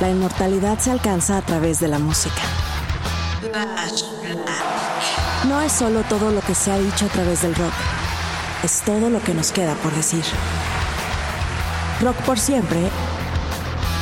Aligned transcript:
La 0.00 0.08
inmortalidad 0.08 0.78
se 0.78 0.90
alcanza 0.90 1.36
a 1.36 1.42
través 1.42 1.78
de 1.78 1.86
la 1.86 1.98
música. 1.98 2.40
No 5.46 5.60
es 5.60 5.72
solo 5.72 6.02
todo 6.08 6.30
lo 6.30 6.40
que 6.40 6.54
se 6.54 6.72
ha 6.72 6.78
dicho 6.78 7.04
a 7.04 7.08
través 7.08 7.42
del 7.42 7.54
rock, 7.54 7.74
es 8.64 8.80
todo 8.82 9.10
lo 9.10 9.20
que 9.20 9.34
nos 9.34 9.52
queda 9.52 9.74
por 9.74 9.92
decir. 9.92 10.24
Rock 12.00 12.16
por 12.24 12.38
siempre 12.38 12.78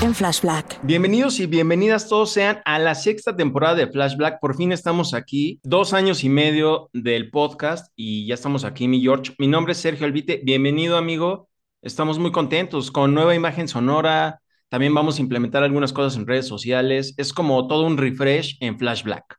en 0.00 0.14
Flash 0.14 0.40
Black. 0.42 0.78
Bienvenidos 0.84 1.40
y 1.40 1.46
bienvenidas 1.46 2.08
todos 2.08 2.30
sean 2.30 2.60
a 2.64 2.78
la 2.78 2.94
sexta 2.94 3.34
temporada 3.34 3.74
de 3.74 3.88
Flash 3.88 4.16
Black. 4.16 4.38
Por 4.40 4.54
fin 4.56 4.70
estamos 4.70 5.14
aquí, 5.14 5.58
dos 5.64 5.94
años 5.94 6.22
y 6.22 6.28
medio 6.28 6.90
del 6.92 7.28
podcast 7.30 7.92
y 7.96 8.24
ya 8.24 8.34
estamos 8.34 8.62
aquí, 8.62 8.86
mi 8.86 9.00
George. 9.00 9.34
Mi 9.38 9.48
nombre 9.48 9.72
es 9.72 9.78
Sergio 9.78 10.06
Albite. 10.06 10.42
Bienvenido, 10.44 10.96
amigo. 10.96 11.48
Estamos 11.82 12.20
muy 12.20 12.30
contentos 12.30 12.92
con 12.92 13.14
nueva 13.14 13.34
imagen 13.34 13.66
sonora. 13.66 14.40
También 14.68 14.94
vamos 14.94 15.18
a 15.18 15.22
implementar 15.22 15.62
algunas 15.62 15.92
cosas 15.92 16.18
en 16.18 16.26
redes 16.26 16.46
sociales. 16.46 17.14
Es 17.16 17.32
como 17.32 17.66
todo 17.66 17.86
un 17.86 17.96
refresh 17.96 18.56
en 18.60 18.78
Flash 18.78 19.02
Black. 19.02 19.38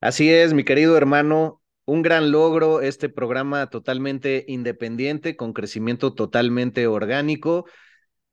Así 0.00 0.30
es, 0.30 0.54
mi 0.54 0.64
querido 0.64 0.96
hermano. 0.96 1.62
Un 1.84 2.02
gran 2.02 2.30
logro, 2.30 2.82
este 2.82 3.08
programa 3.08 3.70
totalmente 3.70 4.44
independiente, 4.46 5.36
con 5.36 5.54
crecimiento 5.54 6.14
totalmente 6.14 6.86
orgánico 6.86 7.64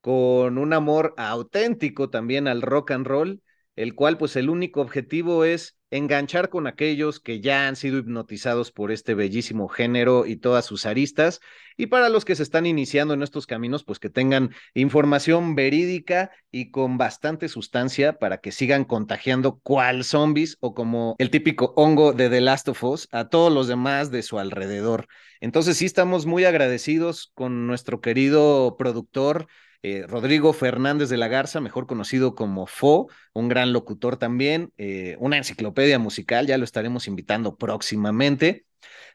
con 0.06 0.56
un 0.56 0.72
amor 0.72 1.14
auténtico 1.16 2.10
también 2.10 2.46
al 2.46 2.62
rock 2.62 2.92
and 2.92 3.08
roll, 3.08 3.42
el 3.74 3.96
cual 3.96 4.18
pues 4.18 4.36
el 4.36 4.50
único 4.50 4.80
objetivo 4.80 5.42
es 5.42 5.75
enganchar 5.90 6.48
con 6.48 6.66
aquellos 6.66 7.20
que 7.20 7.40
ya 7.40 7.68
han 7.68 7.76
sido 7.76 7.98
hipnotizados 7.98 8.72
por 8.72 8.90
este 8.90 9.14
bellísimo 9.14 9.68
género 9.68 10.26
y 10.26 10.36
todas 10.36 10.64
sus 10.64 10.86
aristas, 10.86 11.40
y 11.76 11.86
para 11.86 12.08
los 12.08 12.24
que 12.24 12.34
se 12.34 12.42
están 12.42 12.66
iniciando 12.66 13.14
en 13.14 13.22
estos 13.22 13.46
caminos, 13.46 13.84
pues 13.84 13.98
que 13.98 14.10
tengan 14.10 14.50
información 14.74 15.54
verídica 15.54 16.30
y 16.50 16.70
con 16.70 16.96
bastante 16.98 17.48
sustancia 17.48 18.18
para 18.18 18.38
que 18.38 18.50
sigan 18.50 18.84
contagiando 18.84 19.58
cual 19.58 20.02
zombies 20.04 20.56
o 20.60 20.74
como 20.74 21.16
el 21.18 21.30
típico 21.30 21.74
hongo 21.76 22.12
de 22.12 22.30
The 22.30 22.40
Last 22.40 22.68
of 22.68 22.82
Us 22.82 23.08
a 23.12 23.28
todos 23.28 23.52
los 23.52 23.68
demás 23.68 24.10
de 24.10 24.22
su 24.22 24.38
alrededor. 24.38 25.06
Entonces 25.40 25.76
sí 25.76 25.84
estamos 25.84 26.24
muy 26.26 26.44
agradecidos 26.44 27.30
con 27.34 27.66
nuestro 27.66 28.00
querido 28.00 28.76
productor, 28.78 29.48
eh, 29.88 30.04
Rodrigo 30.04 30.52
Fernández 30.52 31.08
de 31.10 31.16
la 31.16 31.28
Garza, 31.28 31.60
mejor 31.60 31.86
conocido 31.86 32.34
como 32.34 32.66
Fo, 32.66 33.08
un 33.32 33.48
gran 33.48 33.72
locutor 33.72 34.16
también, 34.16 34.72
eh, 34.78 35.16
una 35.20 35.36
enciclopedia 35.36 36.00
musical, 36.00 36.48
ya 36.48 36.58
lo 36.58 36.64
estaremos 36.64 37.06
invitando 37.06 37.54
próximamente. 37.54 38.66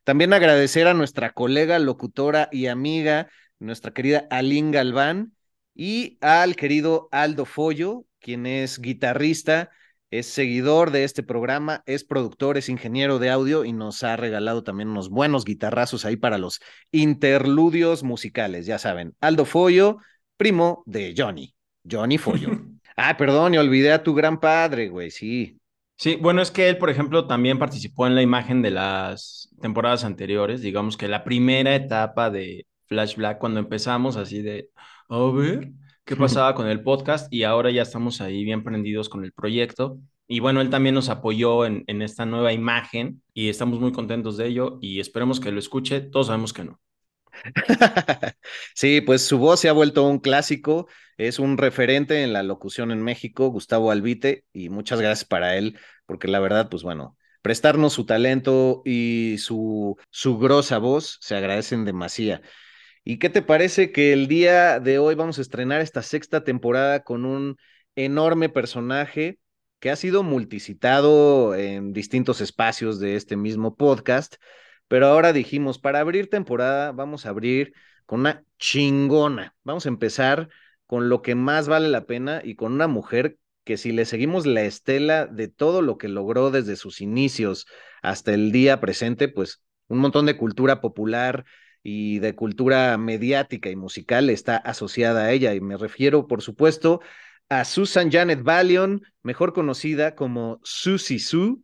También 0.06 0.32
agradecer 0.32 0.88
a 0.88 0.94
nuestra 0.94 1.34
colega 1.34 1.78
locutora 1.78 2.48
y 2.54 2.68
amiga, 2.68 3.28
nuestra 3.60 3.92
querida 3.92 4.28
Aline 4.30 4.72
Galván, 4.72 5.34
y 5.76 6.18
al 6.22 6.56
querido 6.56 7.10
Aldo 7.12 7.44
Follo, 7.44 8.06
quien 8.22 8.46
es 8.46 8.80
guitarrista, 8.80 9.72
es 10.10 10.28
seguidor 10.28 10.92
de 10.92 11.04
este 11.04 11.22
programa, 11.22 11.84
es 11.86 12.06
productor, 12.06 12.58
es 12.58 12.70
ingeniero 12.70 13.20
de 13.20 13.30
audio 13.30 13.66
y 13.66 13.74
nos 13.74 14.04
ha 14.04 14.16
regalado 14.16 14.64
también 14.64 14.88
unos 14.88 15.10
buenos 15.10 15.44
guitarrazos 15.44 16.06
ahí 16.06 16.16
para 16.16 16.38
los 16.38 16.62
interludios 16.92 18.04
musicales, 18.04 18.66
ya 18.66 18.80
saben. 18.80 19.18
Aldo 19.20 19.44
Follo, 19.44 19.98
primo 20.42 20.82
de 20.88 21.14
Johnny, 21.16 21.54
Johnny 21.88 22.18
Follo. 22.18 22.50
ah, 22.98 23.16
perdón, 23.16 23.54
y 23.54 23.60
olvidé 23.60 23.92
a 23.92 24.02
tu 24.02 24.16
gran 24.16 24.40
padre, 24.40 24.90
güey, 24.90 25.12
sí. 25.12 25.60
Sí, 25.98 26.18
bueno, 26.20 26.42
es 26.42 26.50
que 26.50 26.68
él, 26.68 26.80
por 26.80 26.90
ejemplo, 26.90 27.28
también 27.28 27.60
participó 27.60 28.08
en 28.08 28.16
la 28.16 28.24
imagen 28.24 28.64
de 28.64 28.72
las 28.72 29.54
temporadas 29.62 30.04
anteriores, 30.04 30.64
digamos 30.64 30.98
que 30.98 31.08
la 31.08 31.24
primera 31.24 31.76
etapa 31.76 32.32
de 32.32 32.66
Flash 32.88 33.18
Black, 33.18 33.38
cuando 33.38 33.60
empezamos 33.60 34.18
así 34.18 34.42
de, 34.42 34.72
a 35.10 35.20
ver, 35.32 35.74
qué 36.06 36.16
pasaba 36.18 36.56
con 36.56 36.68
el 36.68 36.82
podcast 36.82 37.32
y 37.32 37.44
ahora 37.44 37.70
ya 37.70 37.84
estamos 37.84 38.20
ahí 38.20 38.44
bien 38.44 38.64
prendidos 38.64 39.10
con 39.10 39.24
el 39.24 39.34
proyecto. 39.34 40.00
Y 40.28 40.40
bueno, 40.40 40.62
él 40.62 40.72
también 40.72 40.96
nos 40.96 41.10
apoyó 41.10 41.68
en, 41.68 41.84
en 41.86 42.02
esta 42.02 42.26
nueva 42.26 42.52
imagen 42.52 43.22
y 43.36 43.50
estamos 43.50 43.80
muy 43.80 43.92
contentos 43.92 44.38
de 44.38 44.48
ello 44.48 44.80
y 44.82 45.00
esperemos 45.02 45.40
que 45.40 45.52
lo 45.52 45.60
escuche. 45.60 46.02
Todos 46.02 46.28
sabemos 46.28 46.52
que 46.52 46.64
no. 46.64 46.80
sí, 48.76 49.02
pues 49.02 49.26
su 49.26 49.38
voz 49.38 49.60
se 49.60 49.70
ha 49.70 49.74
vuelto 49.74 50.08
un 50.08 50.20
clásico, 50.20 50.88
es 51.18 51.40
un 51.40 51.58
referente 51.58 52.24
en 52.24 52.34
la 52.34 52.44
locución 52.44 52.92
en 52.92 53.02
México, 53.02 53.48
Gustavo 53.50 53.92
Albite, 53.92 54.46
y 54.54 54.70
muchas 54.70 55.00
gracias 55.02 55.26
para 55.26 55.58
él, 55.58 55.78
porque 56.06 56.28
la 56.28 56.40
verdad, 56.40 56.70
pues 56.70 56.84
bueno, 56.84 57.18
prestarnos 57.42 57.94
su 57.94 58.06
talento 58.06 58.82
y 58.86 59.38
su, 59.40 59.98
su 60.10 60.38
grosa 60.38 60.78
voz 60.78 61.18
se 61.22 61.36
agradecen 61.36 61.86
demasiado. 61.86 62.42
¿Y 63.04 63.18
qué 63.18 63.30
te 63.30 63.42
parece 63.42 63.92
que 63.92 64.14
el 64.14 64.28
día 64.28 64.80
de 64.80 65.00
hoy 65.00 65.16
vamos 65.16 65.40
a 65.40 65.42
estrenar 65.42 65.82
esta 65.82 66.04
sexta 66.04 66.44
temporada 66.44 67.04
con 67.04 67.26
un 67.26 67.58
enorme 67.96 68.50
personaje 68.50 69.40
que 69.80 69.90
ha 69.90 69.96
sido 69.96 70.22
multicitado 70.22 71.56
en 71.56 71.94
distintos 71.94 72.42
espacios 72.42 73.00
de 73.00 73.16
este 73.16 73.36
mismo 73.38 73.76
podcast? 73.76 74.36
Pero 74.92 75.08
ahora 75.08 75.32
dijimos, 75.32 75.80
para 75.80 76.02
abrir 76.02 76.30
temporada, 76.30 76.92
vamos 76.92 77.26
a 77.26 77.30
abrir 77.30 77.74
con 78.06 78.20
una 78.20 78.44
chingona. 78.60 79.56
Vamos 79.64 79.86
a 79.86 79.90
empezar 79.90 80.50
con 80.86 81.08
lo 81.08 81.22
que 81.22 81.34
más 81.34 81.70
vale 81.70 81.88
la 81.88 82.06
pena 82.06 82.42
y 82.44 82.56
con 82.56 82.74
una 82.74 82.90
mujer 82.90 83.38
que 83.64 83.78
si 83.78 83.94
le 83.94 84.04
seguimos 84.04 84.46
la 84.46 84.64
estela 84.64 85.28
de 85.28 85.48
todo 85.48 85.82
lo 85.82 85.98
que 85.98 86.10
logró 86.10 86.52
desde 86.52 86.76
sus 86.76 87.00
inicios 87.00 87.68
hasta 88.02 88.34
el 88.34 88.52
día 88.52 88.82
presente, 88.82 89.30
pues 89.30 89.64
un 89.88 90.00
montón 90.00 90.26
de 90.26 90.36
cultura 90.36 90.82
popular 90.82 91.46
y 91.82 92.20
de 92.20 92.36
cultura 92.36 92.98
mediática 92.98 93.70
y 93.70 93.78
musical 93.78 94.30
está 94.30 94.58
asociada 94.58 95.24
a 95.24 95.32
ella. 95.32 95.56
Y 95.56 95.62
me 95.62 95.78
refiero, 95.78 96.28
por 96.28 96.42
supuesto, 96.42 97.00
a 97.48 97.64
Susan 97.64 98.12
Janet 98.12 98.44
Ballion, 98.44 99.04
mejor 99.24 99.54
conocida 99.54 100.16
como 100.16 100.60
Susie 100.64 101.20
Sue 101.20 101.60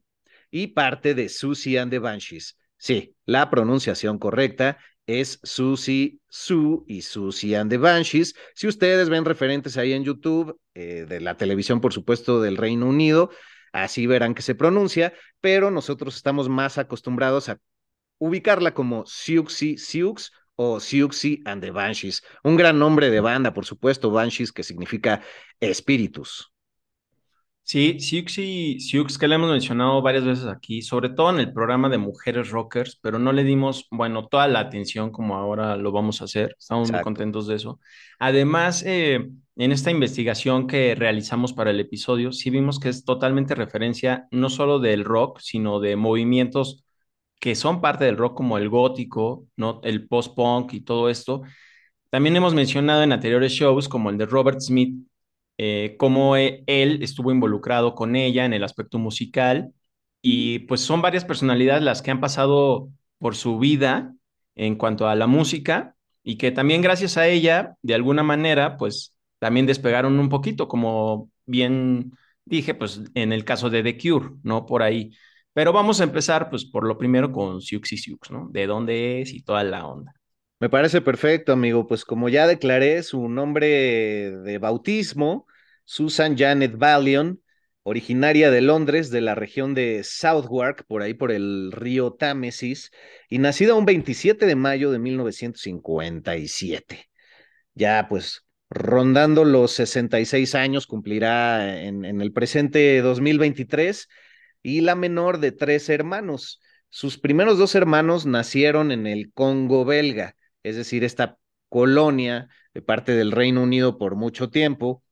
y 0.50 0.68
parte 0.68 1.14
de 1.14 1.28
Susie 1.28 1.78
and 1.78 1.92
the 1.92 2.00
Banshees. 2.00 2.58
Sí, 2.78 3.16
la 3.26 3.50
pronunciación 3.50 4.20
correcta 4.20 4.78
es 5.08 5.40
Susie 5.44 6.20
Sue 6.28 6.80
y 6.86 7.02
Susie 7.02 7.56
and 7.56 7.72
the 7.72 7.78
Banshees. 7.78 8.36
Si 8.54 8.68
ustedes 8.68 9.10
ven 9.10 9.26
referentes 9.26 9.78
ahí 9.78 9.94
en 9.94 10.04
YouTube, 10.04 10.60
eh, 10.76 11.06
de 11.08 11.22
la 11.22 11.38
televisión, 11.38 11.82
por 11.82 11.94
supuesto, 11.94 12.42
del 12.42 12.58
Reino 12.58 12.86
Unido, 12.88 13.32
así 13.72 14.06
verán 14.06 14.36
que 14.36 14.42
se 14.42 14.54
pronuncia, 14.54 15.14
pero 15.42 15.72
nosotros 15.72 16.16
estamos 16.16 16.50
más 16.50 16.78
acostumbrados 16.78 17.50
a 17.50 17.60
ubicarla 18.20 18.74
como 18.74 19.06
Siuxi 19.06 19.78
Siux 19.78 20.32
o 20.56 20.80
Siuxi 20.80 21.42
and 21.46 21.64
the 21.64 21.72
Banshees. 21.72 22.24
Un 22.44 22.58
gran 22.58 22.78
nombre 22.78 23.10
de 23.10 23.22
banda, 23.22 23.54
por 23.54 23.66
supuesto, 23.66 24.12
Banshees, 24.12 24.52
que 24.52 24.64
significa 24.64 25.22
espíritus. 25.60 26.52
Sí, 27.70 28.00
Siux 28.00 28.38
y 28.38 28.80
Siux, 28.80 29.18
que 29.18 29.28
le 29.28 29.36
hemos 29.36 29.52
mencionado 29.52 30.02
varias 30.02 30.24
veces 30.24 30.46
aquí, 30.46 30.82
sobre 30.82 31.10
todo 31.10 31.32
en 31.32 31.40
el 31.42 31.52
programa 31.52 31.90
de 31.90 31.98
Mujeres 31.98 32.50
Rockers, 32.50 32.98
pero 33.02 33.20
no 33.20 33.34
le 33.34 33.44
dimos, 33.44 33.88
bueno, 33.92 34.28
toda 34.30 34.48
la 34.48 34.62
atención 34.62 35.12
como 35.12 35.36
ahora 35.36 35.76
lo 35.76 35.92
vamos 35.92 36.22
a 36.22 36.26
hacer. 36.26 36.56
Estamos 36.58 36.90
muy 36.90 37.02
contentos 37.02 37.46
de 37.46 37.56
eso. 37.56 37.82
Además, 38.20 38.84
eh, 38.86 39.30
en 39.58 39.72
esta 39.74 39.92
investigación 39.92 40.66
que 40.66 40.96
realizamos 40.96 41.52
para 41.52 41.72
el 41.72 41.82
episodio, 41.82 42.32
sí 42.32 42.50
vimos 42.52 42.80
que 42.80 42.88
es 42.88 43.04
totalmente 43.04 43.54
referencia 43.54 44.28
no 44.32 44.50
solo 44.50 44.80
del 44.80 45.04
rock, 45.04 45.40
sino 45.42 45.82
de 45.82 45.98
movimientos 45.98 46.86
que 47.38 47.54
son 47.56 47.82
parte 47.82 48.06
del 48.06 48.16
rock 48.18 48.38
como 48.38 48.58
el 48.58 48.70
gótico, 48.70 49.46
¿no? 49.58 49.82
el 49.84 50.08
post-punk 50.08 50.74
y 50.74 50.82
todo 50.82 51.10
esto, 51.10 51.42
También 52.10 52.36
hemos 52.38 52.54
mencionado 52.54 53.04
en 53.04 53.12
anteriores 53.14 53.52
shows, 53.54 53.90
como 53.90 54.10
el 54.10 54.18
de 54.18 54.26
Robert 54.26 54.60
Smith, 54.62 54.96
eh, 55.58 55.96
cómo 55.98 56.38
e, 56.38 56.64
él 56.68 57.02
estuvo 57.04 57.32
involucrado 57.32 57.96
con 57.96 58.16
ella 58.16 58.46
en 58.46 58.54
el 58.54 58.64
aspecto 58.64 59.00
musical 59.00 59.74
y 60.22 60.60
pues 60.60 60.82
son 60.82 61.02
varias 61.02 61.26
personalidades 61.26 61.84
las 61.84 62.02
que 62.02 62.12
han 62.12 62.22
pasado 62.22 62.90
por 63.20 63.36
su 63.36 63.60
vida 63.60 64.14
en 64.56 64.76
cuanto 64.76 65.08
a 65.08 65.16
la 65.16 65.28
música 65.28 65.96
y 66.24 66.38
que 66.38 66.52
también 66.52 66.82
gracias 66.82 67.18
a 67.18 67.28
ella, 67.28 67.78
de 67.82 67.96
alguna 67.96 68.24
manera, 68.24 68.78
pues 68.78 69.18
también 69.40 69.66
despegaron 69.66 70.20
un 70.20 70.30
poquito, 70.30 70.68
como 70.68 71.32
bien 71.46 72.12
dije, 72.46 72.74
pues 72.76 73.02
en 73.16 73.32
el 73.32 73.46
caso 73.46 73.70
de 73.70 73.84
The 73.84 73.98
Cure, 73.98 74.32
¿no? 74.44 74.66
Por 74.66 74.84
ahí. 74.84 75.12
Pero 75.54 75.74
vamos 75.74 76.02
a 76.02 76.04
empezar, 76.04 76.50
pues 76.50 76.66
por 76.66 76.86
lo 76.86 76.98
primero 76.98 77.32
con 77.32 77.62
Siouxsie 77.62 77.98
Sioux, 77.98 78.20
¿no? 78.32 78.50
De 78.52 78.68
dónde 78.68 79.22
es 79.22 79.34
y 79.34 79.42
toda 79.42 79.64
la 79.64 79.88
onda. 79.88 80.14
Me 80.60 80.70
parece 80.70 81.02
perfecto, 81.02 81.54
amigo. 81.54 81.88
Pues 81.88 82.04
como 82.04 82.30
ya 82.30 82.48
declaré 82.48 83.04
su 83.04 83.30
nombre 83.30 84.32
de 84.32 84.58
bautismo, 84.58 85.46
Susan 85.86 86.36
Janet 86.38 86.78
Ballion, 86.78 87.42
originaria 87.84 88.50
de 88.50 88.62
Londres, 88.62 89.12
de 89.12 89.22
la 89.22 89.36
región 89.36 89.76
de 89.76 90.04
Southwark, 90.04 90.86
por 90.88 91.04
ahí 91.04 91.14
por 91.14 91.32
el 91.32 91.72
río 91.72 92.14
Támesis, 92.14 92.92
y 93.30 93.38
nacida 93.40 93.76
un 93.76 93.86
27 93.86 94.46
de 94.48 94.56
mayo 94.56 94.92
de 94.92 95.00
1957. 95.00 97.08
Ya 97.76 98.08
pues 98.10 98.44
rondando 98.70 99.46
los 99.46 99.72
66 99.74 100.56
años, 100.56 100.88
cumplirá 100.88 101.84
en, 101.84 102.04
el 102.04 102.34
presente 102.34 103.02
2023, 103.02 104.10
y 104.64 104.82
la 104.82 104.96
menor 104.96 105.40
de 105.40 105.52
tres 105.52 105.90
hermanos. 105.90 106.60
Sus 106.90 107.18
primeros 107.20 107.58
dos 107.58 107.76
hermanos 107.76 108.26
nacieron 108.26 108.92
en 108.92 109.08
el 109.08 109.32
Congo 109.34 109.86
belga, 109.86 110.36
es 110.64 110.76
decir, 110.76 111.04
esta 111.04 111.38
colonia 111.70 112.50
de 112.74 112.82
parte 112.82 113.14
del 113.14 113.32
Reino 113.32 113.64
Unido 113.64 113.98
por 113.98 114.16
mucho 114.16 114.50
tiempo. 114.50 115.04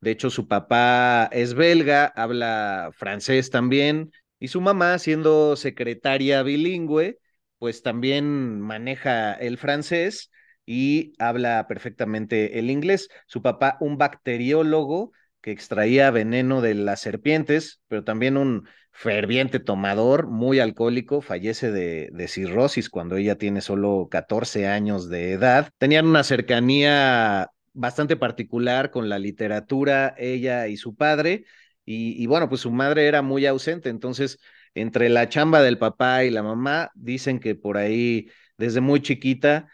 De 0.00 0.10
hecho, 0.10 0.30
su 0.30 0.48
papá 0.48 1.28
es 1.32 1.54
belga, 1.54 2.06
habla 2.06 2.90
francés 2.92 3.50
también, 3.50 4.12
y 4.38 4.48
su 4.48 4.60
mamá, 4.60 4.98
siendo 4.98 5.56
secretaria 5.56 6.42
bilingüe, 6.42 7.18
pues 7.58 7.82
también 7.82 8.60
maneja 8.60 9.32
el 9.34 9.56
francés 9.58 10.30
y 10.66 11.14
habla 11.18 11.66
perfectamente 11.68 12.58
el 12.58 12.70
inglés. 12.70 13.08
Su 13.26 13.42
papá, 13.42 13.78
un 13.80 13.96
bacteriólogo 13.98 15.12
que 15.40 15.50
extraía 15.50 16.10
veneno 16.10 16.60
de 16.60 16.74
las 16.74 17.00
serpientes, 17.00 17.80
pero 17.88 18.04
también 18.04 18.36
un 18.36 18.68
ferviente 18.94 19.60
tomador, 19.60 20.28
muy 20.28 20.60
alcohólico, 20.60 21.20
fallece 21.20 21.70
de, 21.72 22.28
cirrosis 22.28 22.88
cuando 22.88 23.16
ella 23.16 23.36
tiene 23.36 23.60
solo 23.60 24.08
14 24.10 24.68
años 24.68 25.08
de 25.10 25.32
edad. 25.32 25.70
Tenían 25.78 26.06
una 26.06 26.24
cercanía 26.24 27.50
bastante 27.72 28.16
particular 28.16 28.90
con 28.90 29.08
la 29.08 29.18
literatura, 29.18 30.14
ella 30.16 30.68
y 30.68 30.76
su 30.76 30.94
padre, 30.94 31.44
y, 31.84 32.22
y 32.22 32.26
bueno, 32.26 32.48
pues 32.48 32.62
su 32.62 32.70
madre 32.70 33.06
era 33.06 33.20
muy 33.20 33.44
ausente, 33.46 33.88
entonces 33.90 34.38
entre 34.74 35.08
la 35.08 35.28
chamba 35.28 35.62
del 35.62 35.78
papá 35.78 36.24
y 36.24 36.30
la 36.30 36.42
mamá, 36.42 36.90
dicen 36.94 37.40
que 37.40 37.54
por 37.54 37.76
ahí 37.76 38.28
desde 38.56 38.80
muy 38.80 39.02
chiquita, 39.02 39.68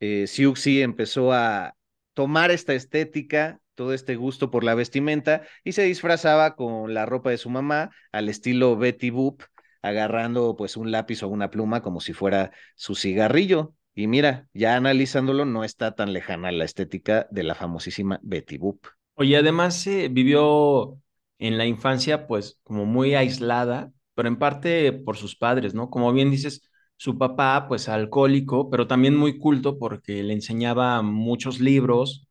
eh, 0.00 0.26
Siuxi 0.26 0.82
empezó 0.82 1.32
a 1.32 1.76
tomar 2.14 2.50
esta 2.50 2.74
estética 2.74 3.60
todo 3.74 3.92
este 3.92 4.16
gusto 4.16 4.50
por 4.50 4.64
la 4.64 4.74
vestimenta 4.74 5.42
y 5.64 5.72
se 5.72 5.82
disfrazaba 5.82 6.56
con 6.56 6.94
la 6.94 7.06
ropa 7.06 7.30
de 7.30 7.38
su 7.38 7.50
mamá 7.50 7.90
al 8.12 8.28
estilo 8.28 8.76
Betty 8.76 9.10
Boop, 9.10 9.42
agarrando 9.82 10.56
pues 10.56 10.76
un 10.76 10.90
lápiz 10.90 11.22
o 11.22 11.28
una 11.28 11.50
pluma 11.50 11.82
como 11.82 12.00
si 12.00 12.12
fuera 12.12 12.52
su 12.76 12.94
cigarrillo. 12.94 13.74
Y 13.94 14.06
mira, 14.06 14.48
ya 14.54 14.76
analizándolo, 14.76 15.44
no 15.44 15.64
está 15.64 15.94
tan 15.94 16.12
lejana 16.12 16.50
la 16.50 16.64
estética 16.64 17.26
de 17.30 17.42
la 17.42 17.54
famosísima 17.54 18.20
Betty 18.22 18.56
Boop. 18.56 18.86
Oye, 19.14 19.36
además 19.36 19.84
vivió 20.10 20.98
en 21.38 21.58
la 21.58 21.66
infancia 21.66 22.26
pues 22.26 22.58
como 22.62 22.86
muy 22.86 23.14
aislada, 23.14 23.92
pero 24.14 24.28
en 24.28 24.38
parte 24.38 24.92
por 24.92 25.16
sus 25.16 25.36
padres, 25.36 25.74
¿no? 25.74 25.90
Como 25.90 26.12
bien 26.12 26.30
dices, 26.30 26.62
su 26.96 27.18
papá 27.18 27.66
pues 27.68 27.88
alcohólico, 27.88 28.70
pero 28.70 28.86
también 28.86 29.16
muy 29.16 29.38
culto 29.38 29.78
porque 29.78 30.22
le 30.22 30.32
enseñaba 30.34 31.02
muchos 31.02 31.60
libros, 31.60 32.28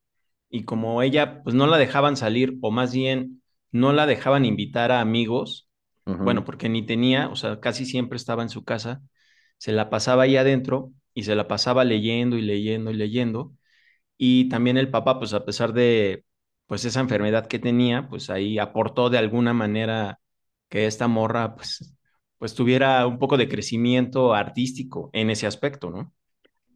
y 0.51 0.65
como 0.65 1.03
ella 1.03 1.43
pues 1.43 1.55
no 1.55 1.67
la 1.67 1.79
dejaban 1.79 2.17
salir 2.17 2.57
o 2.61 2.71
más 2.71 2.93
bien 2.93 3.43
no 3.71 3.93
la 3.93 4.07
dejaban 4.07 4.45
invitar 4.45 4.91
a 4.93 5.01
amigos, 5.01 5.69
bueno, 6.21 6.45
porque 6.45 6.69
ni 6.69 6.85
tenía, 6.85 7.29
o 7.29 7.35
sea, 7.37 7.59
casi 7.61 7.85
siempre 7.85 8.17
estaba 8.17 8.43
en 8.43 8.49
su 8.49 8.63
casa, 8.65 9.01
se 9.57 9.71
la 9.73 9.89
pasaba 9.89 10.23
ahí 10.23 10.37
adentro 10.37 10.91
y 11.13 11.23
se 11.23 11.35
la 11.35 11.47
pasaba 11.49 11.83
leyendo 11.85 12.37
y 12.37 12.41
leyendo 12.43 12.91
y 12.91 12.95
leyendo. 12.95 13.53
Y 14.17 14.49
también 14.49 14.77
el 14.77 14.89
papá, 14.91 15.19
pues 15.19 15.33
a 15.33 15.45
pesar 15.45 15.73
de 15.73 16.25
pues 16.67 16.85
esa 16.85 16.99
enfermedad 17.01 17.47
que 17.47 17.59
tenía, 17.59 18.07
pues 18.09 18.29
ahí 18.29 18.59
aportó 18.59 19.09
de 19.09 19.17
alguna 19.17 19.53
manera 19.53 20.19
que 20.69 20.85
esta 20.87 21.07
morra 21.07 21.55
pues 21.55 21.95
pues 22.37 22.55
tuviera 22.55 23.05
un 23.07 23.19
poco 23.19 23.37
de 23.37 23.47
crecimiento 23.49 24.33
artístico 24.33 25.09
en 25.13 25.29
ese 25.29 25.45
aspecto, 25.47 25.91
¿no? 25.91 26.13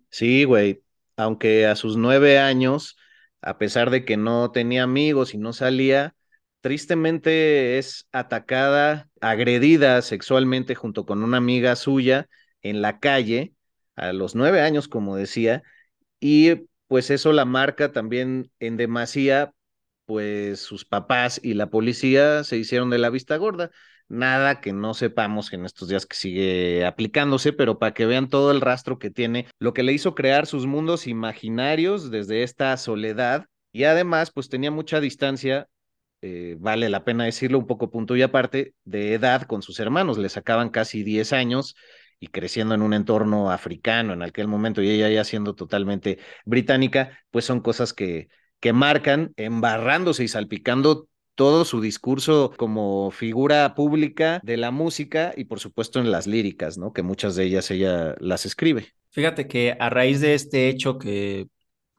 Sí, 0.10 0.44
güey, 0.46 0.84
aunque 1.18 1.66
a 1.68 1.76
sus 1.76 1.98
nueve 1.98 2.40
años 2.40 2.98
a 3.46 3.58
pesar 3.58 3.92
de 3.92 4.06
que 4.06 4.18
no 4.18 4.52
tenía 4.52 4.84
amigos 4.84 5.34
y 5.34 5.38
no 5.38 5.54
salía, 5.54 6.16
tristemente 6.62 7.78
es 7.78 8.08
atacada, 8.12 9.10
agredida 9.22 10.02
sexualmente 10.02 10.76
junto 10.76 11.06
con 11.06 11.24
una 11.24 11.38
amiga 11.38 11.76
suya 11.76 12.28
en 12.62 12.82
la 12.82 13.00
calle 13.00 13.54
a 13.96 14.14
los 14.14 14.36
nueve 14.36 14.62
años, 14.62 14.88
como 14.88 15.16
decía, 15.16 15.64
y 16.20 16.68
pues 16.88 17.10
eso 17.10 17.34
la 17.34 17.46
marca 17.46 17.92
también 17.92 18.52
en 18.60 18.78
demasía, 18.78 19.54
pues 20.06 20.60
sus 20.62 20.86
papás 20.86 21.40
y 21.44 21.54
la 21.56 21.70
policía 21.70 22.44
se 22.44 22.58
hicieron 22.58 22.90
de 22.90 23.00
la 23.00 23.10
vista 23.10 23.38
gorda. 23.38 23.72
Nada 24.08 24.62
que 24.62 24.72
no 24.72 24.94
sepamos 24.94 25.52
en 25.52 25.66
estos 25.66 25.88
días 25.88 26.06
que 26.06 26.16
sigue 26.16 26.86
aplicándose, 26.86 27.54
pero 27.54 27.80
para 27.80 27.94
que 27.94 28.06
vean 28.06 28.30
todo 28.30 28.52
el 28.52 28.62
rastro 28.62 29.00
que 29.00 29.10
tiene, 29.10 29.48
lo 29.58 29.74
que 29.74 29.82
le 29.82 29.94
hizo 29.94 30.14
crear 30.14 30.46
sus 30.46 30.68
mundos 30.68 31.08
imaginarios 31.08 32.12
desde 32.12 32.44
esta 32.44 32.78
soledad. 32.78 33.48
Y 33.72 33.86
además 33.86 34.32
pues 34.32 34.48
tenía 34.48 34.70
mucha 34.70 35.00
distancia, 35.00 35.68
eh, 36.22 36.56
vale 36.60 36.90
la 36.90 37.04
pena 37.04 37.26
decirlo 37.26 37.58
un 37.58 37.68
poco 37.68 37.90
punto 37.90 38.16
y 38.16 38.22
aparte, 38.22 38.76
de 38.84 39.14
edad 39.14 39.44
con 39.44 39.62
sus 39.64 39.80
hermanos, 39.80 40.18
le 40.20 40.30
sacaban 40.30 40.70
casi 40.70 41.04
10 41.04 41.34
años 41.34 41.76
y 42.20 42.28
creciendo 42.28 42.76
en 42.76 42.82
un 42.84 42.94
entorno 42.94 43.52
africano 43.52 44.14
en 44.14 44.22
aquel 44.22 44.48
momento 44.48 44.82
y 44.82 44.90
ella 44.90 45.10
ya 45.10 45.24
siendo 45.24 45.56
totalmente 45.56 46.20
británica, 46.46 47.20
pues 47.32 47.46
son 47.46 47.60
cosas 47.60 47.94
que, 47.94 48.30
que 48.60 48.72
marcan 48.72 49.34
embarrándose 49.36 50.24
y 50.24 50.28
salpicando 50.28 51.08
todo 51.36 51.66
su 51.66 51.82
discurso 51.82 52.54
como 52.58 53.12
figura 53.12 53.76
pública 53.76 54.40
de 54.44 54.58
la 54.58 54.72
música 54.72 55.34
y 55.36 55.46
por 55.46 55.60
supuesto 55.60 56.00
en 56.00 56.12
las 56.12 56.28
líricas, 56.28 56.78
¿no? 56.78 56.94
Que 56.94 57.04
muchas 57.04 57.36
de 57.36 57.44
ellas 57.46 57.70
ella 57.72 58.16
las 58.20 58.46
escribe. 58.46 58.88
Fíjate 59.12 59.48
que 59.48 59.78
a 59.80 59.90
raíz 59.90 60.22
de 60.22 60.34
este 60.34 60.70
hecho 60.70 60.98
que 60.98 61.48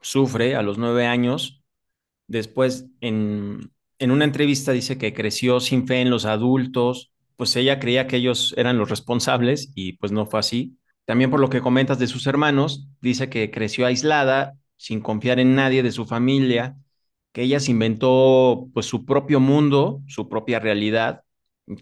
sufre 0.00 0.56
a 0.56 0.62
los 0.62 0.78
nueve 0.78 1.06
años, 1.06 1.62
después 2.26 2.86
en, 3.00 3.70
en 3.98 4.10
una 4.10 4.24
entrevista 4.24 4.72
dice 4.72 4.98
que 4.98 5.14
creció 5.14 5.60
sin 5.60 5.86
fe 5.86 6.00
en 6.00 6.10
los 6.10 6.24
adultos, 6.24 7.12
pues 7.36 7.54
ella 7.56 7.78
creía 7.78 8.06
que 8.06 8.16
ellos 8.16 8.54
eran 8.56 8.78
los 8.78 8.90
responsables 8.90 9.70
y 9.74 9.94
pues 9.94 10.12
no 10.12 10.26
fue 10.26 10.40
así. 10.40 10.78
También 11.04 11.30
por 11.30 11.40
lo 11.40 11.50
que 11.50 11.60
comentas 11.60 11.98
de 11.98 12.06
sus 12.06 12.26
hermanos, 12.26 12.88
dice 13.00 13.28
que 13.30 13.50
creció 13.50 13.86
aislada, 13.86 14.54
sin 14.76 15.00
confiar 15.00 15.38
en 15.38 15.54
nadie 15.54 15.82
de 15.82 15.92
su 15.92 16.06
familia, 16.06 16.76
que 17.36 17.42
ella 17.42 17.60
se 17.60 17.70
inventó 17.70 18.70
pues 18.72 18.86
su 18.86 19.04
propio 19.04 19.40
mundo, 19.40 20.00
su 20.08 20.26
propia 20.26 20.58
realidad, 20.58 21.22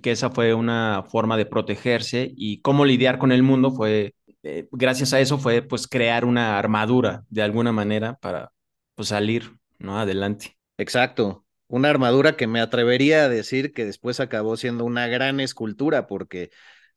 que 0.02 0.10
esa 0.10 0.30
fue 0.30 0.52
una 0.52 1.04
forma 1.08 1.36
de 1.36 1.46
protegerse 1.46 2.32
y 2.36 2.60
cómo 2.60 2.84
lidiar 2.84 3.18
con 3.18 3.30
el 3.30 3.44
mundo 3.44 3.70
fue, 3.70 4.16
eh, 4.42 4.66
gracias 4.72 5.12
a 5.12 5.20
eso 5.20 5.38
fue 5.38 5.62
pues 5.62 5.86
crear 5.86 6.24
una 6.24 6.58
armadura 6.58 7.22
de 7.30 7.42
alguna 7.42 7.70
manera 7.70 8.16
para 8.16 8.50
pues 8.96 9.10
salir, 9.10 9.52
¿no? 9.78 9.96
Adelante. 9.96 10.58
Exacto, 10.76 11.46
una 11.68 11.88
armadura 11.88 12.36
que 12.36 12.48
me 12.48 12.60
atrevería 12.60 13.22
a 13.22 13.28
decir 13.28 13.72
que 13.72 13.84
después 13.84 14.18
acabó 14.18 14.56
siendo 14.56 14.84
una 14.84 15.06
gran 15.06 15.38
escultura 15.38 16.08
porque 16.08 16.50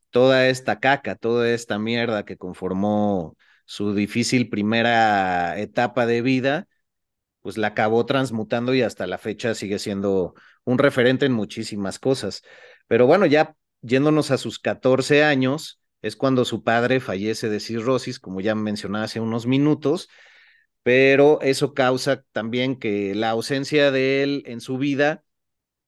toda 0.10 0.48
esta 0.48 0.80
caca, 0.80 1.14
toda 1.16 1.48
esta 1.52 1.78
mierda 1.78 2.26
que 2.26 2.38
conformó 2.38 3.38
su 3.66 3.94
difícil 3.94 4.50
primera 4.50 5.60
etapa 5.60 6.08
de 6.08 6.24
vida, 6.24 6.68
pues 7.48 7.58
la 7.58 7.68
acabó 7.68 8.06
transmutando 8.06 8.76
y 8.76 8.82
hasta 8.82 9.08
la 9.08 9.18
fecha 9.18 9.56
sigue 9.56 9.80
siendo 9.80 10.34
un 10.66 10.78
referente 10.78 11.26
en 11.26 11.32
muchísimas 11.32 11.98
cosas. 11.98 12.42
Pero 12.88 13.08
bueno, 13.08 13.26
ya 13.26 13.56
yéndonos 13.80 14.32
a 14.32 14.38
sus 14.38 14.60
14 14.60 15.24
años, 15.24 15.80
es 16.02 16.18
cuando 16.18 16.44
su 16.44 16.66
padre 16.66 17.00
fallece 17.00 17.48
de 17.48 17.62
cirrosis, 17.62 18.20
como 18.20 18.42
ya 18.42 18.54
mencionaba 18.54 19.06
hace 19.06 19.22
unos 19.22 19.48
minutos, 19.48 20.10
pero 20.84 21.40
eso 21.42 21.74
causa 21.74 22.22
también 22.34 22.78
que 22.78 23.16
la 23.16 23.30
ausencia 23.30 23.92
de 23.92 24.24
él 24.24 24.44
en 24.46 24.60
su 24.60 24.78
vida, 24.78 25.24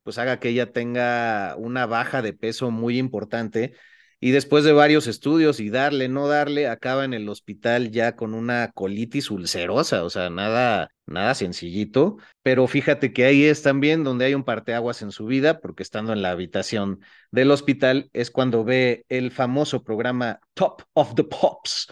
pues 0.03 0.17
haga 0.17 0.39
que 0.39 0.47
ella 0.47 0.71
tenga 0.71 1.57
una 1.57 1.85
baja 1.87 2.21
de 2.21 2.31
peso 2.31 2.71
muy 2.71 2.97
importante 2.97 3.73
y 4.19 4.31
después 4.31 4.63
de 4.65 4.73
varios 4.73 5.07
estudios 5.07 5.59
y 5.59 5.69
darle, 5.69 6.09
no 6.09 6.27
darle, 6.27 6.67
acaba 6.67 7.05
en 7.05 7.13
el 7.13 7.29
hospital 7.29 7.91
ya 7.91 8.15
con 8.15 8.33
una 8.33 8.71
colitis 8.73 9.31
ulcerosa, 9.31 10.03
o 10.03 10.09
sea, 10.09 10.29
nada, 10.29 10.91
nada 11.05 11.33
sencillito, 11.35 12.17
pero 12.41 12.67
fíjate 12.67 13.13
que 13.13 13.25
ahí 13.25 13.45
es 13.45 13.61
también 13.61 14.03
donde 14.03 14.25
hay 14.25 14.33
un 14.33 14.43
parteaguas 14.43 15.01
en 15.01 15.11
su 15.11 15.25
vida, 15.25 15.61
porque 15.61 15.83
estando 15.83 16.11
en 16.11 16.21
la 16.21 16.31
habitación 16.31 16.99
del 17.31 17.51
hospital 17.51 18.09
es 18.13 18.29
cuando 18.29 18.63
ve 18.65 19.05
el 19.07 19.31
famoso 19.31 19.83
programa 19.83 20.39
Top 20.53 20.83
of 20.93 21.15
the 21.15 21.23
Pops 21.23 21.87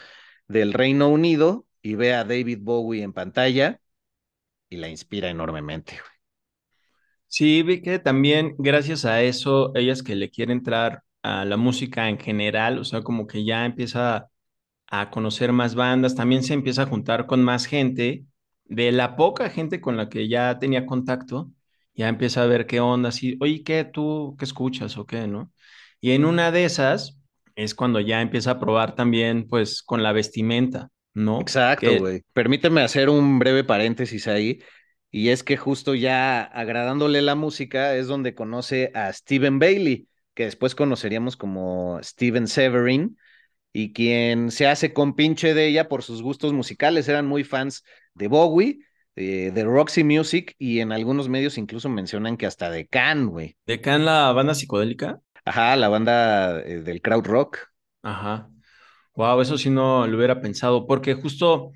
del 0.48 0.74
Reino 0.74 1.10
Unido 1.10 1.65
y 1.81 1.96
ve 1.96 2.13
a 2.13 2.25
David 2.25 2.60
Bowie 2.62 3.03
en 3.03 3.13
pantalla 3.13 3.79
y 4.69 4.77
la 4.77 4.89
inspira 4.89 5.29
enormemente. 5.29 6.00
Sí, 7.27 7.62
vi 7.63 7.81
que 7.81 8.00
también 8.00 8.55
gracias 8.57 9.05
a 9.05 9.22
eso, 9.22 9.72
ellas 9.75 10.01
que 10.03 10.15
le 10.15 10.29
quieren 10.29 10.60
entrar 10.60 11.03
a 11.24 11.46
la 11.46 11.58
música 11.58 12.10
en 12.10 12.20
general, 12.20 12.80
o 12.80 12.84
sea, 12.84 13.02
como 13.02 13.28
que 13.28 13.44
ya 13.46 13.66
empieza 13.66 14.30
a 14.88 15.10
conocer 15.10 15.52
más 15.52 15.76
bandas, 15.76 16.16
también 16.16 16.44
se 16.44 16.54
empieza 16.54 16.84
a 16.84 16.88
juntar 16.88 17.26
con 17.26 17.44
más 17.44 17.66
gente, 17.66 18.26
de 18.66 18.92
la 18.92 19.16
poca 19.16 19.50
gente 19.50 19.82
con 19.82 19.98
la 19.98 20.10
que 20.10 20.28
ya 20.28 20.60
tenía 20.60 20.86
contacto, 20.86 21.52
ya 21.94 22.08
empieza 22.08 22.44
a 22.44 22.48
ver 22.48 22.68
qué 22.68 22.80
onda, 22.80 23.10
así, 23.10 23.38
oye, 23.40 23.64
¿qué 23.64 23.84
tú, 23.84 24.36
qué 24.38 24.46
escuchas 24.46 24.98
o 24.98 25.06
qué, 25.06 25.28
no? 25.28 25.52
Y 26.00 26.12
en 26.12 26.26
una 26.26 26.52
de 26.52 26.66
esas 26.66 27.18
es 27.56 27.74
cuando 27.74 28.00
ya 28.00 28.22
empieza 28.22 28.52
a 28.52 28.60
probar 28.60 28.96
también, 28.96 29.48
pues, 29.48 29.82
con 29.82 30.04
la 30.04 30.12
vestimenta, 30.12 30.90
¿no? 31.14 31.42
Exacto, 31.42 31.98
güey. 31.98 32.22
Permíteme 32.34 32.82
hacer 32.82 33.10
un 33.10 33.40
breve 33.40 33.64
paréntesis 33.64 34.28
ahí. 34.28 34.60
Y 35.10 35.30
es 35.30 35.44
que 35.44 35.58
justo 35.58 35.96
ya 35.96 36.44
agradándole 36.44 37.22
la 37.22 37.34
música 37.34 37.96
es 37.96 38.08
donde 38.08 38.36
conoce 38.36 38.92
a 38.94 39.12
Steven 39.12 39.58
Bailey, 39.58 40.08
que 40.38 40.46
después 40.46 40.75
conoceríamos 40.75 41.36
como 41.36 42.00
Steven 42.03 42.48
Severin, 42.48 43.17
y 43.74 43.91
quien 43.91 44.51
se 44.51 44.67
hace 44.67 44.94
compinche 44.94 45.56
de 45.56 45.65
ella 45.65 45.89
por 45.89 46.03
sus 46.03 46.22
gustos 46.22 46.53
musicales. 46.53 47.10
Eran 47.10 47.25
muy 47.25 47.44
fans 47.44 47.84
de 48.13 48.27
Bowie, 48.27 48.79
de 49.15 49.63
Roxy 49.63 50.03
Music, 50.03 50.53
y 50.60 50.79
en 50.79 50.91
algunos 50.91 51.27
medios 51.27 51.58
incluso 51.58 51.89
mencionan 51.89 52.38
que 52.38 52.46
hasta 52.46 52.70
de 52.70 52.86
Can, 52.88 53.29
güey. 53.29 53.58
¿De 53.65 53.82
Can 53.82 54.06
la 54.06 54.32
banda 54.32 54.53
psicodélica? 54.53 55.20
Ajá, 55.44 55.75
la 55.75 55.89
banda 55.89 56.62
eh, 56.62 56.82
del 56.82 57.01
crowd 57.01 57.25
rock. 57.25 57.58
Ajá. 58.03 58.48
Wow, 59.15 59.41
eso 59.41 59.58
sí 59.58 59.72
no 59.72 60.06
lo 60.06 60.17
hubiera 60.17 60.39
pensado, 60.39 60.86
porque 60.86 61.15
justo 61.15 61.72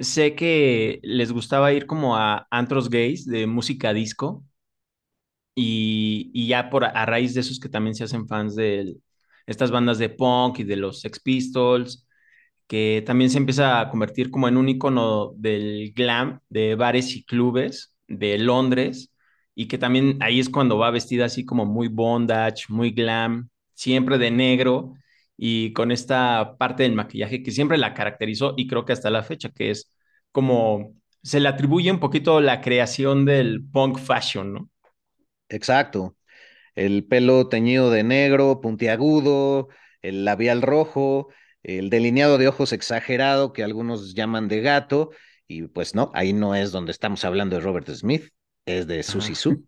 sé 0.00 0.34
que 0.34 0.98
les 1.04 1.30
gustaba 1.30 1.72
ir 1.72 1.86
como 1.86 2.16
a 2.16 2.48
antros 2.50 2.90
gays 2.90 3.24
de 3.24 3.46
música 3.46 3.92
disco 3.92 4.42
y, 5.54 6.46
ya 6.48 6.70
por 6.70 6.84
a 6.84 7.06
raíz 7.06 7.34
de 7.34 7.40
esos 7.40 7.60
que 7.60 7.68
también 7.68 7.94
se 7.94 8.04
hacen 8.04 8.26
fans 8.28 8.56
de 8.56 8.96
estas 9.46 9.70
bandas 9.70 9.98
de 9.98 10.08
punk 10.10 10.60
y 10.60 10.64
de 10.64 10.76
los 10.76 11.00
Sex 11.00 11.20
Pistols, 11.20 12.06
que 12.66 13.02
también 13.06 13.30
se 13.30 13.38
empieza 13.38 13.80
a 13.80 13.90
convertir 13.90 14.30
como 14.30 14.48
en 14.48 14.56
un 14.56 14.68
icono 14.68 15.32
del 15.36 15.92
glam 15.94 16.40
de 16.48 16.74
bares 16.76 17.14
y 17.16 17.24
clubes 17.24 17.94
de 18.08 18.38
Londres 18.38 19.12
y 19.54 19.68
que 19.68 19.78
también 19.78 20.18
ahí 20.22 20.40
es 20.40 20.48
cuando 20.48 20.78
va 20.78 20.90
vestida 20.90 21.26
así 21.26 21.44
como 21.44 21.66
muy 21.66 21.88
bondage, 21.88 22.66
muy 22.68 22.90
glam, 22.90 23.50
siempre 23.74 24.18
de 24.18 24.30
negro 24.30 24.94
y 25.36 25.72
con 25.72 25.90
esta 25.92 26.56
parte 26.58 26.84
del 26.84 26.94
maquillaje 26.94 27.42
que 27.42 27.50
siempre 27.50 27.78
la 27.78 27.94
caracterizó 27.94 28.54
y 28.56 28.66
creo 28.66 28.84
que 28.84 28.92
hasta 28.92 29.10
la 29.10 29.22
fecha, 29.22 29.50
que 29.50 29.70
es 29.70 29.92
como 30.32 30.94
se 31.22 31.40
le 31.40 31.48
atribuye 31.48 31.90
un 31.90 32.00
poquito 32.00 32.40
la 32.40 32.60
creación 32.60 33.24
del 33.24 33.64
punk 33.64 33.98
fashion, 33.98 34.52
¿no? 34.52 34.70
Exacto. 35.48 36.16
El 36.74 37.06
pelo 37.06 37.48
teñido 37.48 37.90
de 37.90 38.02
negro, 38.02 38.60
puntiagudo, 38.60 39.68
el 40.02 40.24
labial 40.24 40.62
rojo, 40.62 41.28
el 41.62 41.90
delineado 41.90 42.38
de 42.38 42.48
ojos 42.48 42.72
exagerado 42.72 43.52
que 43.52 43.62
algunos 43.62 44.14
llaman 44.14 44.48
de 44.48 44.60
gato, 44.60 45.10
y 45.46 45.62
pues 45.68 45.94
no, 45.94 46.10
ahí 46.14 46.32
no 46.32 46.54
es 46.54 46.72
donde 46.72 46.92
estamos 46.92 47.24
hablando 47.24 47.56
de 47.56 47.62
Robert 47.62 47.88
Smith, 47.90 48.30
es 48.66 48.86
de 48.86 49.02
Susie 49.02 49.34
Sue. 49.34 49.58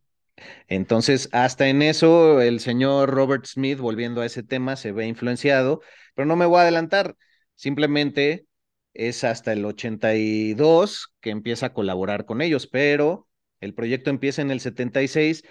Entonces, 0.68 1.28
hasta 1.32 1.68
en 1.68 1.80
eso, 1.82 2.40
el 2.42 2.60
señor 2.60 3.10
Robert 3.10 3.46
Smith, 3.46 3.78
volviendo 3.78 4.20
a 4.20 4.26
ese 4.26 4.42
tema, 4.42 4.76
se 4.76 4.92
ve 4.92 5.06
influenciado, 5.06 5.80
pero 6.14 6.26
no 6.26 6.36
me 6.36 6.46
voy 6.46 6.58
a 6.58 6.62
adelantar, 6.62 7.16
simplemente 7.54 8.46
es 8.92 9.24
hasta 9.24 9.52
el 9.52 9.64
82 9.64 11.14
que 11.20 11.30
empieza 11.30 11.66
a 11.66 11.72
colaborar 11.72 12.24
con 12.24 12.42
ellos, 12.42 12.66
pero 12.66 13.26
el 13.60 13.74
proyecto 13.74 14.10
empieza 14.10 14.42
en 14.42 14.50
el 14.50 14.60
76 14.60 15.44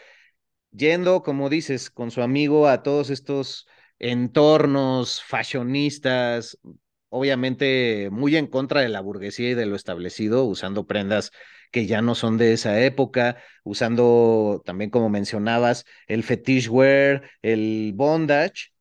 yendo, 0.75 1.23
como 1.23 1.49
dices, 1.49 1.89
con 1.89 2.11
su 2.11 2.21
amigo 2.21 2.67
a 2.67 2.83
todos 2.83 3.09
estos 3.09 3.67
entornos 3.99 5.23
fashionistas, 5.23 6.57
obviamente 7.09 8.09
muy 8.11 8.35
en 8.35 8.47
contra 8.47 8.81
de 8.81 8.89
la 8.89 9.01
burguesía 9.01 9.51
y 9.51 9.53
de 9.53 9.65
lo 9.65 9.75
establecido, 9.75 10.45
usando 10.45 10.85
prendas 10.87 11.31
que 11.71 11.85
ya 11.87 12.01
no 12.01 12.15
son 12.15 12.37
de 12.37 12.53
esa 12.53 12.81
época, 12.81 13.37
usando 13.63 14.61
también, 14.65 14.89
como 14.89 15.09
mencionabas, 15.09 15.85
el 16.07 16.23
fetish 16.23 16.69
wear, 16.69 17.29
el 17.41 17.91
bondage, 17.95 18.71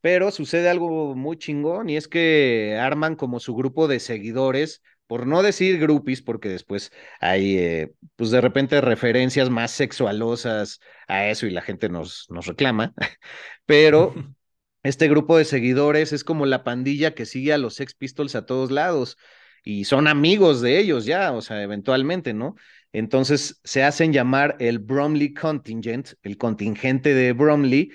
pero 0.00 0.30
sucede 0.30 0.68
algo 0.68 1.14
muy 1.14 1.36
chingón 1.38 1.90
y 1.90 1.96
es 1.96 2.08
que 2.08 2.76
arman 2.80 3.16
como 3.16 3.40
su 3.40 3.54
grupo 3.54 3.88
de 3.88 4.00
seguidores 4.00 4.82
por 5.08 5.26
no 5.26 5.42
decir 5.42 5.80
groupies, 5.80 6.22
porque 6.22 6.48
después 6.48 6.92
hay, 7.20 7.58
eh, 7.58 7.92
pues 8.14 8.30
de 8.30 8.40
repente 8.40 8.80
referencias 8.80 9.50
más 9.50 9.72
sexualosas 9.72 10.80
a 11.08 11.26
eso 11.26 11.46
y 11.46 11.50
la 11.50 11.62
gente 11.62 11.88
nos, 11.88 12.26
nos 12.30 12.46
reclama, 12.46 12.94
pero 13.66 14.14
este 14.84 15.08
grupo 15.08 15.36
de 15.36 15.44
seguidores 15.44 16.12
es 16.12 16.22
como 16.22 16.46
la 16.46 16.62
pandilla 16.62 17.14
que 17.14 17.26
sigue 17.26 17.52
a 17.52 17.58
los 17.58 17.74
Sex 17.74 17.94
Pistols 17.94 18.36
a 18.36 18.46
todos 18.46 18.70
lados 18.70 19.16
y 19.64 19.84
son 19.84 20.06
amigos 20.06 20.60
de 20.60 20.78
ellos 20.78 21.04
ya, 21.04 21.32
o 21.32 21.42
sea, 21.42 21.62
eventualmente, 21.62 22.34
¿no? 22.34 22.54
Entonces 22.92 23.60
se 23.64 23.82
hacen 23.82 24.12
llamar 24.12 24.56
el 24.60 24.78
Bromley 24.78 25.34
Contingent, 25.34 26.10
el 26.22 26.38
contingente 26.38 27.14
de 27.14 27.32
Bromley, 27.32 27.90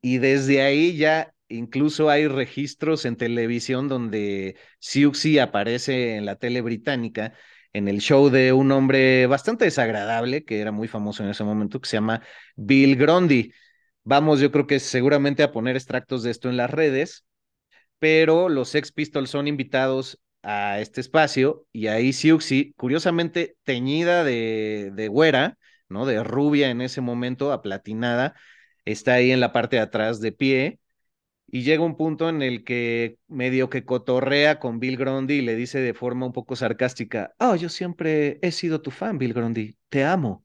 y 0.00 0.18
desde 0.18 0.62
ahí 0.62 0.96
ya 0.96 1.34
Incluso 1.48 2.10
hay 2.10 2.26
registros 2.26 3.04
en 3.04 3.16
televisión 3.16 3.88
donde 3.88 4.56
Siuxi 4.80 5.38
aparece 5.38 6.16
en 6.16 6.26
la 6.26 6.36
tele 6.36 6.60
británica 6.60 7.34
en 7.72 7.88
el 7.88 8.00
show 8.00 8.30
de 8.30 8.52
un 8.52 8.72
hombre 8.72 9.26
bastante 9.26 9.64
desagradable, 9.66 10.44
que 10.44 10.60
era 10.60 10.72
muy 10.72 10.88
famoso 10.88 11.22
en 11.22 11.28
ese 11.30 11.44
momento, 11.44 11.80
que 11.80 11.88
se 11.88 11.98
llama 11.98 12.22
Bill 12.56 12.96
Grundy. 12.96 13.52
Vamos, 14.02 14.40
yo 14.40 14.50
creo 14.50 14.66
que 14.66 14.80
seguramente 14.80 15.42
a 15.42 15.52
poner 15.52 15.76
extractos 15.76 16.22
de 16.22 16.30
esto 16.30 16.48
en 16.48 16.56
las 16.56 16.70
redes, 16.70 17.26
pero 17.98 18.48
los 18.48 18.70
Sex 18.70 18.92
Pistols 18.92 19.30
son 19.30 19.48
invitados 19.48 20.20
a 20.42 20.80
este 20.80 21.00
espacio 21.00 21.66
y 21.72 21.88
ahí 21.88 22.12
Siuxi, 22.12 22.72
curiosamente 22.76 23.56
teñida 23.64 24.24
de, 24.24 24.90
de 24.94 25.08
güera, 25.08 25.58
¿no? 25.88 26.06
De 26.06 26.22
rubia 26.24 26.70
en 26.70 26.80
ese 26.80 27.00
momento, 27.00 27.52
aplatinada, 27.52 28.34
está 28.84 29.14
ahí 29.14 29.32
en 29.32 29.40
la 29.40 29.52
parte 29.52 29.76
de 29.76 29.82
atrás 29.82 30.20
de 30.20 30.32
pie 30.32 30.80
y 31.48 31.62
llega 31.62 31.84
un 31.84 31.96
punto 31.96 32.28
en 32.28 32.42
el 32.42 32.64
que 32.64 33.18
medio 33.28 33.70
que 33.70 33.84
cotorrea 33.84 34.58
con 34.58 34.80
Bill 34.80 34.96
Grundy 34.96 35.34
y 35.36 35.42
le 35.42 35.54
dice 35.54 35.80
de 35.80 35.94
forma 35.94 36.26
un 36.26 36.32
poco 36.32 36.56
sarcástica, 36.56 37.34
oh, 37.38 37.54
yo 37.56 37.68
siempre 37.68 38.38
he 38.42 38.52
sido 38.52 38.80
tu 38.82 38.90
fan, 38.90 39.18
Bill 39.18 39.34
Grundy, 39.34 39.76
te 39.88 40.04
amo. 40.04 40.44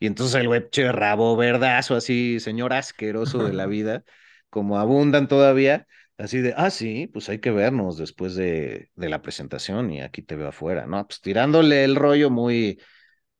Y 0.00 0.06
entonces 0.06 0.36
el 0.40 0.48
web 0.48 0.70
che 0.70 0.90
rabo 0.92 1.36
verdazo, 1.36 1.96
así, 1.96 2.40
señor 2.40 2.72
asqueroso 2.72 3.44
de 3.44 3.52
la 3.52 3.66
vida, 3.66 4.04
como 4.50 4.78
abundan 4.78 5.28
todavía, 5.28 5.86
así 6.18 6.40
de, 6.40 6.54
ah, 6.56 6.70
sí, 6.70 7.08
pues 7.12 7.28
hay 7.28 7.40
que 7.40 7.50
vernos 7.50 7.98
después 7.98 8.34
de, 8.34 8.90
de 8.94 9.08
la 9.08 9.22
presentación 9.22 9.90
y 9.92 10.00
aquí 10.02 10.22
te 10.22 10.36
veo 10.36 10.48
afuera, 10.48 10.86
¿no? 10.86 11.06
Pues 11.06 11.20
tirándole 11.20 11.84
el 11.84 11.96
rollo 11.96 12.30
muy, 12.30 12.80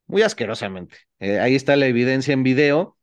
muy 0.06 0.22
asquerosamente. 0.22 0.98
Eh, 1.20 1.40
ahí 1.40 1.54
está 1.54 1.76
la 1.76 1.86
evidencia 1.86 2.34
en 2.34 2.42
video 2.42 2.95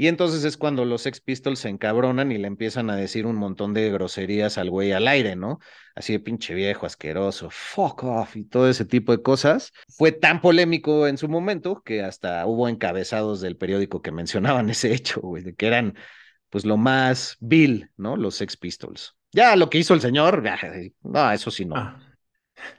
y 0.00 0.08
entonces 0.08 0.44
es 0.44 0.56
cuando 0.56 0.86
los 0.86 1.02
Sex 1.02 1.20
Pistols 1.20 1.58
se 1.58 1.68
encabronan 1.68 2.32
y 2.32 2.38
le 2.38 2.46
empiezan 2.46 2.88
a 2.88 2.96
decir 2.96 3.26
un 3.26 3.36
montón 3.36 3.74
de 3.74 3.90
groserías 3.90 4.56
al 4.56 4.70
güey 4.70 4.92
al 4.92 5.06
aire, 5.06 5.36
¿no? 5.36 5.58
Así 5.94 6.14
de 6.14 6.20
pinche 6.20 6.54
viejo, 6.54 6.86
asqueroso, 6.86 7.50
fuck 7.50 8.04
off 8.04 8.34
y 8.34 8.44
todo 8.44 8.70
ese 8.70 8.86
tipo 8.86 9.12
de 9.14 9.20
cosas. 9.20 9.72
Fue 9.90 10.10
tan 10.10 10.40
polémico 10.40 11.06
en 11.06 11.18
su 11.18 11.28
momento 11.28 11.82
que 11.84 12.02
hasta 12.02 12.46
hubo 12.46 12.66
encabezados 12.70 13.42
del 13.42 13.58
periódico 13.58 14.00
que 14.00 14.10
mencionaban 14.64 14.70
ese 14.70 14.94
hecho, 14.94 15.20
güey, 15.20 15.42
de 15.42 15.54
que 15.54 15.66
eran 15.66 15.94
pues 16.48 16.64
lo 16.64 16.78
más 16.78 17.36
vil, 17.38 17.90
¿no? 17.98 18.16
Los 18.16 18.36
Sex 18.36 18.56
Pistols. 18.56 19.14
Ya 19.32 19.54
lo 19.54 19.68
que 19.68 19.76
hizo 19.76 19.92
el 19.92 20.00
señor, 20.00 20.42
no, 21.02 21.30
eso 21.30 21.50
sí 21.50 21.66
no. 21.66 21.76
Ah. 21.76 22.00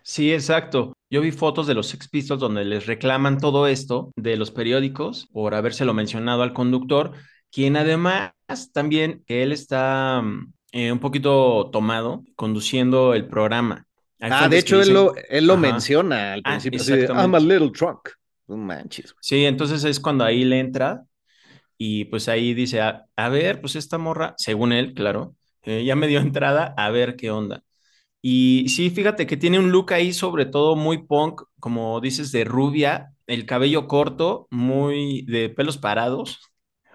Sí, 0.01 0.33
exacto. 0.33 0.93
Yo 1.11 1.19
vi 1.19 1.33
fotos 1.33 1.67
de 1.67 1.73
los 1.73 1.87
Sex 1.87 2.07
Pistols 2.07 2.39
donde 2.39 2.63
les 2.63 2.85
reclaman 2.85 3.37
todo 3.37 3.67
esto 3.67 4.13
de 4.15 4.37
los 4.37 4.49
periódicos 4.49 5.27
por 5.33 5.53
habérselo 5.53 5.93
mencionado 5.93 6.41
al 6.41 6.53
conductor, 6.53 7.11
quien 7.51 7.75
además 7.75 8.31
también 8.71 9.21
él 9.27 9.51
está 9.51 10.23
eh, 10.71 10.89
un 10.89 10.99
poquito 10.99 11.69
tomado 11.69 12.23
conduciendo 12.37 13.13
el 13.13 13.27
programa. 13.27 13.85
ah, 14.21 14.47
de 14.47 14.59
hecho 14.59 14.81
él, 14.81 14.93
lo, 14.93 15.13
él 15.27 15.47
lo 15.47 15.57
menciona 15.57 16.31
al 16.31 16.41
ah, 16.45 16.57
principio. 16.61 17.13
I'm 17.13 17.35
a 17.35 17.39
little 17.41 17.71
drunk. 17.77 18.07
manches. 18.47 19.13
Sí, 19.19 19.43
entonces 19.43 19.83
es 19.83 19.99
cuando 19.99 20.23
ahí 20.23 20.45
le 20.45 20.59
entra 20.59 21.03
y 21.77 22.05
pues 22.05 22.29
ahí 22.29 22.53
dice, 22.53 22.79
a, 22.79 23.03
a 23.17 23.27
ver, 23.27 23.59
pues 23.59 23.75
esta 23.75 23.97
morra, 23.97 24.33
según 24.37 24.71
él, 24.71 24.93
claro, 24.93 25.35
eh, 25.63 25.83
ya 25.83 25.97
me 25.97 26.07
dio 26.07 26.21
entrada 26.21 26.73
a 26.77 26.89
ver 26.89 27.17
qué 27.17 27.31
onda. 27.31 27.63
Y 28.21 28.69
sí, 28.69 28.89
fíjate 28.91 29.25
que 29.27 29.37
tiene 29.37 29.59
un 29.59 29.71
look 29.71 29.93
ahí 29.93 30.13
sobre 30.13 30.45
todo 30.45 30.75
muy 30.75 31.05
punk, 31.05 31.41
como 31.59 31.99
dices, 32.01 32.31
de 32.31 32.43
rubia, 32.43 33.13
el 33.27 33.45
cabello 33.45 33.87
corto, 33.87 34.47
muy 34.51 35.23
de 35.23 35.49
pelos 35.49 35.77
parados, 35.77 36.39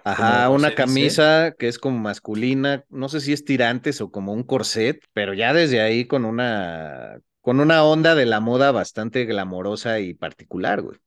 Ajá, 0.03 0.49
una 0.49 0.73
camisa 0.73 1.53
que 1.59 1.67
es 1.67 1.77
como 1.79 1.99
masculina, 1.99 2.85
no 2.89 3.09
sé 3.09 3.19
si 3.19 3.33
es 3.33 3.43
tirantes 3.43 3.99
o 3.99 4.09
como 4.09 4.31
un 4.31 4.43
corset, 4.43 5.03
pero 5.13 5.33
ya 5.33 5.53
desde 5.53 5.81
ahí 5.81 6.05
con 6.07 6.23
una, 6.23 7.19
con 7.41 7.59
una 7.59 7.83
onda 7.83 8.15
de 8.15 8.25
la 8.25 8.39
moda 8.39 8.71
bastante 8.71 9.25
glamorosa 9.25 9.99
y 9.99 10.13
particular, 10.13 10.81
güey. 10.81 10.97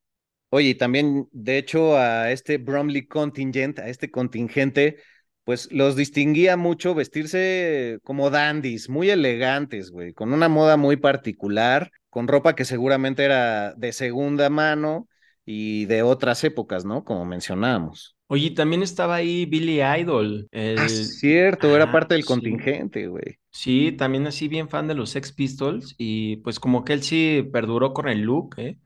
Oye, 0.50 0.70
y 0.70 0.74
también, 0.74 1.28
de 1.32 1.58
hecho, 1.58 1.96
a 1.96 2.30
este 2.32 2.58
Bromley 2.58 3.06
contingent, 3.06 3.78
a 3.78 3.88
este 3.88 4.10
contingente, 4.10 4.98
pues 5.44 5.70
los 5.72 5.96
distinguía 5.96 6.56
mucho 6.56 6.94
vestirse 6.94 7.98
como 8.04 8.30
dandies, 8.30 8.88
muy 8.88 9.10
elegantes, 9.10 9.90
güey, 9.90 10.12
con 10.12 10.32
una 10.32 10.48
moda 10.48 10.76
muy 10.76 10.96
particular, 10.96 11.90
con 12.10 12.28
ropa 12.28 12.54
que 12.54 12.64
seguramente 12.64 13.24
era 13.24 13.74
de 13.74 13.92
segunda 13.92 14.50
mano 14.50 15.08
y 15.44 15.86
de 15.86 16.02
otras 16.02 16.44
épocas, 16.44 16.84
¿no? 16.84 17.04
Como 17.04 17.24
mencionábamos. 17.24 18.16
Oye, 18.28 18.50
también 18.52 18.82
estaba 18.82 19.16
ahí 19.16 19.44
Billy 19.46 19.80
Idol, 19.82 20.48
Ah, 20.74 20.88
cierto, 20.88 21.76
era 21.76 21.90
parte 21.92 22.14
del 22.14 22.24
sí. 22.24 22.24
contingente, 22.24 23.06
güey. 23.06 23.38
Sí, 23.52 23.92
también 23.98 24.26
así 24.26 24.48
bien 24.48 24.68
fan 24.68 24.86
de 24.88 24.94
los 24.94 25.10
Sex 25.10 25.32
Pistols 25.32 25.94
y 25.98 26.36
pues 26.38 26.60
como 26.60 26.84
que 26.84 26.92
él 26.92 27.02
sí 27.02 27.42
perduró 27.52 27.92
con 27.94 28.08
el 28.08 28.20
look, 28.22 28.54
¿eh? 28.58 28.78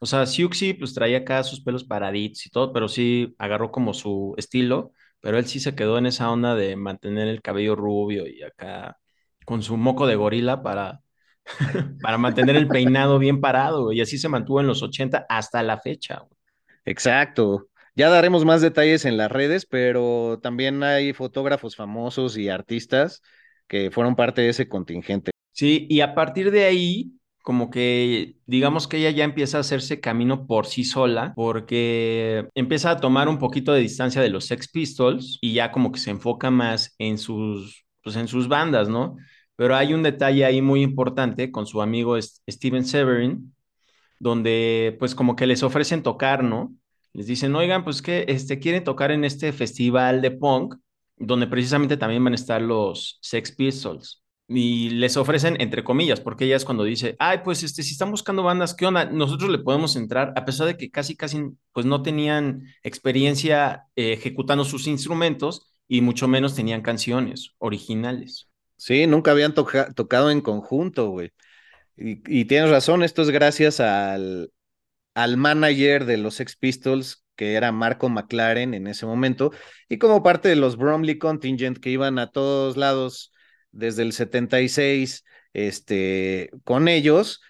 O 0.00 0.06
sea, 0.06 0.26
Siouxsie 0.26 0.74
pues 0.74 0.94
traía 0.94 1.18
acá 1.18 1.42
sus 1.44 1.60
pelos 1.62 1.84
paraditos 1.84 2.46
y 2.46 2.50
todo, 2.50 2.72
pero 2.72 2.88
sí 2.88 3.34
agarró 3.38 3.72
como 3.72 3.94
su 3.94 4.34
estilo, 4.36 4.92
pero 5.22 5.38
él 5.38 5.46
sí 5.46 5.60
se 5.60 5.74
quedó 5.74 5.96
en 5.96 6.06
esa 6.06 6.30
onda 6.30 6.54
de 6.54 6.76
mantener 6.76 7.28
el 7.28 7.40
cabello 7.40 7.76
rubio 7.76 8.26
y 8.26 8.42
acá 8.42 8.98
con 9.46 9.62
su 9.62 9.78
moco 9.78 10.06
de 10.06 10.16
gorila 10.16 10.62
para, 10.62 11.00
para 12.02 12.18
mantener 12.18 12.56
el 12.56 12.68
peinado 12.68 13.18
bien 13.18 13.40
parado, 13.40 13.84
güey, 13.84 13.98
y 13.98 14.00
así 14.02 14.18
se 14.18 14.28
mantuvo 14.28 14.60
en 14.60 14.66
los 14.66 14.82
80 14.82 15.24
hasta 15.30 15.62
la 15.62 15.78
fecha. 15.78 16.18
güey. 16.18 16.38
Exacto. 16.84 17.68
Ya 17.94 18.08
daremos 18.08 18.44
más 18.44 18.60
detalles 18.62 19.04
en 19.04 19.16
las 19.16 19.30
redes, 19.30 19.66
pero 19.66 20.40
también 20.42 20.82
hay 20.82 21.12
fotógrafos 21.12 21.76
famosos 21.76 22.36
y 22.36 22.48
artistas 22.48 23.22
que 23.68 23.90
fueron 23.90 24.16
parte 24.16 24.42
de 24.42 24.48
ese 24.48 24.68
contingente. 24.68 25.30
Sí, 25.52 25.86
y 25.88 26.00
a 26.00 26.14
partir 26.14 26.50
de 26.50 26.64
ahí, 26.64 27.12
como 27.42 27.70
que 27.70 28.36
digamos 28.46 28.88
que 28.88 28.98
ella 28.98 29.10
ya 29.10 29.24
empieza 29.24 29.58
a 29.58 29.60
hacerse 29.62 30.00
camino 30.00 30.46
por 30.46 30.66
sí 30.66 30.84
sola, 30.84 31.32
porque 31.36 32.48
empieza 32.54 32.92
a 32.92 33.00
tomar 33.00 33.28
un 33.28 33.38
poquito 33.38 33.72
de 33.72 33.80
distancia 33.80 34.22
de 34.22 34.30
los 34.30 34.46
Sex 34.46 34.68
Pistols 34.68 35.38
y 35.40 35.54
ya 35.54 35.72
como 35.72 35.92
que 35.92 35.98
se 36.00 36.10
enfoca 36.10 36.50
más 36.50 36.94
en 36.98 37.18
sus, 37.18 37.84
pues 38.02 38.16
en 38.16 38.28
sus 38.28 38.48
bandas, 38.48 38.88
¿no? 38.88 39.16
Pero 39.56 39.76
hay 39.76 39.92
un 39.94 40.02
detalle 40.02 40.44
ahí 40.44 40.62
muy 40.62 40.82
importante 40.82 41.50
con 41.52 41.66
su 41.66 41.82
amigo 41.82 42.16
Steven 42.20 42.84
Severin, 42.84 43.54
donde 44.18 44.96
pues 44.98 45.14
como 45.14 45.36
que 45.36 45.46
les 45.46 45.62
ofrecen 45.62 46.02
tocar, 46.02 46.44
¿no? 46.44 46.74
Les 47.12 47.26
dicen, 47.26 47.54
oigan, 47.54 47.84
pues 47.84 48.00
que 48.02 48.24
este, 48.28 48.58
quieren 48.58 48.84
tocar 48.84 49.10
en 49.10 49.24
este 49.24 49.52
festival 49.52 50.22
de 50.22 50.30
punk, 50.30 50.76
donde 51.16 51.46
precisamente 51.46 51.96
también 51.96 52.24
van 52.24 52.32
a 52.32 52.36
estar 52.36 52.62
los 52.62 53.18
Sex 53.20 53.52
Pistols. 53.52 54.21
Y 54.48 54.90
les 54.90 55.16
ofrecen, 55.16 55.56
entre 55.60 55.82
comillas, 55.84 56.20
porque 56.20 56.44
ella 56.44 56.56
es 56.56 56.64
cuando 56.64 56.84
dice, 56.84 57.16
ay, 57.18 57.38
pues 57.44 57.62
este, 57.62 57.82
si 57.82 57.92
están 57.92 58.10
buscando 58.10 58.42
bandas, 58.42 58.74
¿qué 58.74 58.84
onda? 58.86 59.06
Nosotros 59.06 59.50
le 59.50 59.58
podemos 59.58 59.96
entrar, 59.96 60.32
a 60.36 60.44
pesar 60.44 60.66
de 60.66 60.76
que 60.76 60.90
casi, 60.90 61.16
casi, 61.16 61.42
pues 61.72 61.86
no 61.86 62.02
tenían 62.02 62.64
experiencia 62.82 63.84
eh, 63.96 64.12
ejecutando 64.12 64.64
sus 64.64 64.86
instrumentos 64.88 65.70
y 65.88 66.02
mucho 66.02 66.28
menos 66.28 66.54
tenían 66.54 66.82
canciones 66.82 67.52
originales. 67.58 68.48
Sí, 68.76 69.06
nunca 69.06 69.30
habían 69.30 69.54
toca- 69.54 69.92
tocado 69.94 70.30
en 70.30 70.40
conjunto, 70.42 71.08
güey. 71.10 71.30
Y, 71.96 72.20
y 72.40 72.44
tienes 72.46 72.70
razón, 72.70 73.02
esto 73.02 73.22
es 73.22 73.30
gracias 73.30 73.80
al, 73.80 74.50
al 75.14 75.36
manager 75.36 76.04
de 76.06 76.18
los 76.18 76.34
Sex 76.36 76.56
Pistols, 76.56 77.24
que 77.36 77.54
era 77.54 77.72
Marco 77.72 78.08
McLaren 78.08 78.74
en 78.74 78.86
ese 78.86 79.06
momento, 79.06 79.52
y 79.88 79.98
como 79.98 80.22
parte 80.22 80.48
de 80.48 80.56
los 80.56 80.76
Bromley 80.76 81.18
Contingent 81.18 81.78
que 81.78 81.90
iban 81.90 82.18
a 82.18 82.30
todos 82.30 82.76
lados 82.76 83.31
desde 83.72 84.02
el 84.02 84.12
76, 84.12 85.24
este, 85.52 86.50
con 86.64 86.88
ellos, 86.88 87.40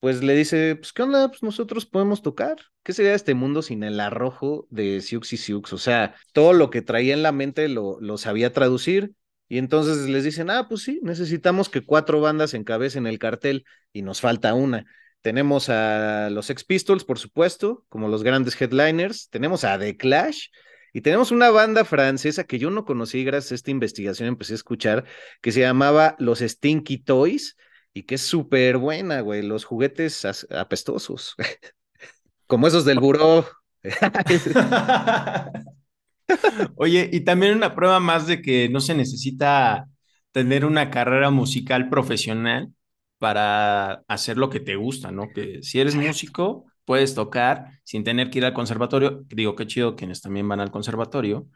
pues 0.00 0.22
le 0.22 0.34
dice, 0.34 0.76
pues, 0.76 0.92
¿qué 0.92 1.02
onda? 1.02 1.28
Pues 1.28 1.42
nosotros 1.42 1.86
podemos 1.86 2.22
tocar. 2.22 2.58
¿Qué 2.82 2.92
sería 2.92 3.14
este 3.14 3.34
mundo 3.34 3.62
sin 3.62 3.82
el 3.82 4.00
arrojo 4.00 4.66
de 4.70 5.00
Siux 5.00 5.32
y 5.32 5.36
Siux? 5.38 5.72
O 5.72 5.78
sea, 5.78 6.14
todo 6.32 6.52
lo 6.52 6.70
que 6.70 6.82
traía 6.82 7.14
en 7.14 7.22
la 7.22 7.32
mente 7.32 7.68
lo, 7.68 7.98
lo 8.00 8.18
sabía 8.18 8.52
traducir. 8.52 9.14
Y 9.48 9.58
entonces 9.58 10.08
les 10.08 10.24
dicen, 10.24 10.50
ah, 10.50 10.66
pues 10.68 10.82
sí, 10.82 11.00
necesitamos 11.02 11.68
que 11.68 11.82
cuatro 11.84 12.20
bandas 12.20 12.54
encabecen 12.54 13.06
el 13.06 13.18
cartel 13.18 13.64
y 13.92 14.02
nos 14.02 14.20
falta 14.20 14.54
una. 14.54 14.84
Tenemos 15.22 15.70
a 15.70 16.28
los 16.30 16.46
Sex 16.46 16.64
Pistols, 16.64 17.04
por 17.04 17.18
supuesto, 17.18 17.86
como 17.88 18.08
los 18.08 18.22
grandes 18.22 18.60
headliners. 18.60 19.30
Tenemos 19.30 19.64
a 19.64 19.78
The 19.78 19.96
Clash 19.96 20.48
y 20.96 21.00
tenemos 21.00 21.32
una 21.32 21.50
banda 21.50 21.84
francesa 21.84 22.44
que 22.44 22.60
yo 22.60 22.70
no 22.70 22.84
conocí 22.84 23.24
gracias 23.24 23.50
a 23.50 23.54
esta 23.56 23.72
investigación, 23.72 24.28
empecé 24.28 24.52
a 24.52 24.54
escuchar, 24.54 25.04
que 25.42 25.50
se 25.50 25.58
llamaba 25.58 26.14
Los 26.20 26.38
Stinky 26.38 26.98
Toys 26.98 27.56
y 27.92 28.04
que 28.04 28.14
es 28.14 28.22
súper 28.22 28.78
buena, 28.78 29.20
güey. 29.20 29.42
Los 29.42 29.64
juguetes 29.64 30.24
apestosos, 30.52 31.34
como 32.46 32.68
esos 32.68 32.84
del 32.84 33.00
buró. 33.00 33.44
Oye, 36.76 37.10
y 37.12 37.22
también 37.22 37.56
una 37.56 37.74
prueba 37.74 37.98
más 37.98 38.28
de 38.28 38.40
que 38.40 38.68
no 38.68 38.80
se 38.80 38.94
necesita 38.94 39.88
tener 40.30 40.64
una 40.64 40.92
carrera 40.92 41.30
musical 41.30 41.88
profesional 41.88 42.72
para 43.18 44.04
hacer 44.06 44.36
lo 44.36 44.48
que 44.48 44.60
te 44.60 44.76
gusta, 44.76 45.10
¿no? 45.10 45.26
Que 45.34 45.60
si 45.64 45.80
eres 45.80 45.96
músico, 45.96 46.66
puedes 46.84 47.14
tocar 47.14 47.66
sin 47.84 48.04
tener 48.04 48.30
que 48.30 48.38
ir 48.38 48.44
al 48.44 48.54
conservatorio. 48.54 49.22
Digo, 49.28 49.56
qué 49.56 49.66
chido 49.66 49.96
quienes 49.96 50.20
también 50.22 50.48
van 50.48 50.60
al 50.60 50.70
conservatorio. 50.70 51.48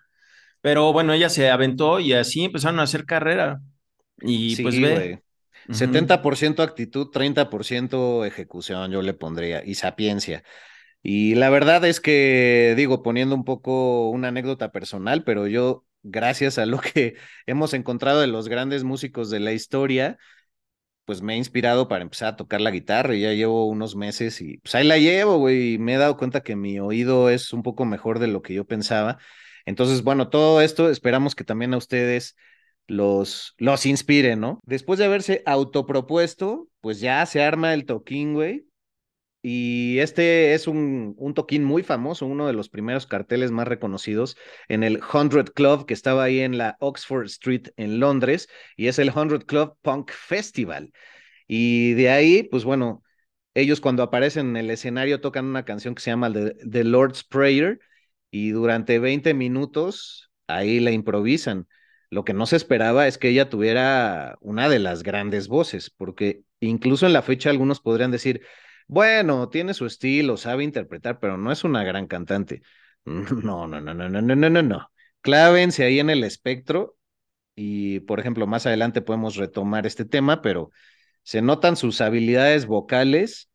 Pero 0.61 0.93
bueno, 0.93 1.13
ella 1.13 1.29
se 1.31 1.51
aventó 1.51 2.01
y 2.01 2.13
así 2.15 2.45
empezaron 2.45 2.81
a 2.81 2.85
hacer 2.85 3.05
carrera. 3.07 3.61
Y 4.21 4.57
pues 4.59 4.77
Sí, 4.77 4.81
ve. 4.81 4.89
güey. 4.91 5.23
Ujú. 5.69 6.09
70% 6.19 6.63
actitud, 6.63 7.11
30% 7.13 8.25
ejecución, 8.25 8.91
yo 8.91 9.03
le 9.03 9.15
pondría, 9.15 9.63
y 9.65 9.75
sapiencia. 9.75 10.43
Y 11.03 11.35
la 11.37 11.51
verdad 11.51 11.85
es 11.85 12.01
que, 12.01 12.75
digo, 12.77 13.03
poniendo 13.03 13.35
un 13.35 13.45
poco 13.45 14.11
una 14.11 14.29
anécdota 14.29 14.73
personal, 14.73 15.25
pero 15.25 15.47
yo, 15.47 15.85
gracias 16.03 16.59
a 16.59 16.67
lo 16.67 16.81
que 16.81 17.17
hemos 17.47 17.75
encontrado 17.75 18.21
de 18.21 18.27
los 18.27 18.49
grandes 18.49 18.85
músicos 18.85 19.31
de 19.31 19.41
la 19.41 19.53
historia, 19.53 20.19
pues 21.09 21.23
me 21.23 21.33
ha 21.33 21.37
inspirado 21.37 21.89
para 21.89 22.03
empezar 22.03 22.29
a 22.35 22.37
tocar 22.37 22.61
la 22.61 22.71
guitarra 22.71 23.15
y 23.15 23.23
ya 23.23 23.33
llevo 23.33 23.67
unos 23.67 23.97
meses 23.97 24.43
y 24.43 24.59
pues 24.59 24.75
ahí 24.75 24.87
la 24.87 24.99
llevo, 24.99 25.39
güey, 25.39 25.73
y 25.77 25.79
me 25.79 25.95
he 25.95 25.97
dado 25.97 26.19
cuenta 26.19 26.43
que 26.43 26.55
mi 26.55 26.81
oído 26.81 27.31
es 27.31 27.55
un 27.55 27.63
poco 27.63 27.87
mejor 27.87 28.19
de 28.19 28.27
lo 28.27 28.43
que 28.43 28.53
yo 28.53 28.67
pensaba. 28.67 29.17
Entonces, 29.65 30.03
bueno, 30.03 30.29
todo 30.29 30.61
esto 30.61 30.91
esperamos 30.91 31.35
que 31.35 31.45
también 31.45 31.73
a 31.73 31.79
ustedes 31.79 32.37
los, 32.87 33.55
los 33.57 33.87
inspire, 33.87 34.37
¿no? 34.37 34.61
Después 34.67 34.99
de 34.99 35.07
haberse 35.07 35.43
autopropuesto, 35.47 36.69
pues 36.83 37.01
ya 37.01 37.25
se 37.25 37.43
arma 37.43 37.73
el 37.73 37.87
toquín, 37.87 38.35
güey. 38.35 38.68
Y 39.51 39.99
este 40.01 40.53
es 40.53 40.67
un, 40.69 41.15
un 41.17 41.33
toquín 41.33 41.65
muy 41.65 41.83
famoso, 41.83 42.27
uno 42.27 42.47
de 42.47 42.53
los 42.53 42.69
primeros 42.69 43.07
carteles 43.07 43.51
más 43.51 43.67
reconocidos 43.67 44.37
en 44.69 44.85
el 44.85 45.01
Hundred 45.11 45.53
Club 45.55 45.87
que 45.87 45.95
estaba 45.95 46.25
ahí 46.25 46.41
en 46.41 46.59
la 46.59 46.77
Oxford 46.81 47.25
Street 47.25 47.69
en 47.79 47.99
Londres, 47.99 48.49
y 48.77 48.89
es 48.89 48.99
el 48.99 49.11
Hundred 49.11 49.47
Club 49.47 49.75
Punk 49.81 50.11
Festival. 50.13 50.93
Y 51.47 51.95
de 51.95 52.11
ahí, 52.11 52.43
pues 52.43 52.65
bueno, 52.65 53.03
ellos 53.55 53.81
cuando 53.81 54.03
aparecen 54.03 54.51
en 54.51 54.59
el 54.59 54.71
escenario 54.71 55.23
tocan 55.23 55.47
una 55.47 55.65
canción 55.65 55.95
que 55.95 56.03
se 56.03 56.11
llama 56.11 56.31
The, 56.31 56.55
The 56.71 56.85
Lord's 56.85 57.25
Prayer 57.25 57.81
y 58.31 58.51
durante 58.51 58.99
20 58.99 59.33
minutos 59.33 60.31
ahí 60.47 60.79
la 60.79 60.91
improvisan. 60.91 61.69
Lo 62.11 62.23
que 62.25 62.35
no 62.35 62.45
se 62.45 62.57
esperaba 62.57 63.07
es 63.07 63.17
que 63.17 63.31
ella 63.31 63.49
tuviera 63.49 64.37
una 64.43 64.69
de 64.69 64.79
las 64.79 65.03
grandes 65.03 65.49
voces, 65.49 65.89
porque 65.89 66.43
incluso 66.61 67.07
en 67.07 67.15
la 67.15 67.23
fecha 67.23 67.49
algunos 67.49 67.81
podrían 67.81 68.11
decir, 68.11 68.43
bueno, 68.89 69.49
tiene 69.51 69.75
su 69.75 69.87
estilo, 69.87 70.37
sabe 70.37 70.65
interpretar, 70.65 71.21
pero 71.21 71.37
no 71.37 71.53
es 71.53 71.65
una 71.65 71.85
gran 71.85 72.07
cantante. 72.07 72.63
No, 73.45 73.67
no, 73.67 73.81
no, 73.81 73.95
no, 73.95 74.09
no, 74.09 74.21
no, 74.21 74.37
no, 74.37 74.51
no, 74.51 74.63
no. 74.63 74.91
Clávense 75.23 75.85
ahí 75.85 75.99
en 76.01 76.11
el 76.11 76.25
espectro 76.25 76.97
y, 77.55 78.01
por 78.01 78.21
ejemplo, 78.21 78.47
más 78.47 78.67
adelante 78.67 79.03
podemos 79.03 79.37
retomar 79.37 79.87
este 79.87 80.05
tema, 80.05 80.43
pero 80.43 80.71
se 81.23 81.43
notan 81.43 81.77
sus 81.77 82.01
habilidades 82.01 82.67
vocales 82.67 83.51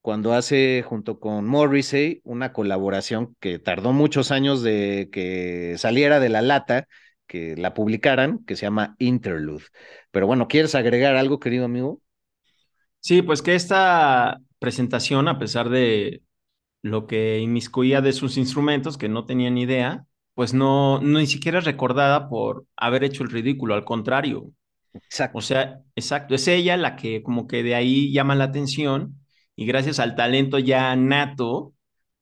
cuando 0.00 0.34
hace 0.34 0.82
junto 0.86 1.20
con 1.20 1.46
Morrissey 1.46 2.20
una 2.24 2.52
colaboración 2.52 3.36
que 3.40 3.58
tardó 3.58 3.92
muchos 3.92 4.30
años 4.30 4.62
de 4.62 5.08
que 5.12 5.76
saliera 5.78 6.20
de 6.20 6.28
la 6.28 6.42
lata, 6.42 6.88
que 7.26 7.56
la 7.56 7.74
publicaran, 7.74 8.44
que 8.44 8.56
se 8.56 8.66
llama 8.66 8.96
Interlude. 8.98 9.64
Pero 10.10 10.26
bueno, 10.26 10.48
¿quieres 10.48 10.74
agregar 10.74 11.16
algo, 11.16 11.40
querido 11.40 11.64
amigo? 11.64 12.02
Sí, 13.00 13.22
pues 13.22 13.42
que 13.42 13.54
esta 13.54 14.40
presentación, 14.64 15.28
a 15.28 15.38
pesar 15.38 15.68
de 15.70 16.22
lo 16.82 17.06
que 17.06 17.40
inmiscuía 17.40 18.00
de 18.02 18.12
sus 18.12 18.36
instrumentos, 18.38 18.98
que 18.98 19.08
no 19.08 19.26
tenía 19.26 19.50
ni 19.50 19.62
idea, 19.62 20.06
pues 20.34 20.54
no, 20.54 21.00
no 21.00 21.18
ni 21.20 21.26
siquiera 21.26 21.60
es 21.60 21.64
recordada 21.66 22.28
por 22.28 22.66
haber 22.76 23.04
hecho 23.04 23.24
el 23.24 23.30
ridículo, 23.30 23.74
al 23.74 23.84
contrario. 23.84 24.50
Exacto. 24.92 25.38
O 25.38 25.40
sea, 25.42 25.82
exacto, 25.96 26.34
es 26.34 26.46
ella 26.48 26.76
la 26.76 26.96
que 26.96 27.22
como 27.22 27.46
que 27.48 27.62
de 27.62 27.74
ahí 27.74 28.12
llama 28.12 28.34
la 28.36 28.44
atención 28.44 29.20
y 29.56 29.66
gracias 29.66 29.98
al 29.98 30.14
talento 30.16 30.58
ya 30.58 30.94
nato, 30.96 31.74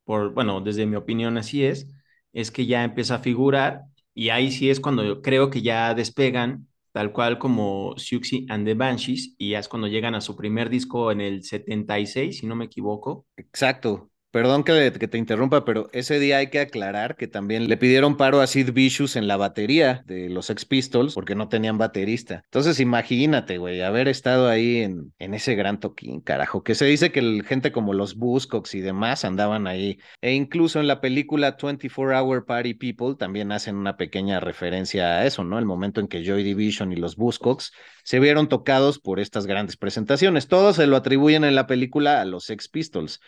por, 0.04 0.32
bueno, 0.34 0.60
desde 0.60 0.86
mi 0.86 0.96
opinión 0.96 1.36
así 1.38 1.64
es, 1.64 1.88
es 2.32 2.50
que 2.50 2.66
ya 2.66 2.84
empieza 2.84 3.16
a 3.16 3.18
figurar 3.20 3.82
y 4.14 4.30
ahí 4.30 4.50
sí 4.52 4.70
es 4.70 4.80
cuando 4.80 5.04
yo 5.04 5.22
creo 5.22 5.50
que 5.50 5.62
ya 5.62 5.94
despegan, 5.94 6.68
tal 6.92 7.12
cual 7.12 7.38
como 7.38 7.94
Siouxsie 7.96 8.46
and 8.48 8.66
the 8.66 8.74
Banshees, 8.74 9.34
y 9.38 9.54
es 9.54 9.68
cuando 9.68 9.88
llegan 9.88 10.14
a 10.14 10.20
su 10.20 10.36
primer 10.36 10.70
disco 10.70 11.10
en 11.10 11.20
el 11.20 11.42
76, 11.42 12.38
si 12.38 12.46
no 12.46 12.54
me 12.54 12.66
equivoco. 12.66 13.26
Exacto. 13.36 14.11
Perdón 14.32 14.64
que, 14.64 14.90
te 14.90 15.18
interrumpa, 15.18 15.66
pero 15.66 15.90
ese 15.92 16.18
día 16.18 16.38
hay 16.38 16.48
que 16.48 16.58
aclarar 16.58 17.16
que 17.16 17.28
también 17.28 17.68
le 17.68 17.76
pidieron 17.76 18.16
paro 18.16 18.40
a 18.40 18.46
Sid 18.46 18.72
Vicious 18.72 19.14
en 19.16 19.28
la 19.28 19.36
batería 19.36 20.04
de 20.06 20.30
los 20.30 20.48
Ex 20.48 20.64
Pistols 20.64 21.12
porque 21.12 21.34
no 21.34 21.50
tenían 21.50 21.76
baterista. 21.76 22.40
Entonces 22.46 22.80
imagínate, 22.80 23.58
güey, 23.58 23.82
haber 23.82 24.08
estado 24.08 24.48
ahí 24.48 24.78
en, 24.78 25.12
en 25.18 25.34
ese 25.34 25.54
gran 25.54 25.80
toquín, 25.80 26.22
carajo, 26.22 26.62
que 26.62 26.74
se 26.74 26.86
dice 26.86 27.12
que 27.12 27.20
el, 27.20 27.44
gente 27.44 27.72
como 27.72 27.92
los 27.92 28.16
Buzzcocks 28.16 28.74
y 28.74 28.80
demás 28.80 29.26
andaban 29.26 29.66
ahí. 29.66 29.98
E 30.22 30.32
incluso 30.32 30.80
en 30.80 30.86
la 30.86 31.02
película 31.02 31.58
24 31.62 32.18
Hour 32.18 32.46
Party 32.46 32.72
People 32.72 33.16
también 33.18 33.52
hacen 33.52 33.76
una 33.76 33.98
pequeña 33.98 34.40
referencia 34.40 35.18
a 35.18 35.26
eso, 35.26 35.44
¿no? 35.44 35.58
El 35.58 35.66
momento 35.66 36.00
en 36.00 36.08
que 36.08 36.24
Joy 36.24 36.42
Division 36.42 36.90
y 36.90 36.96
los 36.96 37.16
Buzzcocks 37.16 37.72
se 38.02 38.18
vieron 38.18 38.48
tocados 38.48 38.98
por 38.98 39.20
estas 39.20 39.44
grandes 39.44 39.76
presentaciones. 39.76 40.48
Todos 40.48 40.76
se 40.76 40.86
lo 40.86 40.96
atribuyen 40.96 41.44
en 41.44 41.54
la 41.54 41.66
película 41.66 42.22
a 42.22 42.24
los 42.24 42.48
Ex 42.48 42.68
Pistols. 42.70 43.20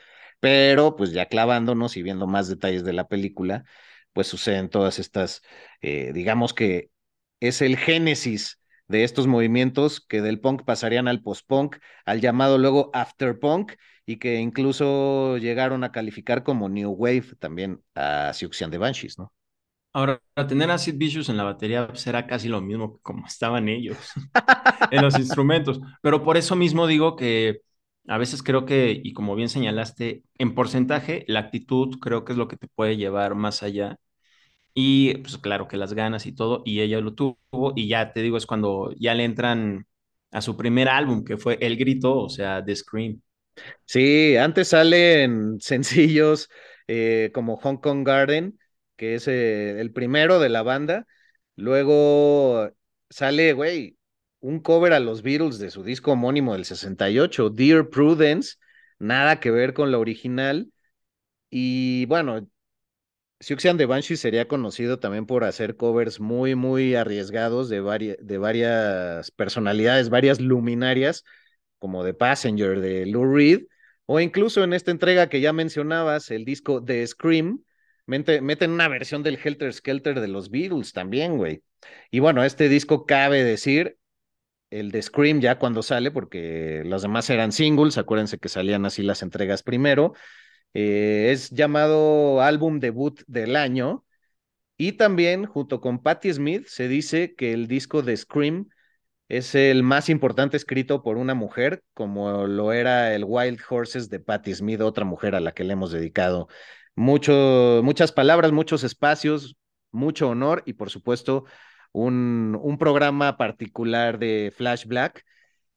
Pero 0.45 0.95
pues 0.95 1.13
ya 1.13 1.25
clavándonos 1.25 1.97
y 1.97 2.03
viendo 2.03 2.27
más 2.27 2.49
detalles 2.49 2.85
de 2.85 2.93
la 2.93 3.09
película, 3.09 3.65
pues 4.13 4.27
suceden 4.27 4.69
todas 4.69 4.99
estas, 4.99 5.41
eh, 5.81 6.11
digamos 6.13 6.53
que 6.53 6.91
es 7.41 7.63
el 7.63 7.79
génesis 7.79 8.61
de 8.87 9.05
estos 9.05 9.27
movimientos 9.27 10.03
que 10.03 10.21
del 10.21 10.41
punk 10.41 10.65
pasarían 10.67 11.09
al 11.09 11.23
post-punk, 11.23 11.77
al 12.05 12.21
llamado 12.21 12.59
luego 12.59 12.91
after-punk, 12.93 13.73
y 14.05 14.19
que 14.19 14.35
incluso 14.35 15.39
llegaron 15.39 15.83
a 15.83 15.93
calificar 15.93 16.43
como 16.43 16.69
New 16.69 16.91
Wave 16.91 17.37
también 17.39 17.83
a 17.95 18.35
Siouxsie 18.35 18.69
de 18.69 18.77
Banshees, 18.77 19.19
¿no? 19.19 19.33
Ahora, 19.95 20.21
tener 20.47 20.71
a 20.71 20.77
Sid 20.77 20.99
Vicious 20.99 21.31
en 21.31 21.39
la 21.39 21.45
batería 21.45 21.89
será 21.95 22.21
pues, 22.21 22.29
casi 22.29 22.49
lo 22.49 22.61
mismo 22.61 22.97
que 22.97 23.01
como 23.01 23.27
estaban 23.27 23.71
ellos 23.71 23.97
en 24.91 25.01
los 25.01 25.19
instrumentos, 25.19 25.81
pero 26.03 26.23
por 26.23 26.37
eso 26.37 26.55
mismo 26.55 26.87
digo 26.87 27.17
que 27.17 27.63
a 28.09 28.19
veces 28.19 28.43
creo 28.43 28.67
que, 28.67 29.01
y 29.03 29.13
como 29.13 29.35
bien 29.37 29.49
señalaste, 29.49 30.25
en 30.39 30.55
porcentaje, 30.55 31.25
la 31.29 31.41
actitud 31.41 31.99
creo 32.01 32.25
que 32.25 32.33
es 32.33 32.39
lo 32.39 32.49
que 32.49 32.57
te 32.57 32.69
puede 32.69 32.97
llevar 32.97 33.35
más 33.35 33.63
allá. 33.63 33.99
Y 34.75 35.17
pues 35.19 35.39
claro 35.39 35.69
que 35.69 35.77
las 35.77 35.95
ganas 35.95 36.27
y 36.27 36.33
todo, 36.35 36.63
y 36.65 36.81
ella 36.81 37.01
lo 37.01 37.15
tuvo, 37.15 37.39
y 37.77 37.89
ya 37.89 38.13
te 38.13 38.23
digo, 38.23 38.37
es 38.37 38.47
cuando 38.47 38.93
ya 38.99 39.15
le 39.15 39.25
entran 39.25 39.87
a 40.33 40.41
su 40.43 40.57
primer 40.57 40.89
álbum, 40.89 41.25
que 41.25 41.37
fue 41.37 41.59
El 41.61 41.77
Grito, 41.77 42.17
o 42.19 42.29
sea, 42.29 42.65
The 42.65 42.75
Scream. 42.77 43.23
Sí, 43.87 44.37
antes 44.37 44.69
salen 44.69 45.59
sencillos 45.61 46.49
eh, 46.89 47.31
como 47.35 47.57
Hong 47.57 47.77
Kong 47.79 48.07
Garden, 48.07 48.59
que 48.97 49.15
es 49.17 49.29
eh, 49.29 49.81
el 49.81 49.93
primero 49.93 50.39
de 50.41 50.49
la 50.49 50.63
banda. 50.63 51.07
Luego 51.57 52.71
sale, 53.11 53.53
güey, 53.53 53.97
un 54.45 54.61
cover 54.61 54.93
a 54.93 55.01
los 55.01 55.23
Beatles 55.23 55.59
de 55.59 55.71
su 55.71 55.83
disco 55.83 56.13
homónimo 56.13 56.53
del 56.53 56.67
68, 56.67 57.49
Dear 57.49 57.89
Prudence, 57.89 58.57
nada 58.99 59.41
que 59.41 59.51
ver 59.51 59.73
con 59.73 59.91
la 59.91 59.99
original. 59.99 60.71
Y 61.49 62.05
bueno, 62.07 62.47
Siouxsie 63.41 63.73
de 63.73 63.87
Banshee 63.87 64.19
sería 64.19 64.47
conocido 64.47 64.99
también 64.99 65.25
por 65.25 65.45
hacer 65.45 65.77
covers 65.77 66.21
muy, 66.21 66.57
muy 66.57 66.95
arriesgados 66.95 67.71
de, 67.71 68.19
de 68.21 68.39
varias 68.39 69.31
personalidades, 69.31 70.11
varias 70.11 70.39
luminarias, 70.41 71.25
como 71.79 72.05
The 72.05 72.13
Passenger 72.13 72.83
de 72.83 73.07
Lou 73.07 73.25
Reed, 73.35 73.63
o 74.05 74.21
incluso 74.21 74.63
en 74.63 74.75
esta 74.75 74.91
entrega 74.91 75.31
que 75.31 75.41
ya 75.41 75.55
mencionabas, 75.55 76.31
el 76.31 76.45
disco 76.45 76.85
The 76.85 77.07
Scream, 77.07 77.65
meten 78.05 78.71
una 78.73 78.89
versión 78.89 79.23
del 79.23 79.39
Helter 79.43 79.73
Skelter 79.73 80.21
de 80.21 80.29
los 80.29 80.51
Beatles 80.51 80.93
también, 80.93 81.39
güey. 81.39 81.63
Y 82.11 82.19
bueno, 82.19 82.45
este 82.45 82.69
disco 82.69 83.07
cabe 83.07 83.43
decir, 83.43 83.97
el 84.75 84.91
de 84.91 85.03
Scream 85.03 85.41
ya 85.41 85.59
cuando 85.59 85.83
sale, 85.83 86.11
porque 86.11 86.83
los 86.85 87.03
demás 87.03 87.31
eran 87.31 87.53
singles, 87.53 87.99
acuérdense 87.99 88.39
que 88.39 88.49
salían 88.49 88.85
así 88.87 89.03
las 89.03 89.23
entregas 89.23 89.63
primero. 89.63 90.15
Eh, 90.75 91.31
es 91.33 91.51
llamado 91.51 92.43
álbum 92.43 92.81
debut 92.81 93.21
del 93.27 93.57
año. 93.57 94.05
Y 94.77 94.93
también, 94.93 95.47
junto 95.47 95.81
con 95.81 96.03
Patti 96.03 96.33
Smith, 96.33 96.67
se 96.67 96.89
dice 96.89 97.35
que 97.37 97.53
el 97.53 97.69
disco 97.69 98.03
de 98.03 98.17
Scream 98.17 98.69
es 99.29 99.55
el 99.55 99.83
más 99.85 100.09
importante 100.09 100.57
escrito 100.57 101.03
por 101.03 101.17
una 101.17 101.35
mujer, 101.35 101.83
como 101.95 102.47
lo 102.47 102.73
era 102.73 103.15
el 103.15 103.25
Wild 103.27 103.61
Horses 103.69 104.11
de 104.11 104.21
Patti 104.21 104.55
Smith, 104.55 104.81
otra 104.81 105.05
mujer 105.05 105.35
a 105.37 105.41
la 105.41 105.53
que 105.53 105.65
le 105.65 105.75
hemos 105.75 105.93
dedicado 105.93 106.49
mucho, 106.97 107.81
muchas 107.85 108.13
palabras, 108.13 108.53
muchos 108.53 108.85
espacios, 108.85 109.57
mucho 109.93 110.29
honor 110.29 110.63
y 110.67 110.75
por 110.75 110.91
supuesto 110.91 111.45
un, 111.95 112.59
un 112.61 112.79
programa 112.79 113.39
particular 113.39 114.19
de 114.19 114.53
Flash 114.55 114.87
Black 114.87 115.25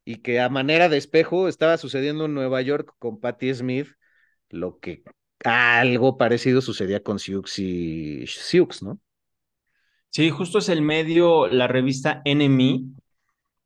y 0.04 0.18
que 0.18 0.42
a 0.42 0.50
manera 0.50 0.90
de 0.90 0.98
espejo 0.98 1.48
estaba 1.48 1.78
sucediendo 1.78 2.26
en 2.26 2.34
Nueva 2.34 2.62
York 2.62 2.94
con 3.00 3.20
Patti 3.20 3.54
Smith, 3.54 3.88
lo 4.50 4.80
que 4.80 5.04
algo 5.46 6.18
parecido 6.18 6.62
sucedía 6.62 7.04
con 7.04 7.20
Siux 7.20 7.60
y 7.60 8.26
Siux, 8.28 8.84
¿no? 8.84 9.00
Sí, 10.10 10.30
justo 10.32 10.58
es 10.60 10.70
el 10.70 10.82
medio, 10.82 11.48
la 11.48 11.68
revista 11.68 12.22
Enemy, 12.26 12.96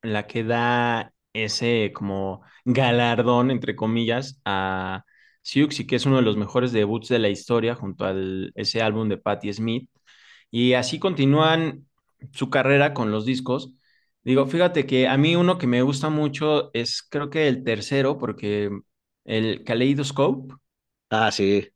la 0.02 0.26
que 0.26 0.44
da 0.44 1.14
ese 1.32 1.92
como 1.94 2.42
galardón, 2.64 3.50
entre 3.50 3.76
comillas, 3.76 4.40
a 4.44 5.04
Siouxsie, 5.42 5.86
que 5.86 5.96
es 5.96 6.06
uno 6.06 6.16
de 6.16 6.22
los 6.22 6.36
mejores 6.36 6.72
debuts 6.72 7.08
de 7.08 7.18
la 7.18 7.28
historia 7.30 7.74
junto 7.74 8.04
a 8.04 8.14
ese 8.54 8.82
álbum 8.82 9.08
de 9.08 9.18
Patti 9.18 9.52
Smith. 9.52 9.88
Y 10.50 10.74
así 10.74 10.98
continúan 10.98 11.86
su 12.32 12.50
carrera 12.50 12.94
con 12.94 13.10
los 13.10 13.24
discos. 13.26 13.74
Digo, 14.24 14.46
fíjate 14.46 14.86
que 14.86 15.08
a 15.08 15.16
mí 15.16 15.36
uno 15.36 15.58
que 15.58 15.66
me 15.66 15.82
gusta 15.82 16.10
mucho 16.10 16.70
es 16.74 17.02
creo 17.02 17.30
que 17.30 17.48
el 17.48 17.64
tercero, 17.64 18.18
porque 18.18 18.70
el 19.24 19.64
Kaleidoscope. 19.64 20.54
Ah, 21.10 21.30
sí. 21.32 21.68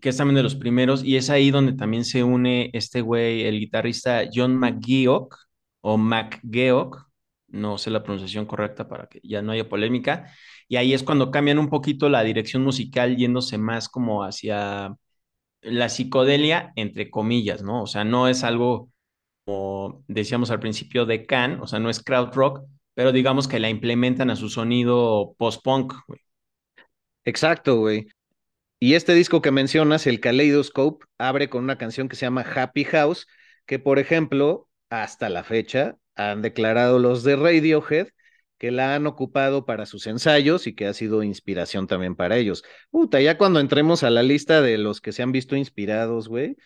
Que 0.00 0.08
es 0.10 0.16
también 0.16 0.36
de 0.36 0.42
los 0.42 0.56
primeros, 0.56 1.04
y 1.04 1.16
es 1.16 1.30
ahí 1.30 1.50
donde 1.50 1.74
también 1.74 2.04
se 2.04 2.22
une 2.24 2.70
este 2.72 3.02
güey, 3.02 3.42
el 3.44 3.58
guitarrista 3.60 4.22
John 4.32 4.56
McGeoch, 4.56 5.34
o 5.82 5.98
McGeoch, 5.98 6.96
no 7.48 7.76
sé 7.78 7.90
la 7.90 8.02
pronunciación 8.02 8.46
correcta 8.46 8.88
para 8.88 9.08
que 9.08 9.20
ya 9.22 9.42
no 9.42 9.52
haya 9.52 9.68
polémica, 9.68 10.32
y 10.68 10.76
ahí 10.76 10.94
es 10.94 11.02
cuando 11.02 11.30
cambian 11.30 11.58
un 11.58 11.68
poquito 11.68 12.08
la 12.08 12.22
dirección 12.22 12.62
musical, 12.62 13.16
yéndose 13.16 13.58
más 13.58 13.88
como 13.88 14.24
hacia 14.24 14.94
la 15.62 15.88
psicodelia, 15.88 16.72
entre 16.76 17.10
comillas, 17.10 17.62
¿no? 17.62 17.82
O 17.82 17.86
sea, 17.86 18.04
no 18.04 18.28
es 18.28 18.44
algo 18.44 18.89
decíamos 20.08 20.50
al 20.50 20.60
principio, 20.60 21.06
de 21.06 21.26
Can, 21.26 21.60
o 21.60 21.66
sea, 21.66 21.78
no 21.78 21.90
es 21.90 22.02
crowd 22.02 22.32
rock, 22.34 22.62
pero 22.94 23.12
digamos 23.12 23.48
que 23.48 23.60
la 23.60 23.70
implementan 23.70 24.30
a 24.30 24.36
su 24.36 24.48
sonido 24.48 25.34
post-punk. 25.38 25.94
Exacto, 27.24 27.76
güey. 27.78 28.08
Y 28.78 28.94
este 28.94 29.14
disco 29.14 29.42
que 29.42 29.50
mencionas, 29.50 30.06
el 30.06 30.20
Kaleidoscope, 30.20 31.04
abre 31.18 31.50
con 31.50 31.64
una 31.64 31.78
canción 31.78 32.08
que 32.08 32.16
se 32.16 32.26
llama 32.26 32.42
Happy 32.42 32.84
House, 32.84 33.26
que 33.66 33.78
por 33.78 33.98
ejemplo, 33.98 34.68
hasta 34.88 35.28
la 35.28 35.44
fecha, 35.44 35.96
han 36.16 36.42
declarado 36.42 36.98
los 36.98 37.22
de 37.24 37.36
Radiohead 37.36 38.08
que 38.58 38.70
la 38.70 38.94
han 38.94 39.06
ocupado 39.06 39.64
para 39.64 39.86
sus 39.86 40.06
ensayos 40.06 40.66
y 40.66 40.74
que 40.74 40.86
ha 40.86 40.92
sido 40.92 41.22
inspiración 41.22 41.86
también 41.86 42.14
para 42.14 42.36
ellos. 42.36 42.62
Puta, 42.90 43.20
ya 43.20 43.38
cuando 43.38 43.58
entremos 43.58 44.02
a 44.02 44.10
la 44.10 44.22
lista 44.22 44.60
de 44.60 44.76
los 44.76 45.00
que 45.00 45.12
se 45.12 45.22
han 45.22 45.32
visto 45.32 45.56
inspirados, 45.56 46.28
güey, 46.28 46.56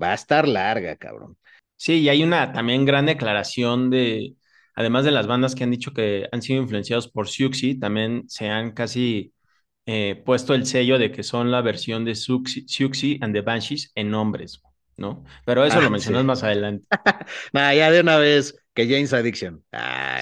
va 0.00 0.10
a 0.10 0.14
estar 0.14 0.48
larga, 0.48 0.96
cabrón. 0.96 1.38
Sí, 1.76 2.00
y 2.00 2.08
hay 2.08 2.22
una 2.22 2.52
también 2.52 2.84
gran 2.84 3.06
declaración 3.06 3.90
de, 3.90 4.34
además 4.74 5.04
de 5.04 5.10
las 5.10 5.26
bandas 5.26 5.54
que 5.54 5.64
han 5.64 5.70
dicho 5.70 5.92
que 5.92 6.28
han 6.32 6.42
sido 6.42 6.62
influenciados 6.62 7.08
por 7.08 7.28
Siouxsie, 7.28 7.78
también 7.78 8.24
se 8.28 8.48
han 8.48 8.72
casi 8.72 9.32
eh, 9.84 10.22
puesto 10.24 10.54
el 10.54 10.66
sello 10.66 10.98
de 10.98 11.12
que 11.12 11.22
son 11.22 11.50
la 11.50 11.60
versión 11.60 12.04
de 12.04 12.14
Siouxsie 12.14 13.18
and 13.20 13.34
the 13.34 13.42
Banshees 13.42 13.92
en 13.94 14.10
nombres, 14.10 14.62
¿no? 14.96 15.24
Pero 15.44 15.64
eso 15.64 15.80
lo 15.80 15.88
ah, 15.88 15.90
mencionas 15.90 16.24
más 16.24 16.42
adelante. 16.42 16.86
nah, 17.52 17.72
ya 17.72 17.90
de 17.90 18.00
una 18.00 18.16
vez, 18.16 18.56
que 18.76 18.86
James 18.86 19.12
Addiction. 19.14 19.64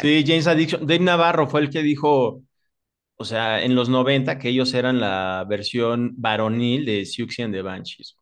Sí, 0.00 0.24
James 0.26 0.46
Addiction. 0.46 0.86
Dave 0.86 1.00
Navarro 1.00 1.48
fue 1.48 1.60
el 1.60 1.70
que 1.70 1.82
dijo, 1.82 2.42
o 3.16 3.24
sea, 3.24 3.62
en 3.62 3.74
los 3.74 3.88
90 3.88 4.38
que 4.38 4.50
ellos 4.50 4.72
eran 4.74 5.00
la 5.00 5.44
versión 5.48 6.12
varonil 6.16 6.84
de 6.84 7.04
Siouxsie 7.04 7.44
and 7.44 7.54
the 7.54 7.62
Banshees. 7.62 8.16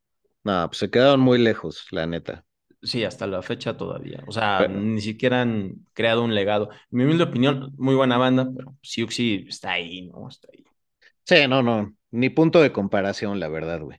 No, 0.45 0.67
pues 0.69 0.79
se 0.79 0.91
quedaron 0.91 1.21
muy 1.21 1.39
lejos, 1.39 1.87
la 1.91 2.07
neta. 2.07 2.45
Sí, 2.83 3.05
hasta 3.05 3.29
la 3.29 3.43
fecha 3.43 3.77
todavía. 3.77 4.25
O 4.27 4.33
sea, 4.33 4.67
ni 4.67 5.01
siquiera 5.01 5.43
han 5.43 5.87
creado 5.93 6.25
un 6.25 6.35
legado. 6.35 6.71
En 6.73 6.99
mi 6.99 7.05
humilde 7.05 7.25
opinión, 7.25 7.73
muy 7.79 7.95
buena 7.95 8.19
banda, 8.19 8.49
pero 8.57 8.77
Siuxi 8.83 9.47
está 9.49 9.73
ahí, 9.73 10.09
¿no? 10.09 10.29
Está 10.29 10.49
ahí. 10.53 10.65
Sí, 11.25 11.47
no, 11.49 11.63
no, 11.63 11.95
ni 12.11 12.29
punto 12.29 12.61
de 12.61 12.73
comparación, 12.73 13.39
la 13.39 13.49
verdad, 13.49 13.81
güey. 13.81 13.99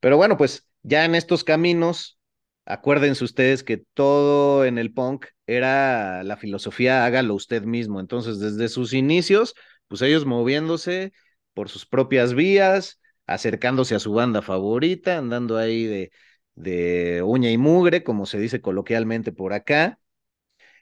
Pero 0.00 0.18
bueno, 0.18 0.36
pues 0.36 0.68
ya 0.82 1.04
en 1.06 1.14
estos 1.14 1.42
caminos 1.42 2.18
acuérdense 2.66 3.24
ustedes 3.24 3.64
que 3.64 3.78
todo 3.94 4.66
en 4.66 4.76
el 4.76 4.92
punk 4.92 5.26
era 5.46 6.22
la 6.22 6.36
filosofía 6.36 7.06
hágalo 7.06 7.34
usted 7.34 7.62
mismo. 7.62 7.98
Entonces, 7.98 8.38
desde 8.40 8.68
sus 8.68 8.92
inicios, 8.92 9.54
pues 9.88 10.02
ellos 10.02 10.26
moviéndose 10.26 11.12
por 11.54 11.70
sus 11.70 11.86
propias 11.86 12.34
vías, 12.34 13.00
acercándose 13.26 13.94
a 13.94 13.98
su 13.98 14.12
banda 14.12 14.42
favorita, 14.42 15.16
andando 15.16 15.56
ahí 15.56 15.84
de, 15.84 16.10
de 16.58 17.22
uña 17.22 17.50
y 17.50 17.58
mugre, 17.58 18.02
como 18.04 18.26
se 18.26 18.38
dice 18.38 18.60
coloquialmente 18.60 19.32
por 19.32 19.52
acá. 19.52 19.98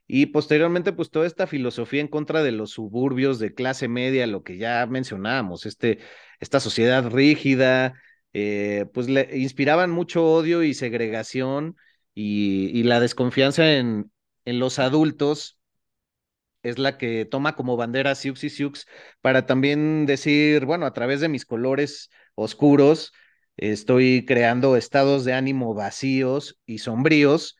Y 0.07 0.27
posteriormente, 0.27 0.93
pues 0.93 1.11
toda 1.11 1.27
esta 1.27 1.47
filosofía 1.47 2.01
en 2.01 2.09
contra 2.09 2.43
de 2.43 2.53
los 2.53 2.71
suburbios 2.73 3.39
de 3.39 3.55
clase 3.55 3.89
media, 3.89 4.27
lo 4.27 4.43
que 4.45 4.57
ya 4.59 4.87
mencionábamos, 4.87 5.67
este, 5.67 5.99
esta 6.41 6.61
sociedad 6.61 7.09
rígida, 7.11 7.95
eh, 8.33 8.87
pues 8.95 9.09
le 9.09 9.37
inspiraban 9.39 9.91
mucho 9.91 10.25
odio 10.25 10.62
y 10.62 10.75
segregación 10.75 11.77
y, 12.15 12.71
y 12.79 12.85
la 12.85 13.01
desconfianza 13.01 13.75
en, 13.75 14.12
en 14.45 14.59
los 14.61 14.79
adultos 14.79 15.59
es 16.62 16.79
la 16.79 16.99
que 16.99 17.25
toma 17.25 17.55
como 17.57 17.77
bandera 17.77 18.15
Siux 18.15 18.45
y 18.45 18.51
Siux 18.51 18.87
para 19.21 19.47
también 19.47 20.07
decir, 20.07 20.65
bueno, 20.65 20.87
a 20.87 20.93
través 20.93 21.21
de 21.21 21.29
mis 21.29 21.45
colores 21.47 22.11
oscuros, 22.35 23.12
estoy 23.57 24.25
creando 24.25 24.77
estados 24.77 25.25
de 25.25 25.35
ánimo 25.35 25.75
vacíos 25.75 26.59
y 26.66 26.79
sombríos 26.79 27.57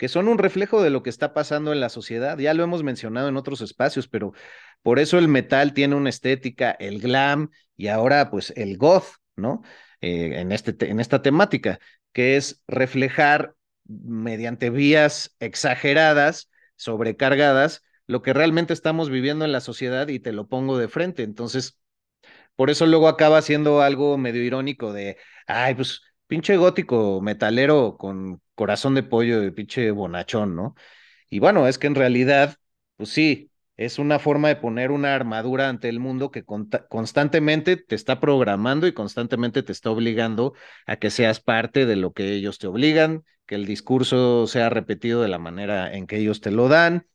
que 0.00 0.08
son 0.08 0.28
un 0.28 0.38
reflejo 0.38 0.82
de 0.82 0.88
lo 0.88 1.02
que 1.02 1.10
está 1.10 1.34
pasando 1.34 1.74
en 1.74 1.80
la 1.80 1.90
sociedad. 1.90 2.38
Ya 2.38 2.54
lo 2.54 2.64
hemos 2.64 2.82
mencionado 2.82 3.28
en 3.28 3.36
otros 3.36 3.60
espacios, 3.60 4.08
pero 4.08 4.32
por 4.80 4.98
eso 4.98 5.18
el 5.18 5.28
metal 5.28 5.74
tiene 5.74 5.94
una 5.94 6.08
estética, 6.08 6.70
el 6.70 7.00
glam 7.00 7.50
y 7.76 7.88
ahora 7.88 8.30
pues 8.30 8.50
el 8.56 8.78
goth, 8.78 9.16
¿no? 9.36 9.62
Eh, 10.00 10.40
en, 10.40 10.52
este, 10.52 10.88
en 10.88 11.00
esta 11.00 11.20
temática, 11.20 11.80
que 12.14 12.38
es 12.38 12.62
reflejar 12.66 13.54
mediante 13.84 14.70
vías 14.70 15.36
exageradas, 15.38 16.48
sobrecargadas, 16.76 17.82
lo 18.06 18.22
que 18.22 18.32
realmente 18.32 18.72
estamos 18.72 19.10
viviendo 19.10 19.44
en 19.44 19.52
la 19.52 19.60
sociedad 19.60 20.08
y 20.08 20.18
te 20.18 20.32
lo 20.32 20.48
pongo 20.48 20.78
de 20.78 20.88
frente. 20.88 21.24
Entonces, 21.24 21.78
por 22.60 22.68
eso 22.68 22.84
luego 22.84 23.08
acaba 23.08 23.40
siendo 23.40 23.80
algo 23.80 24.18
medio 24.18 24.42
irónico 24.44 24.92
de, 24.92 25.16
ay, 25.46 25.74
pues 25.74 26.02
pinche 26.26 26.58
gótico 26.58 27.22
metalero 27.22 27.96
con 27.96 28.42
corazón 28.54 28.94
de 28.94 29.02
pollo 29.02 29.40
de 29.40 29.50
pinche 29.50 29.90
bonachón, 29.92 30.54
¿no? 30.56 30.74
Y 31.30 31.38
bueno, 31.38 31.66
es 31.68 31.78
que 31.78 31.86
en 31.86 31.94
realidad, 31.94 32.56
pues 32.98 33.08
sí, 33.08 33.50
es 33.78 33.98
una 33.98 34.18
forma 34.18 34.48
de 34.48 34.56
poner 34.56 34.90
una 34.90 35.14
armadura 35.14 35.70
ante 35.70 35.88
el 35.88 36.00
mundo 36.00 36.30
que 36.30 36.44
constantemente 36.44 37.78
te 37.78 37.94
está 37.94 38.20
programando 38.20 38.86
y 38.86 38.92
constantemente 38.92 39.62
te 39.62 39.72
está 39.72 39.90
obligando 39.90 40.52
a 40.84 40.96
que 40.96 41.08
seas 41.08 41.40
parte 41.40 41.86
de 41.86 41.96
lo 41.96 42.12
que 42.12 42.30
ellos 42.34 42.58
te 42.58 42.66
obligan, 42.66 43.24
que 43.46 43.54
el 43.54 43.64
discurso 43.64 44.46
sea 44.46 44.68
repetido 44.68 45.22
de 45.22 45.28
la 45.28 45.38
manera 45.38 45.94
en 45.94 46.06
que 46.06 46.18
ellos 46.18 46.42
te 46.42 46.50
lo 46.50 46.68
dan, 46.68 47.06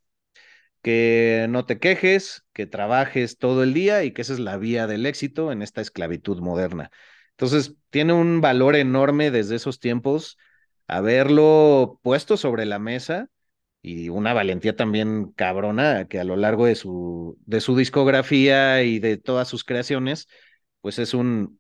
que 0.86 1.48
no 1.50 1.66
te 1.66 1.80
quejes, 1.80 2.46
que 2.54 2.68
trabajes 2.68 3.40
todo 3.40 3.64
el 3.64 3.74
día 3.74 4.04
y 4.04 4.12
que 4.14 4.22
esa 4.22 4.34
es 4.34 4.40
la 4.40 4.58
vía 4.58 4.88
del 4.88 5.06
éxito 5.08 5.52
en 5.52 5.64
esta 5.64 5.82
esclavitud 5.82 6.40
moderna. 6.42 6.92
Entonces, 7.32 7.76
tiene 7.90 8.14
un 8.14 8.40
valor 8.42 8.76
enorme 8.76 9.32
desde 9.32 9.56
esos 9.56 9.80
tiempos 9.80 10.38
haberlo 10.88 12.00
puesto 12.04 12.38
sobre 12.38 12.66
la 12.66 12.78
mesa 12.80 13.30
y 13.82 14.10
una 14.10 14.34
valentía 14.34 14.76
también 14.76 15.32
cabrona 15.34 16.08
que 16.08 16.20
a 16.20 16.24
lo 16.24 16.36
largo 16.38 16.66
de 16.68 16.76
su, 16.76 17.38
de 17.46 17.62
su 17.62 17.76
discografía 17.78 18.84
y 18.84 19.00
de 19.00 19.18
todas 19.18 19.48
sus 19.48 19.64
creaciones, 19.64 20.28
pues 20.82 21.00
es 21.00 21.14
un, 21.16 21.60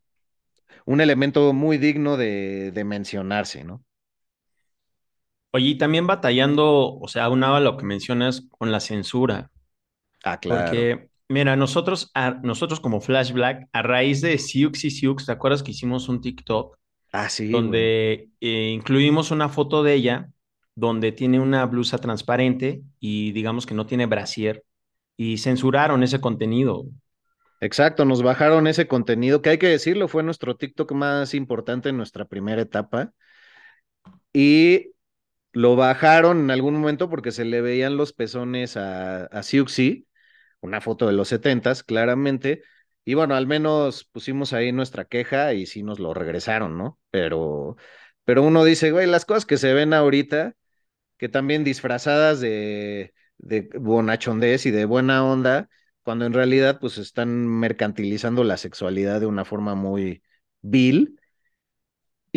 un 0.86 1.02
elemento 1.02 1.54
muy 1.54 1.80
digno 1.80 2.18
de, 2.18 2.72
de 2.74 2.86
mencionarse, 2.86 3.66
¿no? 3.66 3.85
Oye, 5.56 5.70
y 5.70 5.78
también 5.78 6.06
batallando, 6.06 6.98
o 7.00 7.08
sea, 7.08 7.30
unado 7.30 7.56
a 7.56 7.62
lo 7.62 7.78
que 7.78 7.86
mencionas 7.86 8.46
con 8.50 8.74
la 8.74 8.82
censura. 8.82 9.52
Ah, 10.26 10.38
claro. 10.38 10.66
Porque, 10.66 11.08
mira, 11.30 11.56
nosotros, 11.56 12.12
a, 12.14 12.32
nosotros 12.44 12.82
como 12.82 13.00
Flash 13.00 13.32
Black, 13.32 13.70
a 13.72 13.82
raíz 13.82 14.20
de 14.20 14.38
Siux 14.38 14.84
y 14.84 14.92
Siux, 14.92 15.26
¿te 15.26 15.32
acuerdas 15.32 15.64
que 15.64 15.72
hicimos 15.72 16.10
un 16.10 16.20
TikTok? 16.20 16.78
Ah, 17.14 17.30
sí. 17.30 17.52
Donde 17.52 18.28
eh, 18.42 18.72
incluimos 18.74 19.32
una 19.32 19.48
foto 19.48 19.82
de 19.82 19.94
ella, 19.94 20.30
donde 20.76 21.14
tiene 21.14 21.40
una 21.40 21.66
blusa 21.68 22.00
transparente 22.00 22.82
y 23.00 23.32
digamos 23.32 23.66
que 23.66 23.76
no 23.76 23.86
tiene 23.86 24.08
brasier, 24.08 24.66
y 25.16 25.38
censuraron 25.38 26.04
ese 26.04 26.20
contenido. 26.20 26.84
Exacto, 27.62 28.04
nos 28.04 28.22
bajaron 28.22 28.68
ese 28.68 28.90
contenido, 28.90 29.42
que 29.42 29.52
hay 29.52 29.58
que 29.58 29.70
decirlo, 29.70 30.10
fue 30.10 30.22
nuestro 30.22 30.58
TikTok 30.58 30.92
más 30.92 31.34
importante 31.34 31.88
en 31.88 31.96
nuestra 31.96 32.26
primera 32.26 32.62
etapa. 32.62 33.14
Y 34.34 34.95
lo 35.56 35.76
bajaron 35.78 36.42
en 36.42 36.52
algún 36.52 36.76
momento 36.76 37.10
porque 37.10 37.32
se 37.32 37.46
le 37.46 37.62
veían 37.62 37.98
los 37.98 38.14
pezones 38.14 38.78
a, 38.78 39.26
a 39.28 39.44
Siuxi, 39.44 40.08
una 40.62 40.82
foto 40.82 41.08
de 41.08 41.14
los 41.14 41.30
setentas, 41.30 41.84
claramente, 41.84 42.64
y 43.06 43.14
bueno, 43.14 43.36
al 43.36 43.48
menos 43.48 44.04
pusimos 44.06 44.54
ahí 44.54 44.72
nuestra 44.74 45.06
queja 45.06 45.54
y 45.54 45.66
sí 45.66 45.84
nos 45.84 46.00
lo 46.00 46.14
regresaron, 46.14 46.78
¿no? 46.78 47.00
Pero, 47.12 47.78
pero 48.26 48.44
uno 48.44 48.66
dice, 48.66 48.92
güey, 48.92 49.08
las 49.08 49.26
cosas 49.26 49.46
que 49.46 49.58
se 49.58 49.74
ven 49.74 49.94
ahorita, 49.94 50.56
que 51.18 51.30
también 51.30 51.64
disfrazadas 51.64 52.42
de, 52.42 53.14
de 53.38 53.70
bonachondez 53.80 54.66
y 54.66 54.72
de 54.72 54.86
buena 54.86 55.26
onda, 55.26 55.70
cuando 56.04 56.26
en 56.26 56.34
realidad 56.34 56.80
pues 56.82 56.98
están 56.98 57.48
mercantilizando 57.48 58.44
la 58.44 58.58
sexualidad 58.58 59.20
de 59.22 59.28
una 59.28 59.46
forma 59.46 59.76
muy 59.76 60.24
vil. 60.62 61.20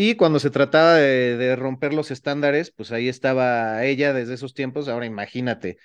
Y 0.00 0.14
cuando 0.14 0.38
se 0.38 0.50
trataba 0.50 0.94
de, 0.94 1.56
romper 1.56 1.92
los 1.92 2.12
estándares, 2.12 2.70
pues 2.70 2.92
ahí 2.92 3.08
estaba 3.08 3.84
ella 3.84 4.12
desde 4.12 4.34
esos 4.34 4.54
tiempos. 4.54 4.86
Ahora 4.86 5.06
imagínate, 5.06 5.76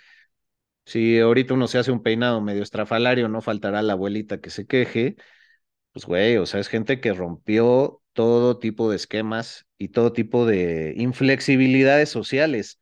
si 0.86 1.20
ahorita 1.20 1.56
uno 1.56 1.68
se 1.68 1.80
hace 1.80 1.92
un 1.92 2.04
peinado 2.04 2.42
medio 2.42 2.64
estrafalario, 2.64 3.28
no 3.30 3.42
faltará 3.42 3.82
la 3.82 3.94
abuelita 3.94 4.42
que 4.42 4.52
se 4.52 4.68
queje. 4.68 5.16
Pues, 5.94 6.06
güey, 6.06 6.38
o 6.38 6.46
sea, 6.46 6.60
es 6.60 6.70
gente 6.70 7.02
que 7.02 7.14
rompió 7.14 8.04
todo 8.14 8.60
tipo 8.60 8.90
de 8.92 8.98
esquemas 8.98 9.68
y 9.80 9.90
todo 9.90 10.14
tipo 10.14 10.46
de 10.46 10.94
inflexibilidades 10.98 12.10
sociales. 12.10 12.80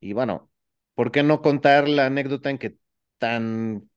Y 0.00 0.14
bueno, 0.14 0.50
¿por 0.94 1.12
qué 1.12 1.22
no 1.22 1.42
contar 1.42 1.88
la 1.88 2.06
anécdota 2.06 2.50
en 2.50 2.58
que 2.58 2.76
tan 3.18 3.90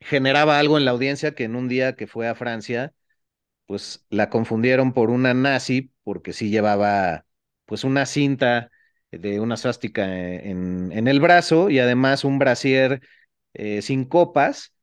generaba 0.00 0.58
algo 0.58 0.78
en 0.78 0.84
la 0.84 0.92
audiencia 0.92 1.34
que 1.34 1.44
en 1.44 1.56
un 1.56 1.68
día 1.68 1.96
que 1.96 2.06
fue 2.06 2.28
a 2.28 2.34
Francia, 2.36 2.94
pues 3.70 4.04
la 4.10 4.30
confundieron 4.30 4.92
por 4.92 5.10
una 5.10 5.32
nazi 5.32 5.92
porque 6.02 6.32
sí 6.32 6.50
llevaba 6.50 7.24
pues 7.66 7.84
una 7.84 8.04
cinta 8.04 8.68
de 9.12 9.38
una 9.38 9.56
suástica 9.56 10.06
en, 10.12 10.90
en, 10.90 11.06
el 11.06 11.20
brazo 11.20 11.70
y 11.70 11.78
además 11.78 12.24
un 12.24 12.40
brasier 12.40 13.00
eh, 13.54 13.80
sin 13.80 14.06
copas. 14.06 14.74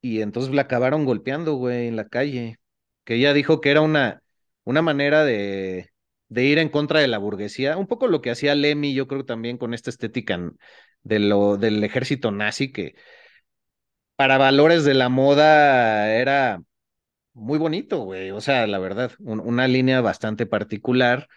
Y 0.00 0.22
entonces 0.22 0.54
la 0.54 0.62
acabaron 0.62 1.04
golpeando, 1.04 1.56
güey, 1.56 1.88
en 1.88 1.96
la 1.96 2.08
calle. 2.08 2.56
Que 3.04 3.16
ella 3.16 3.34
dijo 3.34 3.60
que 3.60 3.70
era 3.72 3.82
una, 3.82 4.22
una 4.64 4.80
manera 4.80 5.24
de, 5.24 5.90
de 6.28 6.44
ir 6.44 6.58
en 6.58 6.70
contra 6.70 7.00
de 7.00 7.08
la 7.08 7.18
burguesía. 7.18 7.76
Un 7.76 7.88
poco 7.88 8.08
lo 8.08 8.22
que 8.22 8.30
hacía 8.30 8.54
Lemmy, 8.54 8.94
yo 8.94 9.06
creo 9.06 9.26
también 9.26 9.58
con 9.58 9.74
esta 9.74 9.90
estética 9.90 10.40
de 11.02 11.18
lo, 11.18 11.58
del 11.58 11.84
ejército 11.84 12.30
nazi, 12.30 12.72
que 12.72 12.94
para 14.16 14.38
valores 14.38 14.84
de 14.84 14.94
la 14.94 15.10
moda 15.10 16.14
era 16.16 16.62
muy 17.38 17.58
bonito, 17.58 17.98
güey. 18.04 18.30
O 18.30 18.40
sea, 18.40 18.66
la 18.66 18.78
verdad, 18.78 19.12
un, 19.20 19.40
una 19.40 19.68
línea 19.68 20.00
bastante 20.00 20.46
particular 20.46 21.28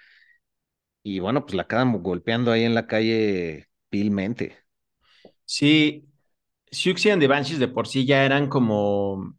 y 1.04 1.20
bueno, 1.20 1.42
pues 1.46 1.56
la 1.56 1.64
acaban 1.64 2.02
golpeando 2.04 2.52
ahí 2.52 2.64
en 2.64 2.76
la 2.76 2.88
calle 2.88 3.68
vilmente. 3.92 4.58
Sí, 5.46 6.08
Siouxsie 6.72 7.12
and 7.12 7.22
the 7.22 7.28
Banshees 7.28 7.60
de 7.60 7.68
por 7.68 7.88
sí 7.88 8.06
ya 8.06 8.26
eran 8.26 8.48
como, 8.50 9.36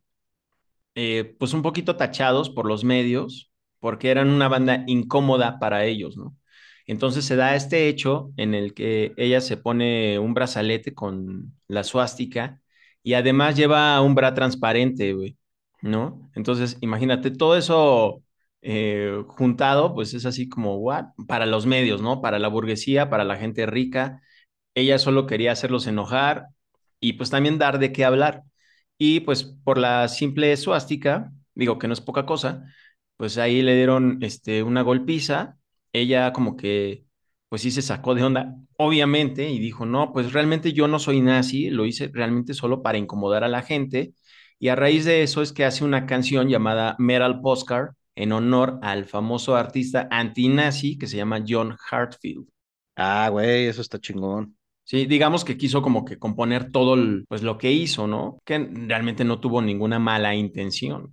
eh, 0.94 1.36
pues 1.38 1.54
un 1.54 1.62
poquito 1.62 1.96
tachados 1.96 2.50
por 2.50 2.66
los 2.66 2.84
medios, 2.84 3.52
porque 3.80 4.10
eran 4.10 4.28
una 4.30 4.48
banda 4.48 4.84
incómoda 4.86 5.58
para 5.58 5.84
ellos, 5.84 6.16
¿no? 6.16 6.36
Entonces 6.86 7.24
se 7.24 7.36
da 7.36 7.54
este 7.56 7.88
hecho 7.88 8.32
en 8.36 8.54
el 8.54 8.74
que 8.74 9.12
ella 9.16 9.40
se 9.40 9.56
pone 9.56 10.18
un 10.18 10.34
brazalete 10.34 10.94
con 10.94 11.54
la 11.68 11.84
suástica 11.84 12.60
y 13.02 13.14
además 13.14 13.56
lleva 13.56 14.00
un 14.02 14.14
bra 14.14 14.34
transparente, 14.34 15.12
güey, 15.14 15.38
¿no? 15.82 16.30
Entonces, 16.34 16.78
imagínate, 16.80 17.30
todo 17.30 17.56
eso 17.56 18.22
eh, 18.62 19.22
juntado, 19.28 19.94
pues 19.94 20.14
es 20.14 20.26
así 20.26 20.48
como. 20.48 20.82
Para 21.28 21.46
los 21.46 21.66
medios, 21.66 22.02
¿no? 22.02 22.22
Para 22.22 22.38
la 22.38 22.48
burguesía, 22.48 23.10
para 23.10 23.24
la 23.24 23.36
gente 23.36 23.66
rica. 23.66 24.22
Ella 24.74 24.98
solo 24.98 25.26
quería 25.26 25.52
hacerlos 25.52 25.86
enojar 25.86 26.48
y 27.00 27.14
pues 27.14 27.30
también 27.30 27.58
dar 27.58 27.78
de 27.78 27.92
qué 27.92 28.04
hablar. 28.04 28.44
Y 28.98 29.20
pues 29.20 29.44
por 29.44 29.78
la 29.78 30.08
simple 30.08 30.56
suástica, 30.56 31.32
digo 31.54 31.78
que 31.78 31.88
no 31.88 31.92
es 31.94 32.00
poca 32.00 32.24
cosa, 32.26 32.64
pues 33.16 33.38
ahí 33.38 33.62
le 33.62 33.74
dieron 33.76 34.18
este, 34.22 34.62
una 34.62 34.82
golpiza. 34.82 35.58
Ella 35.92 36.32
como 36.32 36.56
que, 36.56 37.04
pues 37.48 37.62
sí 37.62 37.70
se 37.70 37.82
sacó 37.82 38.14
de 38.14 38.22
onda, 38.24 38.56
obviamente, 38.78 39.50
y 39.50 39.58
dijo, 39.58 39.84
no, 39.86 40.12
pues 40.12 40.32
realmente 40.32 40.72
yo 40.72 40.88
no 40.88 40.98
soy 40.98 41.20
nazi, 41.20 41.70
lo 41.70 41.84
hice 41.86 42.10
realmente 42.12 42.54
solo 42.54 42.82
para 42.82 42.98
incomodar 42.98 43.44
a 43.44 43.48
la 43.48 43.62
gente. 43.62 44.14
Y 44.62 44.68
a 44.68 44.76
raíz 44.76 45.04
de 45.04 45.24
eso 45.24 45.42
es 45.42 45.52
que 45.52 45.64
hace 45.64 45.84
una 45.84 46.06
canción 46.06 46.48
llamada 46.48 46.94
Metal 47.00 47.40
Postcard, 47.40 47.94
en 48.14 48.30
honor 48.30 48.78
al 48.82 49.06
famoso 49.06 49.56
artista 49.56 50.06
antinazi 50.08 50.96
que 50.96 51.08
se 51.08 51.16
llama 51.16 51.42
John 51.44 51.76
Hartfield. 51.90 52.46
Ah, 52.94 53.28
güey, 53.28 53.66
eso 53.66 53.80
está 53.82 53.98
chingón. 53.98 54.56
Sí, 54.84 55.06
digamos 55.06 55.44
que 55.44 55.56
quiso 55.56 55.82
como 55.82 56.04
que 56.04 56.16
componer 56.16 56.70
todo 56.70 56.96
pues, 57.26 57.42
lo 57.42 57.58
que 57.58 57.72
hizo, 57.72 58.06
¿no? 58.06 58.38
Que 58.44 58.58
realmente 58.58 59.24
no 59.24 59.40
tuvo 59.40 59.60
ninguna 59.60 59.98
mala 59.98 60.32
intención. 60.32 61.12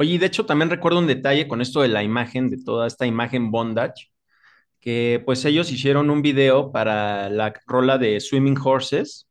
Oye, 0.00 0.14
y 0.14 0.18
de 0.18 0.26
hecho 0.26 0.46
también 0.46 0.70
recuerdo 0.70 0.98
un 0.98 1.06
detalle 1.06 1.46
con 1.46 1.60
esto 1.60 1.82
de 1.82 1.88
la 1.88 2.02
imagen, 2.02 2.48
de 2.48 2.56
toda 2.64 2.86
esta 2.86 3.06
imagen 3.06 3.50
bondage, 3.50 4.10
que 4.80 5.22
pues 5.26 5.44
ellos 5.44 5.70
hicieron 5.70 6.08
un 6.08 6.22
video 6.22 6.72
para 6.72 7.28
la 7.28 7.52
rola 7.66 7.98
de 7.98 8.18
Swimming 8.20 8.56
Horses, 8.64 9.28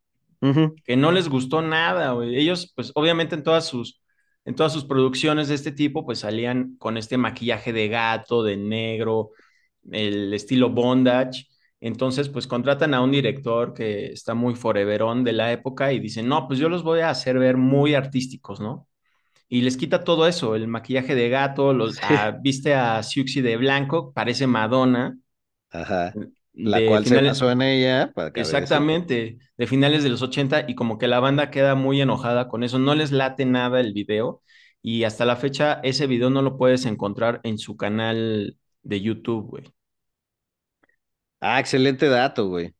que 0.85 0.95
no 0.95 1.11
les 1.11 1.27
gustó 1.27 1.63
nada. 1.63 2.15
Ellos 2.23 2.71
pues 2.75 2.91
obviamente 2.93 3.33
en 3.33 3.41
todas 3.43 3.65
sus, 3.67 4.03
en 4.45 4.53
todas 4.53 4.71
sus 4.71 4.85
producciones 4.85 5.47
de 5.47 5.55
este 5.55 5.71
tipo 5.71 6.05
pues 6.05 6.19
salían 6.19 6.75
con 6.77 6.97
este 6.97 7.17
maquillaje 7.17 7.73
de 7.73 7.87
gato, 7.87 8.43
de 8.43 8.57
negro, 8.57 9.31
el 9.91 10.31
estilo 10.35 10.69
bondage. 10.69 11.47
Entonces, 11.81 12.29
pues 12.29 12.45
contratan 12.45 12.93
a 12.93 13.01
un 13.01 13.11
director 13.11 13.73
que 13.73 14.07
está 14.11 14.35
muy 14.35 14.53
foreverón 14.55 15.23
de 15.23 15.33
la 15.33 15.51
época 15.51 15.93
y 15.93 15.99
dicen, 15.99 16.27
no, 16.27 16.47
pues 16.47 16.59
yo 16.59 16.69
los 16.69 16.83
voy 16.83 16.99
a 16.99 17.09
hacer 17.09 17.39
ver 17.39 17.57
muy 17.57 17.95
artísticos, 17.95 18.59
¿no? 18.59 18.87
Y 19.49 19.61
les 19.61 19.77
quita 19.77 20.03
todo 20.03 20.27
eso, 20.27 20.55
el 20.55 20.67
maquillaje 20.67 21.15
de 21.15 21.27
gato, 21.29 21.73
los, 21.73 21.97
ah, 22.03 22.37
viste 22.39 22.75
a 22.75 23.01
Siuxi 23.01 23.41
de 23.41 23.57
blanco, 23.57 24.13
parece 24.13 24.47
Madonna. 24.47 25.17
Ajá. 25.71 26.13
La 26.53 26.85
cual 26.85 27.05
se 27.05 27.19
pasó 27.19 27.51
en 27.51 27.61
ella. 27.61 28.11
exactamente, 28.35 29.39
de 29.57 29.67
finales 29.67 30.03
de 30.03 30.09
los 30.09 30.21
80 30.21 30.65
y 30.67 30.75
como 30.75 30.97
que 30.97 31.07
la 31.07 31.19
banda 31.19 31.51
queda 31.51 31.75
muy 31.75 32.01
enojada 32.01 32.47
con 32.47 32.63
eso, 32.63 32.79
no 32.79 32.95
les 32.95 33.11
late 33.11 33.45
nada 33.45 33.79
el 33.79 33.93
video 33.93 34.41
y 34.81 35.03
hasta 35.03 35.25
la 35.25 35.35
fecha 35.35 35.79
ese 35.83 36.05
video 36.07 36.29
no 36.29 36.41
lo 36.41 36.57
puedes 36.57 36.85
encontrar 36.85 37.39
en 37.43 37.57
su 37.57 37.75
canal 37.75 38.57
de 38.83 39.01
YouTube, 39.01 39.47
güey. 39.47 39.63
Ah, 41.41 41.59
excelente 41.59 42.07
dato, 42.07 42.47
güey. 42.49 42.73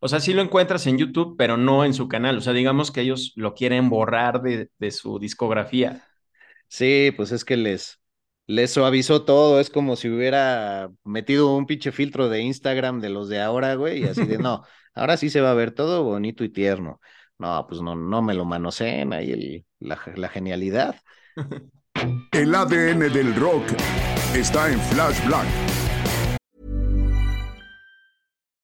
O 0.00 0.08
sea, 0.08 0.20
sí 0.20 0.34
lo 0.34 0.42
encuentras 0.42 0.86
en 0.86 0.98
YouTube, 0.98 1.36
pero 1.38 1.56
no 1.56 1.84
en 1.84 1.94
su 1.94 2.08
canal. 2.08 2.36
O 2.36 2.40
sea, 2.40 2.52
digamos 2.52 2.90
que 2.90 3.00
ellos 3.02 3.32
lo 3.36 3.54
quieren 3.54 3.88
borrar 3.88 4.42
de, 4.42 4.70
de 4.78 4.90
su 4.90 5.18
discografía. 5.18 6.04
Sí, 6.72 7.12
pues 7.14 7.32
es 7.32 7.44
que 7.44 7.58
les, 7.58 8.00
les 8.46 8.72
suavizó 8.72 9.24
todo. 9.26 9.60
Es 9.60 9.68
como 9.68 9.94
si 9.94 10.08
hubiera 10.08 10.90
metido 11.04 11.54
un 11.54 11.66
pinche 11.66 11.92
filtro 11.92 12.30
de 12.30 12.40
Instagram 12.40 13.00
de 13.00 13.10
los 13.10 13.28
de 13.28 13.42
ahora, 13.42 13.74
güey, 13.74 14.02
y 14.02 14.04
así 14.04 14.24
de 14.24 14.38
no, 14.38 14.62
ahora 14.94 15.18
sí 15.18 15.28
se 15.28 15.42
va 15.42 15.50
a 15.50 15.54
ver 15.54 15.72
todo 15.72 16.02
bonito 16.02 16.44
y 16.44 16.48
tierno. 16.48 16.98
No, 17.38 17.66
pues 17.68 17.82
no, 17.82 17.94
no 17.94 18.22
me 18.22 18.32
lo 18.32 18.46
manoseen 18.46 19.12
ahí 19.12 19.32
el, 19.32 19.66
la, 19.80 20.00
la 20.16 20.28
genialidad. 20.30 20.96
El 22.32 22.54
ADN 22.54 23.12
del 23.12 23.34
rock 23.34 23.64
está 24.34 24.70
en 24.72 24.80
Flash 24.80 25.26
Black. 25.26 25.71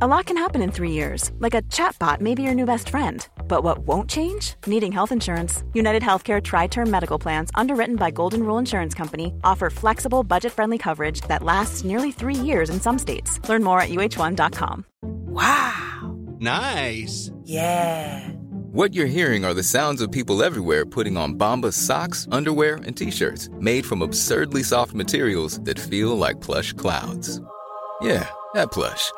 A 0.00 0.06
lot 0.06 0.26
can 0.26 0.36
happen 0.36 0.62
in 0.62 0.70
three 0.70 0.92
years, 0.92 1.32
like 1.40 1.54
a 1.54 1.62
chatbot 1.62 2.20
may 2.20 2.34
be 2.34 2.42
your 2.42 2.54
new 2.54 2.66
best 2.66 2.88
friend. 2.90 3.26
But 3.48 3.64
what 3.64 3.78
won't 3.80 4.08
change? 4.08 4.54
Needing 4.66 4.92
health 4.92 5.10
insurance. 5.10 5.64
United 5.72 6.02
Healthcare 6.02 6.40
Tri 6.40 6.68
Term 6.68 6.88
Medical 6.88 7.18
Plans, 7.18 7.50
underwritten 7.54 7.96
by 7.96 8.12
Golden 8.12 8.44
Rule 8.44 8.58
Insurance 8.58 8.94
Company, 8.94 9.32
offer 9.42 9.70
flexible, 9.70 10.22
budget 10.22 10.52
friendly 10.52 10.78
coverage 10.78 11.22
that 11.22 11.42
lasts 11.42 11.82
nearly 11.84 12.12
three 12.12 12.34
years 12.34 12.70
in 12.70 12.80
some 12.80 12.98
states. 12.98 13.40
Learn 13.48 13.64
more 13.64 13.80
at 13.80 13.88
uh1.com. 13.88 14.84
Wow! 15.02 16.16
Nice! 16.38 17.32
Yeah! 17.42 18.28
What 18.72 18.94
you're 18.94 19.06
hearing 19.06 19.44
are 19.44 19.54
the 19.54 19.62
sounds 19.62 20.02
of 20.02 20.12
people 20.12 20.42
everywhere 20.42 20.84
putting 20.84 21.16
on 21.16 21.38
Bombas 21.38 21.72
socks, 21.72 22.28
underwear, 22.30 22.76
and 22.84 22.96
t 22.96 23.10
shirts 23.10 23.48
made 23.58 23.84
from 23.84 24.02
absurdly 24.02 24.62
soft 24.62 24.94
materials 24.94 25.58
that 25.62 25.78
feel 25.78 26.16
like 26.16 26.40
plush 26.40 26.74
clouds. 26.74 27.40
Yeah, 28.02 28.28
that 28.54 28.70
plush. 28.70 29.10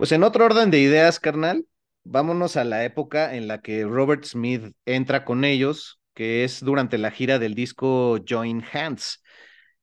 Pues 0.00 0.12
en 0.12 0.22
otro 0.22 0.46
orden 0.46 0.70
de 0.70 0.80
ideas, 0.80 1.20
carnal, 1.20 1.66
vámonos 2.04 2.56
a 2.56 2.64
la 2.64 2.86
época 2.86 3.36
en 3.36 3.46
la 3.46 3.60
que 3.60 3.84
Robert 3.84 4.24
Smith 4.24 4.72
entra 4.86 5.26
con 5.26 5.44
ellos 5.44 6.00
que 6.14 6.42
es 6.42 6.64
durante 6.64 6.96
la 6.96 7.10
gira 7.10 7.38
del 7.38 7.54
disco 7.54 8.18
Join 8.26 8.64
Hands. 8.72 9.22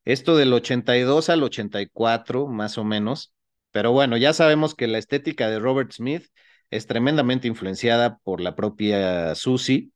Esto 0.04 0.36
del 0.36 0.52
82 0.52 1.28
al 1.28 1.44
84, 1.44 2.48
más 2.48 2.78
o 2.78 2.84
menos. 2.84 3.32
Pero 3.70 3.92
bueno, 3.92 4.16
ya 4.16 4.32
sabemos 4.32 4.74
que 4.74 4.88
la 4.88 4.98
estética 4.98 5.48
de 5.50 5.60
Robert 5.60 5.92
Smith 5.92 6.26
es 6.70 6.88
tremendamente 6.88 7.46
influenciada 7.46 8.18
por 8.24 8.40
la 8.40 8.56
propia 8.56 9.36
Susie. 9.36 9.90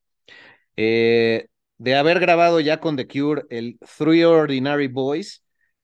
Eh, 0.77 1.47
de 1.79 1.95
haber 1.95 2.21
grabado 2.21 2.61
ya 2.61 2.79
con 2.79 2.95
The 2.95 3.09
Cure 3.09 3.43
el 3.49 3.77
Three 3.97 4.23
Ordinary 4.23 4.87
Boys, 4.87 5.43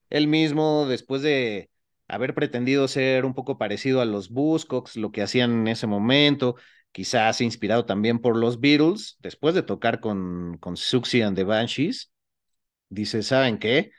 él 0.09 0.27
mismo, 0.27 0.85
después 0.87 1.23
de 1.23 1.68
haber 2.09 2.33
pretendido 2.33 2.87
ser 2.87 3.25
un 3.25 3.33
poco 3.33 3.57
parecido 3.57 4.01
a 4.01 4.05
los 4.05 4.29
Buzzcocks, 4.29 4.97
lo 4.97 5.11
que 5.11 5.21
hacían 5.21 5.51
en 5.51 5.67
ese 5.69 5.87
momento, 5.87 6.55
quizás 6.91 7.41
inspirado 7.41 7.85
también 7.85 8.19
por 8.19 8.35
los 8.35 8.59
Beatles, 8.59 9.17
después 9.19 9.55
de 9.55 9.63
tocar 9.63 9.99
con, 9.99 10.57
con 10.59 10.75
Suxy 10.75 11.21
and 11.21 11.37
the 11.37 11.43
Banshees, 11.43 12.11
dice, 12.89 13.23
¿saben 13.23 13.59
qué? 13.59 13.91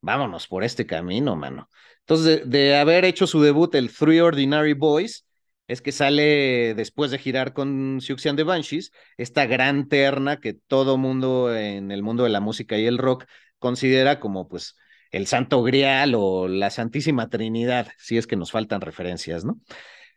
Vámonos 0.00 0.46
por 0.48 0.64
este 0.64 0.86
camino, 0.86 1.36
mano. 1.36 1.68
Entonces, 2.00 2.48
de, 2.48 2.76
haber 2.76 3.04
hecho 3.04 3.26
su 3.26 3.42
debut, 3.42 3.74
el 3.74 3.92
Three 3.92 4.20
Ordinary 4.20 4.72
Boys, 4.72 5.26
es 5.66 5.82
que 5.82 5.92
sale 5.92 6.74
después 6.74 7.10
de 7.10 7.18
girar 7.18 7.52
con 7.52 8.00
Suxy 8.00 8.30
and 8.30 8.38
the 8.38 8.44
Banshees, 8.44 8.92
esta 9.18 9.44
gran 9.46 9.88
terna 9.88 10.40
que 10.40 10.54
todo 10.54 10.96
mundo 10.96 11.54
en 11.54 11.90
el 11.92 12.02
mundo 12.02 12.24
de 12.24 12.30
la 12.30 12.40
música 12.40 12.78
y 12.78 12.86
el 12.86 12.96
rock 12.96 13.26
considera 13.58 14.20
como 14.20 14.48
pues 14.48 14.76
el 15.10 15.26
santo 15.26 15.62
grial 15.62 16.14
o 16.14 16.48
la 16.48 16.70
santísima 16.70 17.28
trinidad, 17.28 17.88
si 17.98 18.18
es 18.18 18.26
que 18.26 18.36
nos 18.36 18.50
faltan 18.50 18.80
referencias, 18.80 19.44
¿no? 19.44 19.58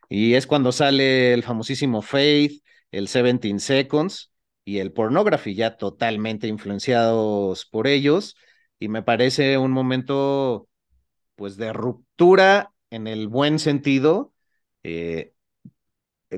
Y 0.10 0.34
es 0.36 0.48
cuando 0.48 0.72
sale 0.74 1.34
el 1.34 1.44
famosísimo 1.44 2.02
Faith, 2.02 2.64
el 2.92 3.06
17 3.06 3.60
Seconds 3.60 4.32
y 4.66 4.80
el 4.80 4.92
Pornography, 4.92 5.56
ya 5.56 5.78
totalmente 5.78 6.48
influenciados 6.48 7.66
por 7.66 7.88
ellos. 7.88 8.36
Y 8.80 8.90
me 8.90 9.04
parece 9.04 9.58
un 9.58 9.72
momento, 9.72 10.68
pues, 11.36 11.58
de 11.58 11.72
ruptura 11.74 12.74
en 12.90 13.08
el 13.08 13.28
buen 13.30 13.60
sentido 13.60 14.34
eh, 14.84 15.34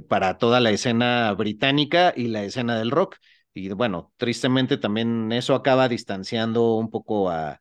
para 0.07 0.37
toda 0.37 0.59
la 0.59 0.71
escena 0.71 1.31
británica 1.33 2.13
y 2.15 2.27
la 2.27 2.43
escena 2.43 2.77
del 2.77 2.91
rock. 2.91 3.17
Y 3.55 3.69
bueno, 3.69 4.13
tristemente 4.17 4.77
también 4.77 5.31
eso 5.31 5.55
acaba 5.55 5.89
distanciando 5.89 6.75
un 6.75 6.91
poco 6.91 7.29
a, 7.31 7.59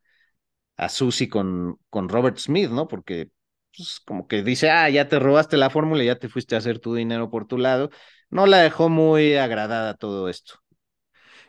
a 0.77 0.89
Susie 0.89 1.29
con, 1.29 1.77
con 1.89 2.09
Robert 2.09 2.37
Smith, 2.37 2.69
¿no? 2.69 2.87
Porque 2.87 3.29
pues, 3.75 3.99
como 4.05 4.27
que 4.27 4.43
dice, 4.43 4.69
ah, 4.69 4.89
ya 4.89 5.07
te 5.07 5.19
robaste 5.19 5.57
la 5.57 5.69
fórmula, 5.69 6.03
ya 6.03 6.19
te 6.19 6.29
fuiste 6.29 6.55
a 6.55 6.59
hacer 6.59 6.79
tu 6.79 6.95
dinero 6.95 7.29
por 7.29 7.47
tu 7.47 7.57
lado. 7.57 7.89
No 8.29 8.45
la 8.45 8.59
dejó 8.59 8.89
muy 8.89 9.35
agradada 9.35 9.95
todo 9.95 10.29
esto. 10.29 10.55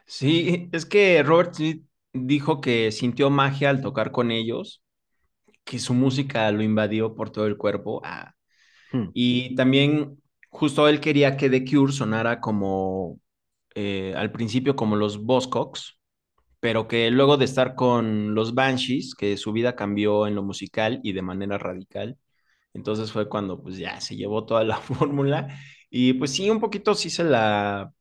Sí, 0.06 0.68
es 0.72 0.84
que 0.86 1.22
Robert 1.22 1.54
Smith 1.54 1.84
dijo 2.12 2.60
que 2.60 2.92
sintió 2.92 3.30
magia 3.30 3.70
al 3.70 3.80
tocar 3.80 4.10
con 4.12 4.30
ellos, 4.30 4.82
que 5.64 5.78
su 5.78 5.94
música 5.94 6.50
lo 6.52 6.62
invadió 6.62 7.14
por 7.14 7.30
todo 7.30 7.46
el 7.46 7.56
cuerpo. 7.56 8.00
Ah. 8.04 8.34
Hmm. 8.92 9.08
Y 9.14 9.54
también 9.54 10.22
justo 10.50 10.88
él 10.88 11.00
quería 11.00 11.36
que 11.36 11.50
The 11.50 11.64
Cure 11.64 11.92
sonara 11.92 12.40
como, 12.40 13.20
eh, 13.74 14.14
al 14.16 14.30
principio 14.30 14.76
como 14.76 14.96
los 14.96 15.22
Buzzcocks, 15.24 15.98
pero 16.64 16.88
que 16.88 17.10
luego 17.10 17.36
de 17.36 17.44
estar 17.44 17.74
con 17.74 18.34
los 18.34 18.54
Banshees, 18.54 19.14
que 19.14 19.36
su 19.36 19.52
vida 19.52 19.76
cambió 19.76 20.26
en 20.26 20.34
lo 20.34 20.42
musical 20.42 20.98
y 21.02 21.12
de 21.12 21.20
manera 21.20 21.58
radical. 21.58 22.16
Entonces 22.72 23.12
fue 23.12 23.28
cuando 23.28 23.60
pues 23.62 23.76
ya 23.76 24.00
se 24.00 24.16
llevó 24.16 24.46
toda 24.46 24.64
la 24.64 24.76
fórmula 24.78 25.48
y 25.90 26.14
pues 26.14 26.30
sí, 26.30 26.48
un 26.48 26.60
poquito 26.60 26.94
sí 26.94 27.10
se 27.10 27.22
la, 27.22 27.92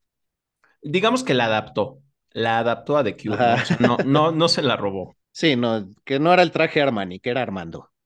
digamos 0.81 1.25
que 1.25 1.33
la 1.33 1.47
adaptó, 1.47 1.99
la 2.31 2.59
adaptó 2.59 2.95
a 2.95 3.03
The 3.03 3.17
Cure, 3.17 3.35
¿no? 3.35 3.53
O 3.55 3.65
sea, 3.65 3.77
no, 3.81 3.97
no, 4.05 4.31
no 4.31 4.47
se 4.47 4.61
la 4.61 4.77
robó. 4.77 5.13
Sí, 5.35 5.55
no, 5.57 5.89
que 6.05 6.19
no 6.19 6.31
era 6.31 6.43
el 6.43 6.51
traje 6.51 6.79
Armani, 6.79 7.19
que 7.19 7.31
era 7.31 7.41
Armando. 7.41 7.89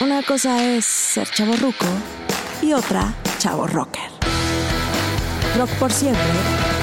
Una 0.00 0.22
cosa 0.22 0.64
es 0.64 0.86
ser 0.86 1.28
chavo 1.28 1.54
ruco 1.56 1.86
y 2.62 2.72
otra 2.72 3.12
chavo 3.38 3.66
rocker. 3.66 4.10
Rock 5.58 5.70
por 5.80 5.90
siempre 5.90 6.77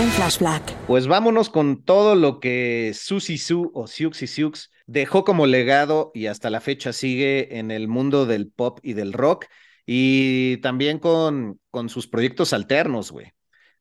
en 0.00 0.08
Flash 0.10 0.38
Black. 0.38 0.76
Pues 0.86 1.06
vámonos 1.06 1.50
con 1.50 1.84
todo 1.84 2.14
lo 2.14 2.40
que 2.40 2.92
Susi 2.94 3.38
Su 3.38 3.70
o 3.74 3.86
Siux 3.86 4.22
y 4.22 4.26
Siux 4.26 4.70
dejó 4.86 5.24
como 5.24 5.46
legado 5.46 6.10
y 6.14 6.26
hasta 6.26 6.50
la 6.50 6.60
fecha 6.60 6.92
sigue 6.92 7.58
en 7.58 7.70
el 7.70 7.88
mundo 7.88 8.26
del 8.26 8.50
pop 8.50 8.78
y 8.82 8.94
del 8.94 9.12
rock 9.12 9.46
y 9.86 10.58
también 10.58 10.98
con, 10.98 11.60
con 11.70 11.88
sus 11.88 12.08
proyectos 12.08 12.52
alternos, 12.52 13.10
güey, 13.10 13.32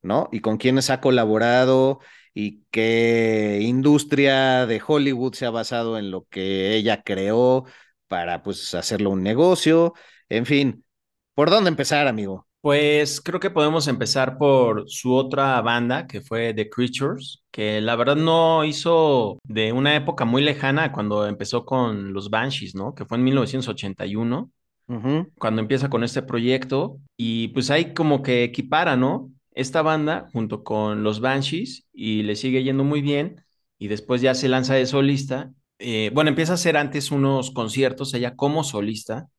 ¿no? 0.01 0.29
Y 0.31 0.41
con 0.41 0.57
quienes 0.57 0.89
ha 0.89 1.01
colaborado 1.01 1.99
y 2.33 2.63
qué 2.71 3.59
industria 3.61 4.65
de 4.65 4.81
Hollywood 4.85 5.33
se 5.33 5.45
ha 5.45 5.51
basado 5.51 5.97
en 5.97 6.11
lo 6.11 6.25
que 6.29 6.75
ella 6.75 7.03
creó 7.03 7.65
para 8.07 8.41
pues 8.43 8.73
hacerlo 8.73 9.11
un 9.11 9.23
negocio, 9.23 9.93
en 10.29 10.45
fin, 10.45 10.85
¿por 11.33 11.49
dónde 11.49 11.69
empezar, 11.69 12.07
amigo? 12.07 12.47
Pues 12.61 13.21
creo 13.21 13.39
que 13.39 13.49
podemos 13.49 13.87
empezar 13.87 14.37
por 14.37 14.87
su 14.87 15.15
otra 15.15 15.59
banda, 15.61 16.05
que 16.05 16.21
fue 16.21 16.53
The 16.53 16.69
Creatures, 16.69 17.43
que 17.49 17.81
la 17.81 17.95
verdad 17.95 18.15
no 18.15 18.63
hizo 18.65 19.39
de 19.43 19.71
una 19.73 19.95
época 19.95 20.25
muy 20.25 20.43
lejana 20.43 20.91
cuando 20.91 21.25
empezó 21.25 21.65
con 21.65 22.13
los 22.13 22.29
Banshees, 22.29 22.75
¿no? 22.75 22.93
Que 22.93 23.05
fue 23.05 23.17
en 23.17 23.23
1981, 23.23 24.51
Ujú. 24.87 25.31
cuando 25.39 25.59
empieza 25.61 25.89
con 25.89 26.03
este 26.03 26.21
proyecto, 26.21 26.99
y 27.17 27.47
pues 27.49 27.71
ahí 27.71 27.95
como 27.95 28.21
que 28.21 28.43
equipara, 28.43 28.95
¿no? 28.95 29.31
Esta 29.55 29.81
banda 29.81 30.29
junto 30.31 30.63
con 30.63 31.03
los 31.03 31.19
Banshees 31.19 31.87
y 31.91 32.21
le 32.21 32.35
sigue 32.35 32.63
yendo 32.63 32.83
muy 32.83 33.01
bien, 33.01 33.43
y 33.79 33.87
después 33.87 34.21
ya 34.21 34.35
se 34.35 34.49
lanza 34.49 34.75
de 34.75 34.85
solista. 34.85 35.51
Eh, 35.79 36.11
bueno, 36.13 36.29
empieza 36.29 36.51
a 36.51 36.55
hacer 36.55 36.77
antes 36.77 37.09
unos 37.09 37.49
conciertos 37.49 38.13
ella 38.13 38.35
como 38.35 38.63
solista 38.63 39.29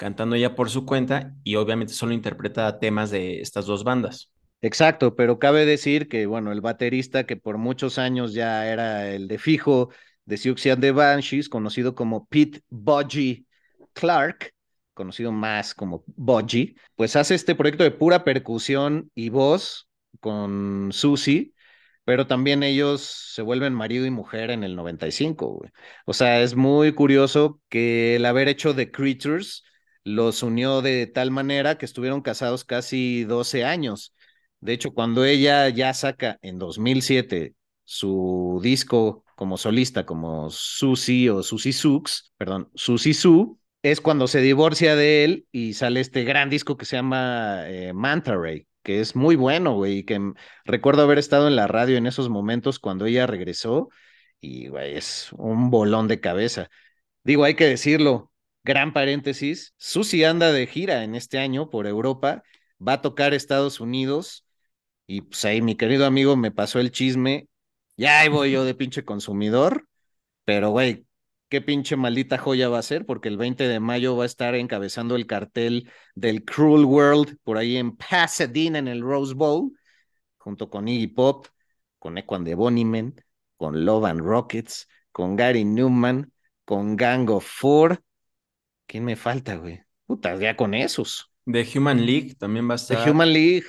cantando 0.00 0.34
ella 0.34 0.54
por 0.54 0.70
su 0.70 0.86
cuenta 0.86 1.34
y 1.44 1.56
obviamente 1.56 1.92
solo 1.92 2.14
interpreta 2.14 2.78
temas 2.78 3.10
de 3.10 3.42
estas 3.42 3.66
dos 3.66 3.84
bandas. 3.84 4.30
Exacto, 4.62 5.14
pero 5.14 5.38
cabe 5.38 5.66
decir 5.66 6.08
que, 6.08 6.24
bueno, 6.24 6.52
el 6.52 6.62
baterista 6.62 7.26
que 7.26 7.36
por 7.36 7.58
muchos 7.58 7.98
años 7.98 8.32
ya 8.32 8.66
era 8.66 9.10
el 9.10 9.28
de 9.28 9.36
fijo 9.36 9.90
de 10.24 10.38
Siouxsie 10.38 10.72
and 10.72 10.80
the 10.80 10.92
Banshees, 10.92 11.50
conocido 11.50 11.94
como 11.94 12.26
Pete 12.28 12.62
Budgie 12.70 13.44
Clark, 13.92 14.54
conocido 14.94 15.32
más 15.32 15.74
como 15.74 16.02
Budgie, 16.06 16.76
pues 16.96 17.14
hace 17.14 17.34
este 17.34 17.54
proyecto 17.54 17.84
de 17.84 17.90
pura 17.90 18.24
percusión 18.24 19.10
y 19.14 19.28
voz 19.28 19.86
con 20.18 20.92
Susie, 20.92 21.52
pero 22.06 22.26
también 22.26 22.62
ellos 22.62 23.02
se 23.34 23.42
vuelven 23.42 23.74
marido 23.74 24.06
y 24.06 24.10
mujer 24.10 24.50
en 24.50 24.64
el 24.64 24.76
95, 24.76 25.46
güey. 25.46 25.70
O 26.06 26.14
sea, 26.14 26.40
es 26.40 26.54
muy 26.56 26.94
curioso 26.94 27.60
que 27.68 28.16
el 28.16 28.24
haber 28.24 28.48
hecho 28.48 28.74
The 28.74 28.90
Creatures 28.90 29.64
los 30.14 30.42
unió 30.42 30.82
de 30.82 31.06
tal 31.06 31.30
manera 31.30 31.78
que 31.78 31.86
estuvieron 31.86 32.22
casados 32.22 32.64
casi 32.64 33.24
12 33.24 33.64
años. 33.64 34.14
De 34.60 34.72
hecho, 34.72 34.92
cuando 34.92 35.24
ella 35.24 35.68
ya 35.68 35.94
saca 35.94 36.38
en 36.42 36.58
2007 36.58 37.54
su 37.84 38.60
disco 38.62 39.24
como 39.36 39.56
solista, 39.56 40.04
como 40.06 40.50
Susie 40.50 41.30
o 41.30 41.42
Susie 41.42 41.72
Sux, 41.72 42.32
perdón, 42.36 42.70
Susie 42.74 43.14
Su, 43.14 43.58
es 43.82 44.00
cuando 44.00 44.26
se 44.28 44.40
divorcia 44.40 44.94
de 44.96 45.24
él 45.24 45.46
y 45.52 45.72
sale 45.74 46.00
este 46.00 46.24
gran 46.24 46.50
disco 46.50 46.76
que 46.76 46.84
se 46.84 46.96
llama 46.96 47.62
eh, 47.66 47.92
Manta 47.94 48.36
Ray, 48.36 48.66
que 48.82 49.00
es 49.00 49.16
muy 49.16 49.36
bueno, 49.36 49.74
güey, 49.74 49.98
y 49.98 50.04
que 50.04 50.20
recuerdo 50.64 51.02
haber 51.02 51.18
estado 51.18 51.48
en 51.48 51.56
la 51.56 51.66
radio 51.66 51.96
en 51.96 52.06
esos 52.06 52.28
momentos 52.28 52.78
cuando 52.78 53.06
ella 53.06 53.26
regresó 53.26 53.88
y, 54.40 54.68
güey, 54.68 54.96
es 54.96 55.30
un 55.32 55.70
bolón 55.70 56.08
de 56.08 56.20
cabeza. 56.20 56.70
Digo, 57.24 57.44
hay 57.44 57.54
que 57.54 57.66
decirlo, 57.66 58.29
gran 58.64 58.92
paréntesis, 58.92 59.74
Susi 59.76 60.24
anda 60.24 60.52
de 60.52 60.66
gira 60.66 61.04
en 61.04 61.14
este 61.14 61.38
año 61.38 61.70
por 61.70 61.86
Europa, 61.86 62.42
va 62.86 62.94
a 62.94 63.02
tocar 63.02 63.34
Estados 63.34 63.80
Unidos 63.80 64.46
y 65.06 65.22
pues 65.22 65.44
ahí 65.44 65.62
mi 65.62 65.76
querido 65.76 66.06
amigo 66.06 66.36
me 66.36 66.50
pasó 66.52 66.78
el 66.80 66.92
chisme, 66.92 67.48
ya 67.96 68.20
ahí 68.20 68.28
voy 68.28 68.52
yo 68.52 68.64
de 68.64 68.74
pinche 68.74 69.04
consumidor, 69.04 69.88
pero 70.44 70.70
güey, 70.70 71.06
qué 71.48 71.60
pinche 71.60 71.96
maldita 71.96 72.38
joya 72.38 72.68
va 72.68 72.78
a 72.78 72.82
ser 72.82 73.04
porque 73.06 73.28
el 73.28 73.36
20 73.36 73.66
de 73.68 73.80
mayo 73.80 74.16
va 74.16 74.22
a 74.22 74.26
estar 74.26 74.54
encabezando 74.54 75.16
el 75.16 75.26
cartel 75.26 75.90
del 76.14 76.44
Cruel 76.44 76.84
World 76.84 77.38
por 77.42 77.58
ahí 77.58 77.76
en 77.76 77.96
Pasadena 77.96 78.78
en 78.78 78.88
el 78.88 79.02
Rose 79.02 79.34
Bowl, 79.34 79.72
junto 80.38 80.70
con 80.70 80.88
Iggy 80.88 81.08
Pop, 81.08 81.46
con 81.98 82.16
Equan 82.18 82.44
de 82.44 82.54
Bonnyman, 82.54 83.14
con 83.56 83.84
Love 83.84 84.04
and 84.06 84.20
Rockets, 84.20 84.88
con 85.12 85.36
Gary 85.36 85.64
Newman, 85.64 86.32
con 86.64 86.96
Gang 86.96 87.28
of 87.30 87.44
Four. 87.44 88.02
¿Quién 88.90 89.04
me 89.04 89.14
falta, 89.14 89.54
güey? 89.54 89.80
Puta, 90.04 90.34
ya 90.34 90.56
con 90.56 90.74
esos. 90.74 91.30
The 91.46 91.64
Human 91.76 92.04
League 92.04 92.34
también 92.34 92.68
va 92.68 92.74
a 92.74 92.76
The 92.76 92.94
estar. 92.94 93.08
Human 93.08 93.32
League. 93.32 93.62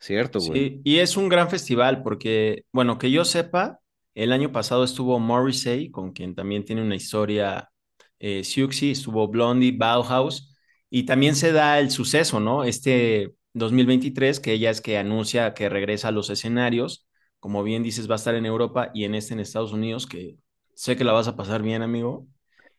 Cierto, 0.00 0.40
güey. 0.40 0.70
Sí, 0.70 0.80
y 0.82 0.98
es 0.98 1.16
un 1.16 1.28
gran 1.28 1.48
festival 1.48 2.02
porque, 2.02 2.64
bueno, 2.72 2.98
que 2.98 3.12
yo 3.12 3.24
sepa, 3.24 3.78
el 4.16 4.32
año 4.32 4.50
pasado 4.50 4.82
estuvo 4.82 5.20
Morrissey, 5.20 5.92
con 5.92 6.10
quien 6.10 6.34
también 6.34 6.64
tiene 6.64 6.82
una 6.82 6.96
historia, 6.96 7.70
eh, 8.18 8.42
Siouxsie, 8.42 8.90
estuvo 8.90 9.28
Blondie, 9.28 9.76
Bauhaus, 9.76 10.56
y 10.90 11.04
también 11.04 11.36
se 11.36 11.52
da 11.52 11.78
el 11.78 11.92
suceso, 11.92 12.40
¿no? 12.40 12.64
Este 12.64 13.34
2023, 13.52 14.40
que 14.40 14.54
ella 14.54 14.70
es 14.70 14.80
que 14.80 14.98
anuncia 14.98 15.54
que 15.54 15.68
regresa 15.68 16.08
a 16.08 16.12
los 16.12 16.30
escenarios, 16.30 17.06
como 17.38 17.62
bien 17.62 17.84
dices, 17.84 18.10
va 18.10 18.14
a 18.14 18.16
estar 18.16 18.34
en 18.34 18.44
Europa 18.44 18.90
y 18.92 19.04
en 19.04 19.14
este 19.14 19.34
en 19.34 19.40
Estados 19.40 19.72
Unidos, 19.72 20.08
que 20.08 20.36
sé 20.74 20.96
que 20.96 21.04
la 21.04 21.12
vas 21.12 21.28
a 21.28 21.36
pasar 21.36 21.62
bien, 21.62 21.82
amigo. 21.82 22.26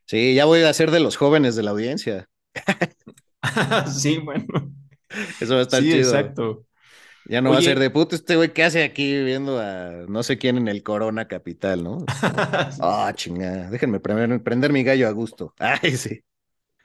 Sí, 0.09 0.33
ya 0.33 0.45
voy 0.45 0.63
a 0.63 0.73
ser 0.73 0.89
de 0.91 0.99
los 0.99 1.17
jóvenes 1.17 1.55
de 1.55 1.63
la 1.63 1.71
audiencia. 1.71 2.27
Sí, 3.87 4.17
bueno. 4.19 4.45
Eso 5.39 5.53
va 5.55 5.59
a 5.59 5.63
estar 5.63 5.81
Sí, 5.81 5.91
chido. 5.91 5.97
exacto. 5.97 6.65
Ya 7.25 7.41
no 7.41 7.51
va 7.51 7.59
a 7.59 7.61
ser 7.61 7.77
de 7.79 7.89
puto 7.91 8.15
este 8.15 8.35
güey, 8.35 8.53
¿qué 8.53 8.63
hace 8.63 8.83
aquí 8.83 9.21
viendo 9.23 9.59
a 9.59 10.05
no 10.07 10.23
sé 10.23 10.37
quién 10.39 10.57
en 10.57 10.67
el 10.67 10.81
Corona 10.83 11.27
Capital, 11.27 11.83
no? 11.83 12.05
Ah, 12.81 13.11
chingada, 13.15 13.69
déjenme 13.69 13.99
prender, 13.99 14.41
prender 14.43 14.73
mi 14.73 14.83
gallo 14.83 15.07
a 15.07 15.11
gusto. 15.11 15.53
Ay, 15.59 15.95
sí. 15.97 16.21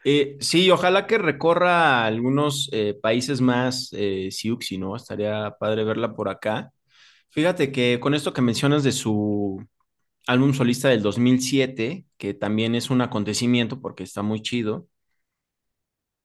Eh, 0.06 0.36
sí, 0.40 0.70
ojalá 0.70 1.06
que 1.06 1.16
recorra 1.18 2.04
algunos 2.04 2.68
eh, 2.72 2.94
países 3.00 3.40
más, 3.40 3.88
eh, 3.92 4.28
Siuxi, 4.30 4.76
¿no? 4.76 4.96
Estaría 4.96 5.56
padre 5.58 5.84
verla 5.84 6.14
por 6.14 6.28
acá. 6.28 6.72
Fíjate 7.30 7.72
que 7.72 7.98
con 8.00 8.14
esto 8.14 8.32
que 8.34 8.42
mencionas 8.42 8.84
de 8.84 8.92
su 8.92 9.64
álbum 10.26 10.54
solista 10.54 10.88
del 10.88 11.02
2007, 11.02 12.06
que 12.18 12.34
también 12.34 12.74
es 12.74 12.90
un 12.90 13.00
acontecimiento 13.02 13.80
porque 13.80 14.02
está 14.04 14.22
muy 14.22 14.42
chido, 14.42 14.88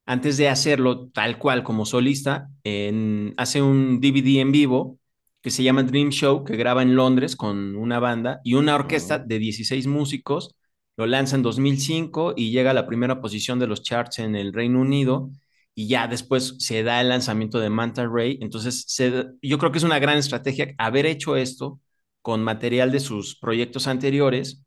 antes 0.05 0.37
de 0.37 0.49
hacerlo 0.49 1.09
tal 1.09 1.37
cual 1.37 1.63
como 1.63 1.85
solista, 1.85 2.49
en- 2.63 3.33
hace 3.37 3.61
un 3.61 3.99
DVD 4.01 4.39
en 4.41 4.51
vivo 4.51 4.99
que 5.41 5.51
se 5.51 5.63
llama 5.63 5.83
Dream 5.83 6.09
Show, 6.09 6.43
que 6.43 6.57
graba 6.57 6.81
en 6.81 6.95
Londres 6.95 7.35
con 7.35 7.75
una 7.75 7.99
banda 7.99 8.41
y 8.43 8.55
una 8.55 8.75
orquesta 8.75 9.19
de 9.19 9.39
16 9.39 9.87
músicos. 9.87 10.55
Lo 10.97 11.05
lanza 11.05 11.35
en 11.37 11.43
2005 11.43 12.33
y 12.35 12.51
llega 12.51 12.71
a 12.71 12.73
la 12.73 12.87
primera 12.87 13.21
posición 13.21 13.57
de 13.59 13.67
los 13.67 13.83
charts 13.83 14.19
en 14.19 14.35
el 14.35 14.51
Reino 14.53 14.81
Unido. 14.81 15.31
Y 15.75 15.87
ya 15.87 16.07
después 16.07 16.55
se 16.59 16.83
da 16.83 16.99
el 16.99 17.07
lanzamiento 17.09 17.59
de 17.59 17.69
Manta 17.69 18.05
Ray. 18.05 18.37
Entonces, 18.41 18.83
se- 18.87 19.27
yo 19.41 19.57
creo 19.59 19.71
que 19.71 19.77
es 19.77 19.83
una 19.85 19.99
gran 19.99 20.17
estrategia 20.17 20.73
haber 20.77 21.05
hecho 21.05 21.37
esto 21.37 21.79
con 22.21 22.43
material 22.43 22.91
de 22.91 22.99
sus 22.99 23.37
proyectos 23.39 23.87
anteriores, 23.87 24.63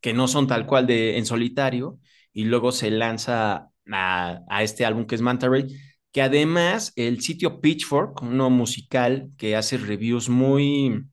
que 0.00 0.12
no 0.14 0.28
son 0.28 0.46
tal 0.46 0.66
cual 0.66 0.86
de 0.86 1.18
en 1.18 1.26
solitario, 1.26 1.98
y 2.32 2.44
luego 2.44 2.72
se 2.72 2.90
lanza 2.90 3.70
a, 3.92 4.40
a 4.48 4.62
este 4.62 4.84
álbum 4.84 5.06
que 5.06 5.14
es 5.16 5.20
Manta 5.22 5.48
Ray, 5.48 5.66
que 6.12 6.22
además 6.22 6.92
el 6.96 7.20
sitio 7.22 7.60
Pitchfork, 7.60 8.22
uno 8.22 8.50
musical 8.50 9.30
que 9.38 9.56
hace 9.56 9.78
reviews 9.78 10.28
muy, 10.28 11.04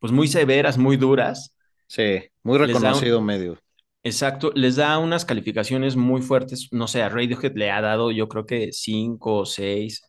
pues 0.00 0.12
muy 0.12 0.28
severas, 0.28 0.78
muy 0.78 0.96
duras, 0.96 1.56
Sí, 1.86 2.30
muy 2.42 2.58
da 2.82 2.94
un- 2.96 3.04
reconocido 3.04 3.20
medio. 3.22 3.58
Exacto, 4.02 4.52
les 4.54 4.76
da 4.76 4.98
unas 4.98 5.24
calificaciones 5.24 5.96
muy 5.96 6.20
fuertes. 6.22 6.68
No 6.72 6.88
sé, 6.88 7.02
a 7.02 7.08
Radiohead 7.08 7.54
le 7.56 7.70
ha 7.70 7.80
dado 7.80 8.10
yo 8.12 8.28
creo 8.28 8.44
que 8.46 8.72
cinco 8.72 9.38
o 9.40 9.46
seis 9.46 10.02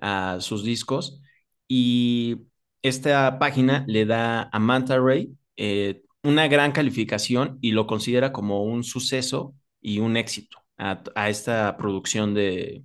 a 0.00 0.38
sus 0.40 0.64
discos. 0.64 1.20
Y 1.68 2.36
esta 2.82 3.38
página 3.38 3.84
le 3.86 4.06
da 4.06 4.48
a 4.52 4.58
Manta 4.58 4.98
Ray 4.98 5.32
eh, 5.56 6.02
una 6.22 6.48
gran 6.48 6.72
calificación 6.72 7.58
y 7.60 7.72
lo 7.72 7.86
considera 7.86 8.32
como 8.32 8.64
un 8.64 8.84
suceso 8.84 9.54
y 9.80 10.00
un 10.00 10.16
éxito 10.16 10.58
a, 10.76 11.28
esta 11.28 11.76
producción 11.76 12.34
de 12.34 12.84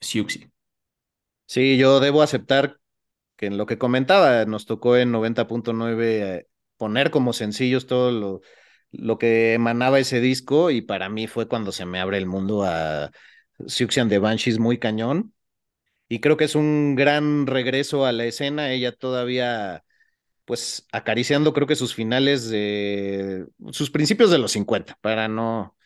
Siuxi. 0.00 0.50
Sí, 1.46 1.76
yo 1.76 2.00
debo 2.00 2.22
aceptar 2.22 2.78
que 3.36 3.46
en 3.46 3.58
lo 3.58 3.66
que 3.66 3.78
comentaba, 3.78 4.44
nos 4.44 4.66
tocó 4.66 4.96
en 4.96 5.12
90.9 5.12 6.02
eh, 6.02 6.46
poner 6.76 7.10
como 7.10 7.32
sencillos 7.32 7.86
todo 7.86 8.12
lo, 8.12 8.40
lo 8.92 9.18
que 9.18 9.54
emanaba 9.54 9.98
ese 9.98 10.20
disco 10.20 10.70
y 10.70 10.82
para 10.82 11.08
mí 11.08 11.26
fue 11.26 11.48
cuando 11.48 11.72
se 11.72 11.84
me 11.84 12.00
abre 12.00 12.18
el 12.18 12.26
mundo 12.26 12.64
a 12.64 13.10
Siuxian 13.66 14.08
de 14.08 14.18
Banshees 14.18 14.58
muy 14.58 14.78
cañón. 14.78 15.33
Y 16.14 16.20
creo 16.20 16.36
que 16.36 16.44
es 16.44 16.54
un 16.54 16.94
gran 16.94 17.46
regreso 17.46 18.06
a 18.06 18.12
la 18.12 18.24
escena, 18.24 18.70
ella 18.72 18.92
todavía 18.92 19.84
pues 20.46 20.86
acariciando 20.92 21.52
creo 21.54 21.66
que 21.68 21.76
sus 21.76 21.94
finales 21.94 22.48
de 22.50 23.46
sus 23.72 23.90
principios 23.90 24.30
de 24.30 24.38
los 24.38 24.52
50 24.52 24.98
para 25.02 25.28
no 25.28 25.76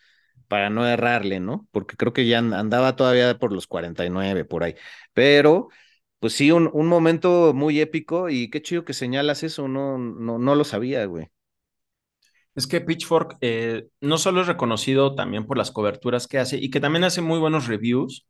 para 0.49 0.70
no 0.70 0.87
errarle, 0.87 1.41
¿no? 1.41 1.68
Porque 1.72 1.97
creo 1.97 2.12
que 2.14 2.26
ya 2.29 2.39
andaba 2.39 2.97
todavía 2.97 3.39
por 3.39 3.53
los 3.53 3.66
49 3.68 4.45
por 4.47 4.64
ahí. 4.64 4.74
Pero 5.14 5.68
pues 6.20 6.35
sí, 6.35 6.51
un, 6.53 6.70
un 6.72 6.87
momento 6.89 7.53
muy 7.55 7.81
épico 7.81 8.31
y 8.31 8.51
qué 8.51 8.62
chido 8.62 8.85
que 8.85 8.95
señalas 8.95 9.43
eso, 9.45 9.68
no 9.68 9.99
no 9.99 10.39
no 10.39 10.55
lo 10.57 10.64
sabía, 10.64 11.05
güey. 11.07 11.29
Es 12.55 12.66
que 12.66 12.81
Pitchfork 12.81 13.37
eh, 13.41 13.89
no 14.01 14.18
solo 14.18 14.41
es 14.41 14.47
reconocido 14.49 15.14
también 15.14 15.47
por 15.47 15.57
las 15.59 15.70
coberturas 15.70 16.26
que 16.26 16.39
hace 16.39 16.57
y 16.59 16.70
que 16.70 16.81
también 16.81 17.05
hace 17.05 17.20
muy 17.22 17.39
buenos 17.39 17.66
reviews, 17.68 18.26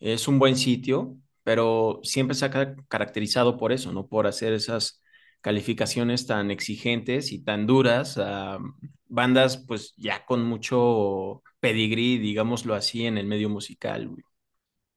es 0.00 0.28
un 0.28 0.38
buen 0.38 0.56
sitio, 0.56 1.16
pero 1.46 2.00
siempre 2.02 2.34
se 2.34 2.44
ha 2.44 2.50
caracterizado 2.88 3.56
por 3.56 3.70
eso, 3.70 3.92
¿no? 3.92 4.08
Por 4.08 4.26
hacer 4.26 4.52
esas 4.52 5.00
calificaciones 5.42 6.26
tan 6.26 6.50
exigentes 6.50 7.30
y 7.30 7.38
tan 7.38 7.68
duras 7.68 8.18
a 8.18 8.58
bandas 9.06 9.58
pues 9.58 9.94
ya 9.96 10.24
con 10.26 10.42
mucho 10.42 11.44
pedigrí, 11.60 12.18
digámoslo 12.18 12.74
así, 12.74 13.06
en 13.06 13.16
el 13.16 13.26
medio 13.26 13.48
musical. 13.48 14.10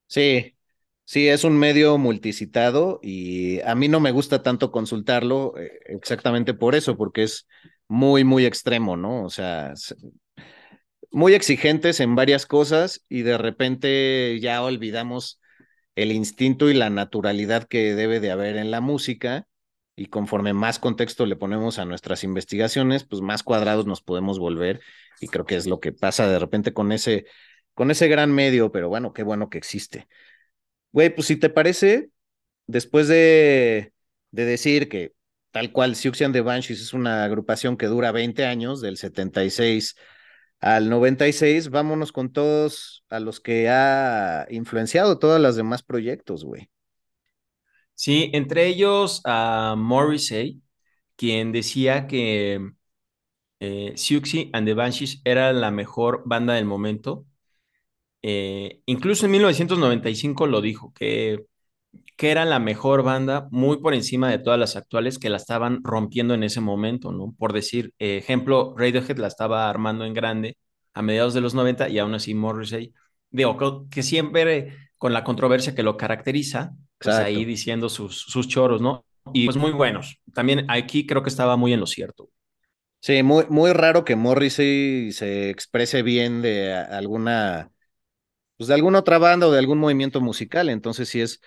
Sí, 0.07 0.55
sí, 1.05 1.27
es 1.29 1.43
un 1.43 1.55
medio 1.59 1.99
multicitado 1.99 2.99
y 3.03 3.61
a 3.61 3.75
mí 3.75 3.87
no 3.87 3.99
me 3.99 4.09
gusta 4.09 4.41
tanto 4.41 4.71
consultarlo 4.71 5.55
eh, 5.55 5.69
exactamente 5.85 6.55
por 6.55 6.73
eso, 6.73 6.97
porque 6.97 7.21
es 7.21 7.47
muy, 7.87 8.23
muy 8.23 8.47
extremo, 8.47 8.97
¿no? 8.97 9.23
O 9.23 9.29
sea, 9.29 9.75
muy 11.11 11.35
exigentes 11.35 11.99
en 11.99 12.15
varias 12.15 12.47
cosas 12.47 13.05
y 13.07 13.21
de 13.21 13.37
repente 13.37 14.39
ya 14.41 14.63
olvidamos 14.63 15.39
el 16.01 16.11
instinto 16.11 16.69
y 16.69 16.73
la 16.73 16.89
naturalidad 16.89 17.63
que 17.65 17.95
debe 17.95 18.19
de 18.19 18.31
haber 18.31 18.57
en 18.57 18.71
la 18.71 18.81
música 18.81 19.47
y 19.95 20.07
conforme 20.07 20.53
más 20.53 20.79
contexto 20.79 21.25
le 21.25 21.35
ponemos 21.35 21.77
a 21.77 21.85
nuestras 21.85 22.23
investigaciones, 22.23 23.03
pues 23.03 23.21
más 23.21 23.43
cuadrados 23.43 23.85
nos 23.85 24.01
podemos 24.01 24.39
volver 24.39 24.81
y 25.19 25.27
creo 25.27 25.45
que 25.45 25.55
es 25.55 25.67
lo 25.67 25.79
que 25.79 25.91
pasa 25.91 26.27
de 26.29 26.39
repente 26.39 26.73
con 26.73 26.91
ese 26.91 27.25
con 27.73 27.91
ese 27.91 28.07
gran 28.09 28.33
medio, 28.33 28.71
pero 28.71 28.89
bueno, 28.89 29.13
qué 29.13 29.23
bueno 29.23 29.49
que 29.49 29.57
existe. 29.57 30.07
Güey, 30.91 31.13
pues 31.15 31.27
si 31.27 31.37
te 31.37 31.49
parece, 31.49 32.09
después 32.67 33.07
de, 33.07 33.93
de 34.31 34.45
decir 34.45 34.89
que 34.89 35.13
tal 35.51 35.71
cual 35.71 35.95
Siouxian 35.95 36.33
de 36.33 36.41
Banshees 36.41 36.81
es 36.81 36.93
una 36.93 37.23
agrupación 37.23 37.77
que 37.77 37.85
dura 37.87 38.11
20 38.11 38.45
años, 38.45 38.81
del 38.81 38.97
76 38.97 39.95
al 40.61 40.89
96, 40.89 41.69
vámonos 41.69 42.11
con 42.11 42.31
todos 42.31 43.05
a 43.09 43.19
los 43.19 43.39
que 43.39 43.69
ha 43.69 44.45
influenciado 44.49 45.19
todos 45.19 45.39
los 45.41 45.55
demás 45.55 45.83
proyectos, 45.83 46.43
güey. 46.43 46.69
Sí, 47.95 48.29
entre 48.33 48.67
ellos 48.67 49.21
a 49.25 49.75
Morrissey, 49.77 50.61
quien 51.15 51.51
decía 51.51 52.07
que 52.07 52.71
eh, 53.59 53.93
Siouxsie 53.95 54.49
and 54.53 54.67
the 54.67 54.73
Banshees 54.73 55.21
era 55.25 55.53
la 55.53 55.71
mejor 55.71 56.23
banda 56.25 56.53
del 56.55 56.65
momento. 56.65 57.25
Eh, 58.21 58.81
incluso 58.85 59.25
en 59.25 59.31
1995 59.33 60.47
lo 60.47 60.61
dijo, 60.61 60.93
que 60.93 61.45
que 62.17 62.31
era 62.31 62.45
la 62.45 62.59
mejor 62.59 63.03
banda, 63.03 63.47
muy 63.51 63.77
por 63.77 63.93
encima 63.93 64.29
de 64.29 64.39
todas 64.39 64.59
las 64.59 64.75
actuales 64.75 65.19
que 65.19 65.29
la 65.29 65.37
estaban 65.37 65.79
rompiendo 65.83 66.33
en 66.33 66.43
ese 66.43 66.61
momento, 66.61 67.11
¿no? 67.11 67.33
Por 67.37 67.53
decir, 67.53 67.93
eh, 67.99 68.17
ejemplo, 68.17 68.75
Radiohead 68.77 69.17
la 69.17 69.27
estaba 69.27 69.69
armando 69.69 70.05
en 70.05 70.13
grande 70.13 70.57
a 70.93 71.01
mediados 71.01 71.33
de 71.33 71.41
los 71.41 71.53
90 71.53 71.89
y 71.89 71.97
aún 71.99 72.13
así 72.13 72.33
Morrissey, 72.33 72.93
digo, 73.29 73.87
que 73.89 74.03
siempre 74.03 74.75
con 74.97 75.13
la 75.13 75.23
controversia 75.23 75.73
que 75.73 75.83
lo 75.83 75.95
caracteriza, 75.95 76.71
pues 76.97 77.15
ahí 77.15 77.45
diciendo 77.45 77.87
sus, 77.87 78.19
sus 78.19 78.47
choros, 78.47 78.81
¿no? 78.81 79.05
Y 79.33 79.45
pues 79.45 79.57
muy 79.57 79.71
buenos. 79.71 80.19
También 80.33 80.65
aquí 80.69 81.05
creo 81.05 81.23
que 81.23 81.29
estaba 81.29 81.55
muy 81.55 81.73
en 81.73 81.79
lo 81.79 81.87
cierto. 81.87 82.29
Sí, 83.01 83.23
muy, 83.23 83.45
muy 83.49 83.71
raro 83.71 84.03
que 84.03 84.17
Morrissey 84.17 85.13
se 85.13 85.49
exprese 85.49 86.01
bien 86.01 86.41
de 86.41 86.73
alguna, 86.73 87.71
pues 88.57 88.67
de 88.67 88.73
alguna 88.73 88.99
otra 88.99 89.17
banda 89.17 89.47
o 89.47 89.51
de 89.51 89.59
algún 89.59 89.77
movimiento 89.77 90.19
musical. 90.19 90.69
Entonces 90.69 91.07
sí 91.07 91.21
es, 91.21 91.39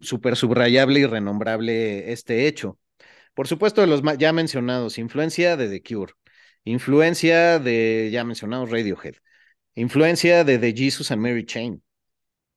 súper 0.00 0.36
subrayable 0.36 1.00
y 1.00 1.06
renombrable 1.06 2.12
este 2.12 2.46
hecho. 2.46 2.78
Por 3.34 3.48
supuesto, 3.48 3.80
de 3.80 3.86
los 3.86 4.02
ya 4.18 4.32
mencionados, 4.32 4.98
influencia 4.98 5.56
de 5.56 5.68
The 5.68 5.82
Cure, 5.82 6.12
influencia 6.64 7.58
de 7.58 8.10
ya 8.12 8.24
mencionados 8.24 8.70
Radiohead, 8.70 9.14
influencia 9.74 10.44
de 10.44 10.58
The 10.58 10.74
Jesus 10.76 11.10
and 11.10 11.22
Mary 11.22 11.46
Chain, 11.46 11.82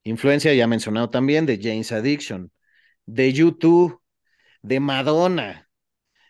influencia 0.03 0.53
ya 0.53 0.67
mencionado 0.67 1.09
también 1.09 1.45
de 1.45 1.59
James 1.61 1.91
Addiction, 1.91 2.51
de 3.05 3.33
U2, 3.33 3.99
de 4.61 4.79
Madonna, 4.79 5.69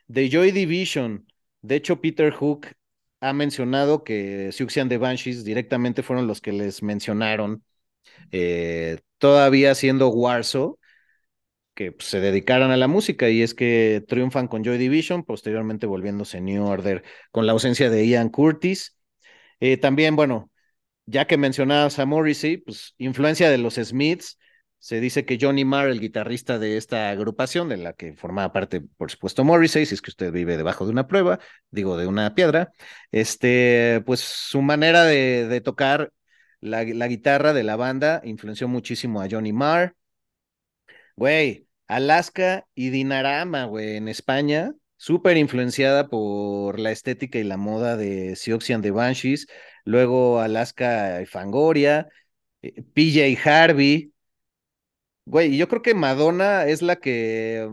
de 0.08 0.30
Joy 0.30 0.52
Division. 0.52 1.28
De 1.62 1.76
hecho, 1.76 2.02
Peter 2.02 2.32
Hook 2.32 2.68
ha 3.22 3.34
mencionado 3.34 4.04
que 4.04 4.52
Siouxian 4.52 4.90
de 4.90 4.98
Banshees 4.98 5.46
directamente 5.46 6.04
fueron 6.04 6.28
los 6.28 6.42
que 6.42 6.52
les 6.52 6.84
mencionaron, 6.84 7.64
eh, 8.32 9.00
todavía 9.18 9.76
siendo 9.76 10.10
Warsaw, 10.10 10.78
que 11.76 11.92
pues, 11.92 12.10
se 12.10 12.20
dedicaran 12.20 12.72
a 12.72 12.78
la 12.78 12.88
música 12.88 13.30
y 13.30 13.42
es 13.42 13.54
que 13.54 14.04
triunfan 14.08 14.48
con 14.48 14.64
Joy 14.64 14.78
Division, 14.78 15.24
posteriormente 15.24 15.86
volviéndose 15.86 16.42
New 16.42 16.66
Order 16.66 17.04
con 17.32 17.46
la 17.46 17.54
ausencia 17.54 17.90
de 17.90 18.08
Ian 18.08 18.30
Curtis. 18.30 18.98
Eh, 19.60 19.78
también, 19.78 20.16
bueno, 20.16 20.52
ya 21.06 21.26
que 21.26 21.38
mencionabas 21.38 22.00
a 22.00 22.06
Morrissey, 22.06 22.58
pues 22.58 22.96
influencia 22.98 23.50
de 23.50 23.58
los 23.58 23.76
Smiths, 23.76 24.38
se 24.84 25.00
dice 25.00 25.26
que 25.26 25.38
Johnny 25.40 25.64
Marr, 25.64 25.88
el 25.88 26.02
guitarrista 26.02 26.60
de 26.60 26.76
esta 26.76 27.10
agrupación, 27.10 27.70
de 27.70 27.78
la 27.78 27.94
que 27.94 28.16
formaba 28.16 28.52
parte, 28.52 28.82
por 28.82 29.10
supuesto, 29.10 29.46
Morrissey, 29.46 29.86
si 29.86 29.96
es 29.96 30.02
que 30.02 30.10
usted 30.10 30.32
vive 30.34 30.58
debajo 30.58 30.86
de 30.86 30.92
una 30.92 31.08
prueba, 31.08 31.40
digo, 31.72 31.96
de 31.96 32.06
una 32.06 32.36
piedra, 32.36 32.74
este, 33.12 34.04
pues 34.06 34.20
su 34.20 34.62
manera 34.62 35.06
de, 35.06 35.62
tocar 35.62 36.12
la, 36.60 36.84
la, 36.84 37.08
guitarra 37.08 37.54
de 37.54 37.64
la 37.64 37.78
banda 37.78 38.22
influenció 38.26 38.68
muchísimo 38.68 39.22
a 39.22 39.28
Johnny 39.32 39.54
Marr. 39.54 39.96
Güey, 41.16 41.68
Alaska 41.88 42.68
y 42.76 42.90
Dinarama, 42.90 43.66
güey, 43.66 43.98
en 43.98 44.08
España, 44.08 44.74
súper 44.98 45.38
influenciada 45.38 46.08
por 46.10 46.80
la 46.80 46.92
estética 46.92 47.38
y 47.40 47.44
la 47.44 47.58
moda 47.58 47.98
de 47.98 48.36
Siouxian 48.36 48.82
de 48.82 48.92
Banshees, 48.92 49.48
luego 49.86 50.40
Alaska 50.40 51.22
y 51.22 51.26
Fangoria, 51.26 52.10
eh, 52.62 52.84
PJ 52.94 53.38
Harvey. 53.50 54.14
Güey, 55.26 55.56
yo 55.58 55.68
creo 55.70 55.82
que 55.82 55.94
Madonna 55.94 56.66
es 56.66 56.82
la 56.82 56.98
que 56.98 57.70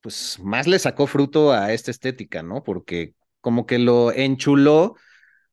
pues 0.00 0.38
más 0.40 0.66
le 0.66 0.78
sacó 0.78 1.06
fruto 1.06 1.52
a 1.52 1.72
esta 1.72 1.90
estética, 1.90 2.42
¿no? 2.42 2.62
Porque 2.64 3.14
como 3.40 3.66
que 3.66 3.78
lo 3.78 4.12
enchuló, 4.12 4.96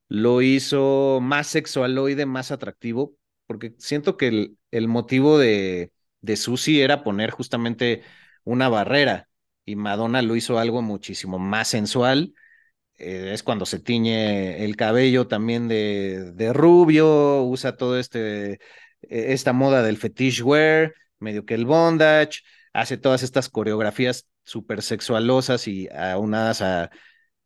lo 0.10 0.42
hizo 0.42 1.20
más 1.22 1.48
sexualoide, 1.48 2.26
más 2.28 2.52
atractivo, 2.52 3.16
porque 3.48 3.76
siento 3.80 4.18
que 4.18 4.28
el, 4.30 4.58
el 4.72 4.88
motivo 4.88 5.40
de, 5.40 5.92
de 6.26 6.38
Susi 6.38 6.82
era 6.82 7.04
poner 7.04 7.32
justamente 7.32 8.04
una 8.44 8.70
barrera 8.70 9.30
y 9.66 9.76
Madonna 9.76 10.22
lo 10.22 10.36
hizo 10.36 10.60
algo 10.60 10.82
muchísimo 10.82 11.40
más 11.40 11.68
sensual. 11.70 12.34
Eh, 12.98 13.32
es 13.34 13.44
cuando 13.44 13.66
se 13.66 13.80
tiñe 13.80 14.64
el 14.66 14.76
cabello 14.78 15.28
también 15.28 15.68
de, 15.68 16.32
de 16.34 16.54
rubio, 16.54 17.44
usa 17.44 17.76
todo 17.78 18.00
este, 18.00 18.54
e, 19.02 19.34
esta 19.34 19.54
moda 19.54 19.84
del 19.84 19.98
fetish 19.98 20.42
wear, 20.44 20.94
medio 21.20 21.46
que 21.46 21.56
el 21.56 21.66
bondage, 21.66 22.42
hace 22.74 22.98
todas 22.98 23.24
estas 23.24 23.50
coreografías 23.50 24.28
súper 24.44 24.82
sexualosas 24.82 25.68
y 25.68 25.90
aunadas 25.90 26.62
a, 26.62 26.90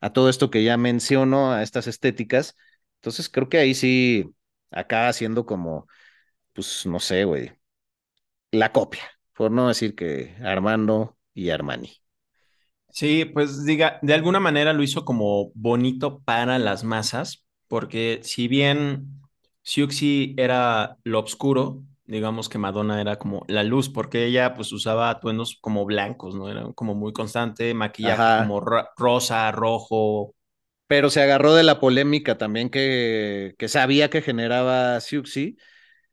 a 0.02 0.14
todo 0.14 0.30
esto 0.30 0.50
que 0.52 0.64
ya 0.64 0.78
menciono, 0.78 1.52
a 1.54 1.64
estas 1.64 1.88
estéticas. 1.88 2.56
Entonces 2.96 3.30
creo 3.30 3.50
que 3.50 3.58
ahí 3.58 3.74
sí 3.76 4.32
acaba 4.72 5.14
siendo 5.14 5.46
como, 5.46 5.88
pues 6.54 6.86
no 6.86 7.00
sé, 7.00 7.24
güey, 7.26 7.54
la 8.52 8.72
copia, 8.72 9.04
por 9.34 9.52
no 9.52 9.68
decir 9.68 9.96
que 9.96 10.36
Armando 10.44 11.18
y 11.34 11.50
Armani. 11.50 11.92
Sí, 12.92 13.26
pues 13.26 13.66
diga, 13.66 14.00
de 14.02 14.14
alguna 14.14 14.40
manera 14.40 14.74
lo 14.74 14.84
hizo 14.84 15.06
como 15.06 15.52
bonito 15.54 16.20
para 16.24 16.58
las 16.60 16.84
masas, 16.84 17.46
porque 17.68 18.20
si 18.24 18.48
bien 18.48 19.22
Siuxi 19.62 20.34
era 20.38 20.98
lo 21.04 21.20
oscuro, 21.20 21.84
digamos 22.06 22.50
que 22.50 22.58
Madonna 22.58 23.00
era 23.00 23.18
como 23.20 23.46
la 23.48 23.64
luz, 23.64 23.90
porque 23.90 24.26
ella 24.26 24.56
pues 24.56 24.72
usaba 24.72 25.10
atuendos 25.12 25.58
como 25.62 25.86
blancos, 25.86 26.36
¿no? 26.36 26.50
Era 26.50 26.64
como 26.74 26.96
muy 26.96 27.14
constante, 27.14 27.74
maquillaje 27.76 28.34
Ajá. 28.34 28.34
como 28.34 28.60
ro- 28.60 28.90
rosa, 28.98 29.52
rojo. 29.52 30.34
Pero 30.88 31.10
se 31.12 31.22
agarró 31.22 31.54
de 31.56 31.64
la 31.64 31.80
polémica 31.80 32.38
también 32.38 32.70
que, 32.70 33.56
que 33.60 33.68
sabía 33.68 34.10
que 34.10 34.22
generaba 34.24 35.00
Siuxi. 35.02 35.58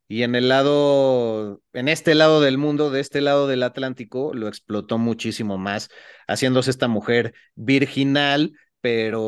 Y 0.08 0.22
en 0.22 0.36
el 0.36 0.48
lado, 0.48 1.62
en 1.72 1.88
este 1.88 2.14
lado 2.14 2.40
del 2.40 2.58
mundo, 2.58 2.90
de 2.90 3.00
este 3.00 3.20
lado 3.20 3.48
del 3.48 3.62
Atlántico, 3.64 4.32
lo 4.34 4.46
explotó 4.46 4.98
muchísimo 4.98 5.58
más, 5.58 5.90
haciéndose 6.28 6.70
esta 6.70 6.86
mujer 6.86 7.34
virginal, 7.56 8.52
pero 8.80 9.22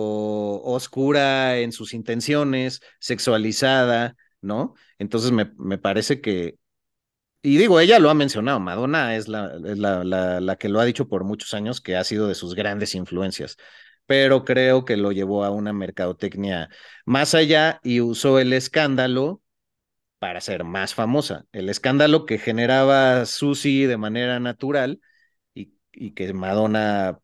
oscura 0.62 1.59
en 1.59 1.72
sus 1.72 1.95
intenciones, 1.95 2.81
sexualizada, 3.01 4.14
¿no? 4.41 4.74
Entonces 4.99 5.33
me, 5.33 5.53
me 5.59 5.79
parece 5.79 6.20
que, 6.20 6.59
y 7.43 7.57
digo, 7.59 7.81
ella 7.81 7.99
lo 7.99 8.11
ha 8.11 8.14
mencionado, 8.14 8.61
Madonna 8.61 9.16
es, 9.16 9.29
la, 9.29 9.53
la, 9.59 10.05
la, 10.05 10.41
la 10.41 10.57
que 10.57 10.68
lo 10.68 10.81
ha 10.81 10.85
dicho 10.85 11.09
por 11.09 11.24
muchos 11.24 11.55
años, 11.55 11.81
que 11.81 11.97
ha 11.97 12.05
sido 12.05 12.29
de 12.29 12.35
sus 12.35 12.55
grandes 12.55 12.95
influencias, 12.95 13.57
pero 14.07 14.45
creo 14.45 14.85
que 14.85 14.97
lo 14.97 15.12
llevó 15.12 15.45
a 15.45 15.51
una 15.51 15.72
mercadotecnia 15.72 16.68
más 17.05 17.35
allá 17.35 17.81
y 17.83 18.01
usó 18.01 18.39
el 18.39 18.53
escándalo 18.53 19.43
para 20.19 20.41
ser 20.41 20.64
más 20.64 20.95
famosa. 20.95 21.47
El 21.53 21.69
escándalo 21.69 22.27
que 22.27 22.39
generaba 22.39 23.25
Susi 23.27 23.85
de 23.87 23.97
manera 23.97 24.41
natural 24.41 25.01
y, 25.55 25.75
y, 25.93 26.12
que 26.12 26.33
Madonna, 26.35 27.21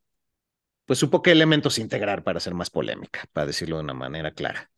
pues 0.87 0.99
supo 0.99 1.23
qué 1.23 1.33
elementos 1.33 1.79
integrar 1.79 2.25
para 2.25 2.41
ser 2.41 2.55
más 2.55 2.71
polémica, 2.71 3.25
para 3.33 3.47
decirlo 3.49 3.77
de 3.77 3.85
una 3.85 3.95
manera 3.95 4.33
clara. 4.33 4.71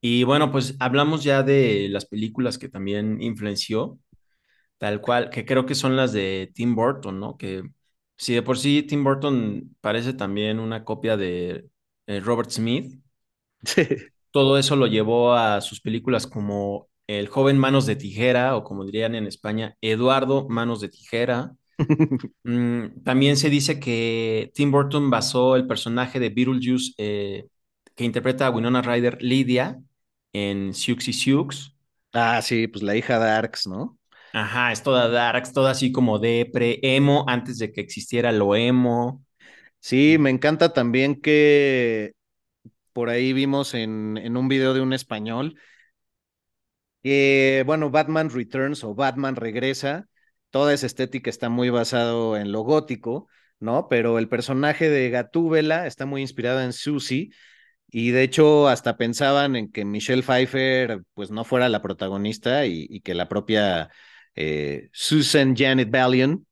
Y 0.00 0.24
bueno, 0.24 0.52
pues 0.52 0.76
hablamos 0.80 1.24
ya 1.24 1.42
de 1.42 1.88
las 1.90 2.06
películas 2.06 2.58
que 2.58 2.68
también 2.68 3.22
influenció, 3.22 3.98
tal 4.78 5.00
cual, 5.00 5.30
que 5.30 5.44
creo 5.46 5.66
que 5.66 5.74
son 5.74 5.96
las 5.96 6.12
de 6.12 6.52
Tim 6.54 6.74
Burton, 6.74 7.20
¿no? 7.20 7.36
Que 7.36 7.62
si 8.16 8.34
de 8.34 8.42
por 8.42 8.58
sí 8.58 8.82
Tim 8.84 9.04
Burton 9.04 9.76
parece 9.80 10.14
también 10.14 10.60
una 10.60 10.84
copia 10.84 11.16
de 11.16 11.68
eh, 12.06 12.20
Robert 12.20 12.50
Smith, 12.50 13.00
Sí. 13.64 13.82
todo 14.30 14.58
eso 14.58 14.76
lo 14.76 14.86
llevó 14.86 15.34
a 15.34 15.60
sus 15.60 15.80
películas 15.80 16.26
como 16.26 16.88
El 17.18 17.26
joven 17.26 17.58
Manos 17.58 17.86
de 17.86 17.96
Tijera, 17.96 18.56
o 18.56 18.62
como 18.62 18.84
dirían 18.84 19.16
en 19.16 19.26
España, 19.26 19.76
Eduardo 19.80 20.48
Manos 20.48 20.80
de 20.80 20.88
Tijera. 20.88 21.52
Mm, 22.42 23.02
también 23.04 23.36
se 23.36 23.50
dice 23.50 23.78
que 23.80 24.50
Tim 24.54 24.70
Burton 24.70 25.10
basó 25.10 25.56
el 25.56 25.66
personaje 25.66 26.18
de 26.18 26.30
Beetlejuice 26.30 26.92
eh, 26.98 27.46
que 27.94 28.04
interpreta 28.04 28.46
a 28.46 28.50
Winona 28.50 28.80
Ryder, 28.82 29.18
Lydia, 29.22 29.78
en 30.32 30.72
Siouxsie 30.72 31.12
Sioux. 31.12 31.74
Ah, 32.12 32.40
sí, 32.42 32.66
pues 32.68 32.82
la 32.82 32.96
hija 32.96 33.18
de 33.18 33.30
Arx, 33.30 33.66
¿no? 33.66 33.98
Ajá, 34.32 34.72
es 34.72 34.82
toda 34.82 35.08
darks, 35.08 35.52
toda 35.52 35.72
así 35.72 35.92
como 35.92 36.18
depre, 36.18 36.78
emo, 36.82 37.24
antes 37.28 37.58
de 37.58 37.72
que 37.72 37.80
existiera 37.80 38.32
lo 38.32 38.54
emo. 38.54 39.24
Sí, 39.80 40.16
me 40.18 40.30
encanta 40.30 40.72
también 40.72 41.20
que 41.20 42.12
por 42.92 43.08
ahí 43.10 43.32
vimos 43.32 43.74
en, 43.74 44.16
en 44.16 44.36
un 44.36 44.48
video 44.48 44.74
de 44.74 44.80
un 44.80 44.92
español 44.92 45.56
que, 47.02 47.62
bueno, 47.66 47.90
Batman 47.90 48.30
Returns 48.30 48.84
o 48.84 48.94
Batman 48.94 49.36
regresa, 49.36 50.08
toda 50.50 50.74
esa 50.74 50.86
estética 50.86 51.30
está 51.30 51.48
muy 51.48 51.70
basado 51.70 52.36
en 52.36 52.52
lo 52.52 52.60
gótico, 52.62 53.28
¿no? 53.60 53.88
Pero 53.88 54.18
el 54.18 54.28
personaje 54.28 54.88
de 54.90 55.10
Gatúbela 55.10 55.86
está 55.86 56.06
muy 56.06 56.22
inspirado 56.22 56.60
en 56.62 56.72
Susie 56.72 57.30
y 57.90 58.10
de 58.10 58.22
hecho 58.22 58.68
hasta 58.68 58.96
pensaban 58.96 59.56
en 59.56 59.70
que 59.72 59.84
Michelle 59.84 60.22
Pfeiffer 60.22 61.02
pues 61.14 61.30
no 61.30 61.44
fuera 61.44 61.68
la 61.68 61.82
protagonista 61.82 62.66
y, 62.66 63.00
que 63.00 63.14
la 63.14 63.28
propia 63.28 63.90
eh, 64.34 64.90
Susan 64.92 65.56
Janet 65.56 65.90
Ballion, 65.90 66.46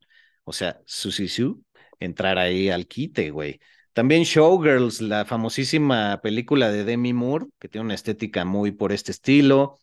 o 0.44 0.53
sea, 0.53 0.80
Susie 0.86 1.28
Sue, 1.28 1.57
entrara 2.01 2.42
ahí 2.42 2.70
al 2.70 2.86
quite, 2.86 3.30
güey. 3.30 3.61
También 3.92 4.22
Showgirls, 4.22 5.01
la 5.01 5.24
famosísima 5.24 6.20
película 6.22 6.70
de 6.70 6.84
Demi 6.84 7.12
Moore, 7.12 7.46
que 7.59 7.68
tiene 7.68 7.84
una 7.86 7.94
estética 7.94 8.44
muy 8.44 8.70
por 8.72 8.92
este 8.92 9.11
estilo. 9.12 9.78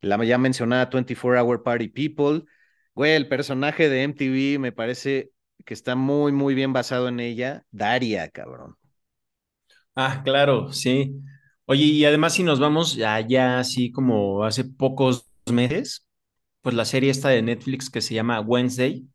La 0.00 0.22
ya 0.24 0.38
mencionada 0.38 0.86
24 0.86 1.40
Hour 1.40 1.62
Party 1.62 1.88
People. 1.88 2.44
Güey, 2.94 3.14
el 3.14 3.28
personaje 3.28 3.88
de 3.88 4.02
MTV 4.02 4.58
me 4.58 4.72
parece 4.72 5.30
que 5.64 5.74
está 5.74 5.96
muy, 5.96 6.32
muy 6.32 6.54
bien 6.54 6.72
basado 6.72 7.08
en 7.08 7.20
ella. 7.20 7.64
Daria, 7.70 8.28
cabrón. 8.30 8.76
Ah, 9.94 10.22
claro, 10.24 10.72
sí. 10.72 11.20
Oye, 11.66 11.84
y 11.84 12.04
además 12.04 12.34
si 12.34 12.42
nos 12.42 12.60
vamos 12.60 12.94
ya 12.96 13.58
así 13.58 13.90
como 13.90 14.44
hace 14.44 14.64
pocos 14.64 15.26
meses, 15.50 16.06
pues 16.62 16.74
la 16.74 16.84
serie 16.84 17.10
esta 17.10 17.28
de 17.30 17.42
Netflix 17.42 17.90
que 17.90 18.00
se 18.00 18.14
llama 18.14 18.40
Wednesday, 18.40 19.06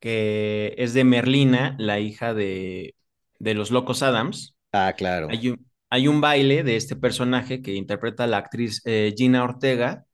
que 0.00 0.74
es 0.78 0.94
de 0.94 1.04
Merlina, 1.04 1.76
la 1.78 2.00
hija 2.00 2.34
de, 2.34 2.96
de 3.38 3.54
los 3.54 3.70
Locos 3.70 4.02
Adams. 4.02 4.56
Ah, 4.72 4.94
claro. 4.96 5.28
Hay 5.30 5.50
un, 5.50 5.69
hay 5.90 6.08
un 6.08 6.20
baile 6.20 6.62
de 6.62 6.76
este 6.76 6.96
personaje 6.96 7.62
que 7.62 7.74
interpreta 7.74 8.26
la 8.26 8.38
actriz 8.38 8.80
eh, 8.86 9.12
Gina 9.16 9.44
Ortega 9.44 10.06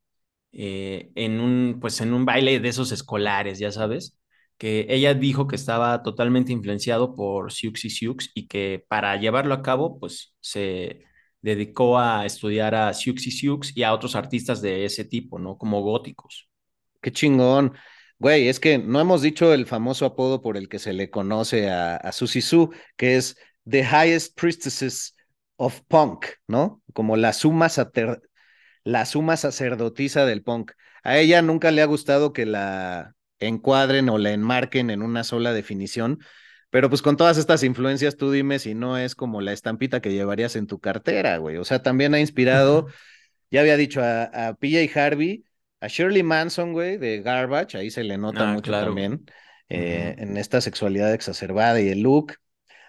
eh, 0.51 1.11
en 1.15 1.39
un, 1.39 1.79
pues 1.79 2.01
en 2.01 2.13
un 2.13 2.25
baile 2.25 2.59
de 2.59 2.69
esos 2.69 2.91
escolares, 2.91 3.59
ya 3.59 3.71
sabes, 3.71 4.17
que 4.57 4.87
ella 4.89 5.13
dijo 5.13 5.47
que 5.47 5.55
estaba 5.55 6.01
totalmente 6.03 6.51
influenciado 6.51 7.15
por 7.15 7.51
Siouxsie 7.51 7.91
Sioux 7.91 8.17
y 8.33 8.47
que 8.47 8.83
para 8.87 9.15
llevarlo 9.17 9.53
a 9.53 9.61
cabo, 9.61 9.99
pues 9.99 10.35
se 10.39 11.03
dedicó 11.41 11.99
a 11.99 12.25
estudiar 12.25 12.73
a 12.73 12.93
Siouxsie 12.93 13.31
Sioux 13.31 13.71
y 13.75 13.83
a 13.83 13.93
otros 13.93 14.15
artistas 14.15 14.61
de 14.61 14.85
ese 14.85 15.05
tipo, 15.05 15.37
¿no? 15.37 15.57
Como 15.57 15.81
góticos. 15.81 16.49
Qué 17.01 17.11
chingón. 17.11 17.73
Güey, 18.19 18.47
es 18.47 18.59
que 18.59 18.79
no 18.79 18.99
hemos 18.99 19.21
dicho 19.21 19.53
el 19.53 19.67
famoso 19.67 20.05
apodo 20.05 20.41
por 20.41 20.57
el 20.57 20.69
que 20.69 20.79
se 20.79 20.93
le 20.93 21.11
conoce 21.11 21.69
a, 21.69 21.97
a 21.97 22.11
Sue, 22.11 22.69
que 22.95 23.15
es 23.17 23.37
The 23.69 23.81
Highest 23.81 24.39
Priestesses 24.39 25.16
of 25.57 25.81
Punk, 25.87 26.27
¿no? 26.47 26.81
Como 26.93 27.17
la 27.17 27.33
suma, 27.33 27.69
sater, 27.69 28.21
la 28.83 29.05
suma 29.05 29.37
sacerdotisa 29.37 30.25
del 30.25 30.43
punk. 30.43 30.71
A 31.03 31.17
ella 31.17 31.41
nunca 31.41 31.71
le 31.71 31.81
ha 31.81 31.85
gustado 31.85 32.33
que 32.33 32.45
la 32.45 33.15
encuadren 33.39 34.09
o 34.09 34.17
la 34.17 34.31
enmarquen 34.31 34.89
en 34.89 35.01
una 35.01 35.23
sola 35.23 35.53
definición, 35.53 36.19
pero 36.69 36.89
pues 36.89 37.01
con 37.01 37.17
todas 37.17 37.37
estas 37.37 37.63
influencias, 37.63 38.17
tú 38.17 38.31
dime 38.31 38.59
si 38.59 38.75
no 38.75 38.97
es 38.97 39.15
como 39.15 39.41
la 39.41 39.53
estampita 39.53 40.01
que 40.01 40.11
llevarías 40.13 40.55
en 40.55 40.67
tu 40.67 40.79
cartera, 40.79 41.37
güey. 41.37 41.57
O 41.57 41.65
sea, 41.65 41.81
también 41.83 42.13
ha 42.13 42.19
inspirado, 42.19 42.87
ya 43.51 43.61
había 43.61 43.77
dicho, 43.77 44.01
a, 44.01 44.23
a 44.49 44.55
PJ 44.55 44.99
Harvey, 44.99 45.45
a 45.81 45.87
Shirley 45.87 46.23
Manson, 46.23 46.73
güey, 46.73 46.97
de 46.97 47.21
Garbage, 47.21 47.77
ahí 47.77 47.91
se 47.91 48.03
le 48.03 48.17
nota 48.17 48.45
Ah, 48.45 48.53
mucho 48.53 48.71
claro. 48.71 48.87
también 48.87 49.25
eh, 49.69 50.15
en 50.17 50.37
esta 50.37 50.61
sexualidad 50.61 51.13
exacerbada 51.13 51.79
y 51.81 51.89
el 51.89 52.01
look. 52.01 52.33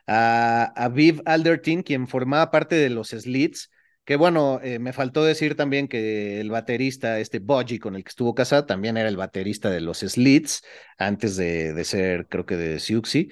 A, 0.09 0.90
Viv 0.92 1.20
Alderton, 1.26 1.82
quien 1.82 2.09
formaba 2.09 2.50
parte 2.50 2.76
de 2.76 2.88
los 2.88 3.11
Slits, 3.11 3.70
que 4.04 4.16
bueno, 4.16 4.59
eh, 4.62 4.78
me 4.78 4.94
faltó 4.94 5.22
decir 5.22 5.54
también 5.54 5.86
que 5.86 6.40
el 6.40 6.50
baterista, 6.50 7.20
este 7.20 7.40
Budgie 7.40 7.78
con 7.78 7.94
el 7.94 8.04
que 8.04 8.09
estuvo 8.09 8.34
casada, 8.34 8.64
también 8.64 8.96
era 8.96 9.11
el 9.11 9.18
baterista 9.18 9.68
de 9.70 9.82
los 9.82 9.98
Slits, 9.98 10.62
antes 10.96 11.36
de, 11.36 11.84
ser, 11.84 12.26
creo 12.28 12.46
que 12.46 12.56
de 12.56 12.80
Siouxsie. 12.80 13.28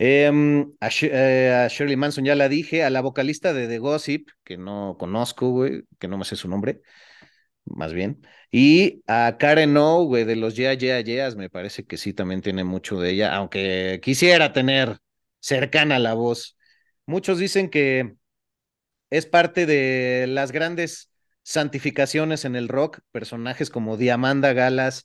Em, 0.00 0.72
a, 0.80 0.88
eh, 1.02 1.64
a 1.64 1.68
Shirley 1.68 1.96
Manson 1.96 2.24
ya 2.24 2.34
la 2.34 2.48
dije, 2.48 2.82
a 2.82 2.90
la 2.90 3.00
vocalista 3.00 3.52
de 3.52 3.68
The 3.68 3.78
Gossip, 3.78 4.28
que 4.44 4.56
no 4.56 4.96
conozco, 4.98 5.50
güey, 5.50 5.82
que 6.00 6.08
no 6.08 6.18
me 6.18 6.24
sé 6.24 6.34
su 6.34 6.48
nombre, 6.48 6.80
más 7.64 7.92
bien. 7.92 8.20
Y 8.50 9.02
a 9.06 9.36
Karen 9.38 9.76
O, 9.76 10.04
güey, 10.04 10.24
de 10.24 10.36
los 10.36 10.56
Yeah, 10.56 10.74
Yeah, 10.74 11.00
Yeahs, 11.00 11.36
me 11.36 11.50
parece 11.50 11.84
que 11.84 11.96
sí 11.96 12.12
también 12.12 12.40
tiene 12.42 12.64
mucho 12.64 13.00
de 13.00 13.10
ella, 13.10 13.36
aunque 13.36 14.00
quisiera 14.02 14.52
tener 14.52 14.98
cercana 15.40 15.98
la 15.98 16.14
voz. 16.14 16.56
Muchos 17.06 17.38
dicen 17.38 17.70
que 17.70 18.14
es 19.10 19.26
parte 19.26 19.66
de 19.66 20.26
las 20.28 20.52
grandes 20.52 21.10
santificaciones 21.42 22.44
en 22.44 22.56
el 22.56 22.68
rock. 22.68 23.00
Personajes 23.12 23.70
como 23.70 23.96
Diamanda 23.96 24.52
Galas, 24.52 25.04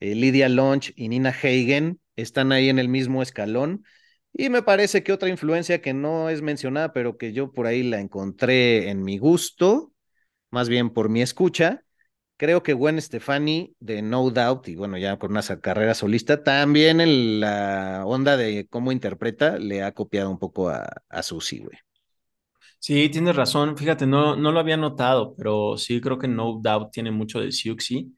eh, 0.00 0.14
Lydia 0.14 0.48
Lunch 0.48 0.92
y 0.96 1.08
Nina 1.08 1.30
Hagen 1.30 2.00
están 2.16 2.52
ahí 2.52 2.68
en 2.68 2.78
el 2.78 2.88
mismo 2.88 3.22
escalón. 3.22 3.84
Y 4.32 4.50
me 4.50 4.62
parece 4.62 5.04
que 5.04 5.12
otra 5.12 5.28
influencia 5.28 5.80
que 5.80 5.94
no 5.94 6.28
es 6.28 6.42
mencionada, 6.42 6.92
pero 6.92 7.16
que 7.16 7.32
yo 7.32 7.52
por 7.52 7.66
ahí 7.66 7.84
la 7.84 8.00
encontré 8.00 8.90
en 8.90 9.04
mi 9.04 9.18
gusto, 9.18 9.92
más 10.50 10.68
bien 10.68 10.90
por 10.90 11.08
mi 11.08 11.22
escucha, 11.22 11.83
creo 12.36 12.62
que 12.62 12.72
Gwen 12.72 13.00
Stefani 13.00 13.74
de 13.80 14.02
No 14.02 14.30
Doubt, 14.30 14.68
y 14.68 14.76
bueno, 14.76 14.98
ya 14.98 15.18
con 15.18 15.30
una 15.32 15.42
carrera 15.60 15.94
solista, 15.94 16.42
también 16.42 17.00
en 17.00 17.40
la 17.40 18.02
onda 18.06 18.36
de 18.36 18.66
cómo 18.68 18.92
interpreta, 18.92 19.58
le 19.58 19.82
ha 19.82 19.92
copiado 19.92 20.30
un 20.30 20.38
poco 20.38 20.68
a, 20.68 20.86
a 21.08 21.22
Susie, 21.22 21.60
güey. 21.60 21.78
Sí, 22.78 23.08
tienes 23.08 23.34
razón. 23.34 23.76
Fíjate, 23.76 24.06
no, 24.06 24.36
no 24.36 24.52
lo 24.52 24.60
había 24.60 24.76
notado, 24.76 25.34
pero 25.36 25.76
sí 25.78 26.00
creo 26.00 26.18
que 26.18 26.28
No 26.28 26.60
Doubt 26.62 26.92
tiene 26.92 27.10
mucho 27.10 27.40
de 27.40 27.50
Siouxsie. 27.50 28.10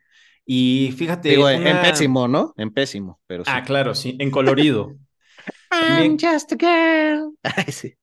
Y 0.44 0.92
fíjate, 0.96 1.30
Digo, 1.30 1.48
en, 1.48 1.80
pésimo, 1.80 2.28
¿no? 2.28 2.52
En 2.56 2.72
pésimo, 2.72 3.20
pero 3.26 3.44
sí. 3.44 3.50
Ah, 3.52 3.62
claro, 3.64 3.94
sí, 3.94 4.16
en 4.18 4.30
colorido. 4.30 4.96
I'm 5.72 6.16
También, 6.16 6.18
just 6.18 6.52
a 6.52 6.56
girl. 6.56 7.32
Ay, 7.44 7.72
sí. 7.72 7.94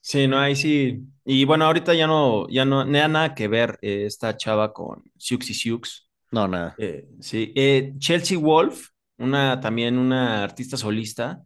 sí, 0.00 0.26
no, 0.26 0.38
ahí 0.38 0.56
sí. 0.56 1.00
Y 1.32 1.44
bueno, 1.44 1.64
ahorita 1.66 1.94
ya 1.94 2.08
no, 2.08 2.48
ya 2.48 2.64
no, 2.64 2.84
no 2.84 3.08
nada 3.08 3.36
que 3.36 3.46
ver 3.46 3.78
eh, 3.82 4.02
esta 4.04 4.36
chava 4.36 4.72
con 4.72 5.04
Siux 5.16 5.48
y 5.50 5.54
Siux. 5.54 6.08
No, 6.32 6.48
nada. 6.48 6.74
Eh, 6.76 7.06
sí. 7.20 7.52
Eh, 7.54 7.92
Chelsea 7.98 8.36
Wolf, 8.36 8.88
una, 9.16 9.60
también 9.60 9.96
una 9.96 10.42
artista 10.42 10.76
solista, 10.76 11.40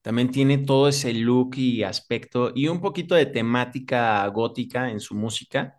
también 0.00 0.30
tiene 0.30 0.56
todo 0.56 0.88
ese 0.88 1.12
look 1.12 1.56
y 1.58 1.82
aspecto 1.82 2.50
y 2.54 2.68
un 2.68 2.80
poquito 2.80 3.14
de 3.14 3.26
temática 3.26 4.26
gótica 4.28 4.90
en 4.90 5.00
su 5.00 5.14
música. 5.14 5.78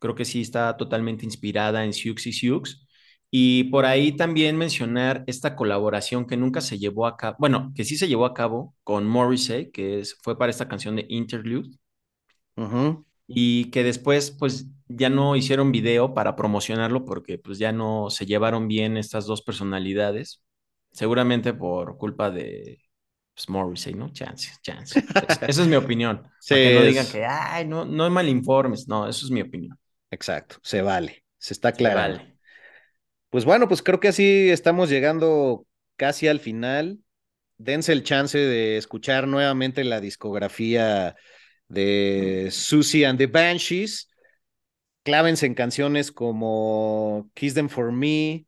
Creo 0.00 0.16
que 0.16 0.24
sí 0.24 0.40
está 0.40 0.76
totalmente 0.76 1.24
inspirada 1.24 1.84
en 1.84 1.92
Siux 1.92 2.26
y 2.26 2.32
Siux. 2.32 2.88
Y 3.30 3.64
por 3.70 3.84
ahí 3.86 4.16
también 4.16 4.56
mencionar 4.56 5.22
esta 5.28 5.54
colaboración 5.54 6.26
que 6.26 6.36
nunca 6.36 6.60
se 6.60 6.76
llevó 6.76 7.06
a 7.06 7.16
cabo, 7.16 7.36
bueno, 7.38 7.72
que 7.76 7.84
sí 7.84 7.96
se 7.96 8.08
llevó 8.08 8.26
a 8.26 8.34
cabo 8.34 8.74
con 8.82 9.06
Morrissey, 9.06 9.70
que 9.70 10.00
es, 10.00 10.16
fue 10.24 10.36
para 10.36 10.50
esta 10.50 10.66
canción 10.66 10.96
de 10.96 11.06
Interlude. 11.08 11.70
Y 13.26 13.70
que 13.70 13.82
después, 13.82 14.30
pues, 14.30 14.66
ya 14.88 15.08
no 15.10 15.36
hicieron 15.36 15.72
video 15.72 16.14
para 16.14 16.36
promocionarlo 16.36 17.04
porque, 17.04 17.38
pues, 17.38 17.58
ya 17.58 17.72
no 17.72 18.10
se 18.10 18.26
llevaron 18.26 18.68
bien 18.68 18.96
estas 18.96 19.26
dos 19.26 19.42
personalidades. 19.42 20.42
Seguramente 20.92 21.52
por 21.52 21.98
culpa 21.98 22.30
de 22.30 22.80
pues, 23.36 23.50
Morrissey, 23.50 23.92
¿no? 23.94 24.08
Chance, 24.12 24.52
chance. 24.62 24.98
Esa 25.46 25.62
es 25.62 25.68
mi 25.68 25.76
opinión. 25.76 26.22
Sí, 26.40 26.54
que 26.54 26.74
no 26.74 26.82
digan 26.82 27.06
que, 27.06 27.24
ay, 27.26 27.66
no, 27.66 27.84
no 27.84 28.08
mal 28.08 28.28
informes. 28.28 28.88
No, 28.88 29.06
eso 29.06 29.26
es 29.26 29.30
mi 29.30 29.42
opinión. 29.42 29.78
Exacto, 30.10 30.56
se 30.62 30.80
vale, 30.80 31.24
se 31.36 31.52
está 31.52 31.68
aclarando. 31.68 32.18
vale. 32.18 32.38
Pues 33.28 33.44
bueno, 33.44 33.68
pues 33.68 33.82
creo 33.82 34.00
que 34.00 34.08
así 34.08 34.48
estamos 34.48 34.88
llegando 34.88 35.66
casi 35.96 36.28
al 36.28 36.40
final. 36.40 37.00
Dense 37.58 37.92
el 37.92 38.02
chance 38.02 38.38
de 38.38 38.78
escuchar 38.78 39.28
nuevamente 39.28 39.84
la 39.84 40.00
discografía 40.00 41.14
de 41.68 42.48
Susie 42.50 43.06
and 43.06 43.18
the 43.18 43.26
Banshees. 43.26 44.08
Clávense 45.02 45.46
en 45.46 45.54
canciones 45.54 46.10
como 46.12 47.30
Kiss 47.34 47.54
Them 47.54 47.68
For 47.68 47.92
Me, 47.92 48.46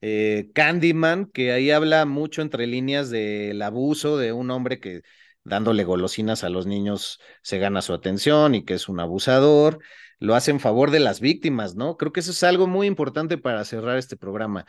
eh, 0.00 0.50
Candyman, 0.54 1.26
que 1.26 1.52
ahí 1.52 1.70
habla 1.70 2.06
mucho 2.06 2.42
entre 2.42 2.66
líneas 2.66 3.10
del 3.10 3.60
abuso 3.62 4.16
de 4.16 4.32
un 4.32 4.50
hombre 4.50 4.80
que 4.80 5.02
dándole 5.44 5.84
golosinas 5.84 6.44
a 6.44 6.48
los 6.48 6.66
niños 6.66 7.20
se 7.42 7.58
gana 7.58 7.82
su 7.82 7.92
atención 7.94 8.54
y 8.54 8.64
que 8.64 8.74
es 8.74 8.88
un 8.88 9.00
abusador, 9.00 9.80
lo 10.18 10.34
hace 10.34 10.50
en 10.50 10.60
favor 10.60 10.90
de 10.90 11.00
las 11.00 11.20
víctimas, 11.20 11.74
¿no? 11.74 11.96
Creo 11.96 12.12
que 12.12 12.20
eso 12.20 12.32
es 12.32 12.42
algo 12.42 12.66
muy 12.66 12.86
importante 12.86 13.38
para 13.38 13.64
cerrar 13.64 13.98
este 13.98 14.16
programa. 14.16 14.66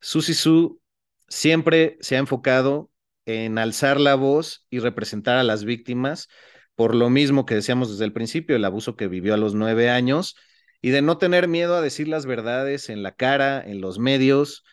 Susi 0.00 0.34
Su 0.34 0.80
siempre 1.28 1.96
se 2.00 2.16
ha 2.16 2.18
enfocado 2.18 2.90
en 3.26 3.58
alzar 3.58 4.00
la 4.00 4.14
voz 4.14 4.66
y 4.70 4.78
representar 4.78 5.36
a 5.36 5.44
las 5.44 5.64
víctimas 5.64 6.28
por 6.74 6.94
lo 6.94 7.10
mismo 7.10 7.46
que 7.46 7.54
decíamos 7.54 7.90
desde 7.90 8.04
el 8.04 8.12
principio, 8.12 8.56
el 8.56 8.64
abuso 8.64 8.96
que 8.96 9.08
vivió 9.08 9.34
a 9.34 9.36
los 9.36 9.54
nueve 9.54 9.90
años 9.90 10.36
y 10.80 10.90
de 10.90 11.02
no 11.02 11.18
tener 11.18 11.48
miedo 11.48 11.76
a 11.76 11.80
decir 11.82 12.08
las 12.08 12.26
verdades 12.26 12.88
en 12.88 13.02
la 13.02 13.12
cara, 13.12 13.62
en 13.64 13.80
los 13.80 13.98
medios 13.98 14.64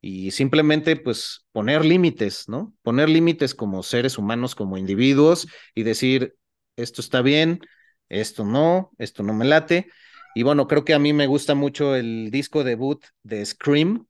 y 0.00 0.32
simplemente 0.32 0.96
pues 0.96 1.46
poner 1.52 1.84
límites, 1.84 2.48
¿no? 2.48 2.74
Poner 2.82 3.08
límites 3.08 3.54
como 3.54 3.82
seres 3.84 4.18
humanos, 4.18 4.54
como 4.54 4.76
individuos 4.76 5.46
y 5.74 5.84
decir, 5.84 6.34
esto 6.76 7.00
está 7.00 7.22
bien, 7.22 7.60
esto 8.08 8.44
no, 8.44 8.90
esto 8.98 9.22
no 9.22 9.32
me 9.32 9.44
late. 9.44 9.88
Y 10.34 10.42
bueno, 10.42 10.66
creo 10.66 10.84
que 10.84 10.94
a 10.94 10.98
mí 10.98 11.12
me 11.12 11.26
gusta 11.26 11.54
mucho 11.54 11.94
el 11.94 12.30
disco 12.30 12.64
debut 12.64 13.04
de 13.22 13.44
Scream. 13.46 14.06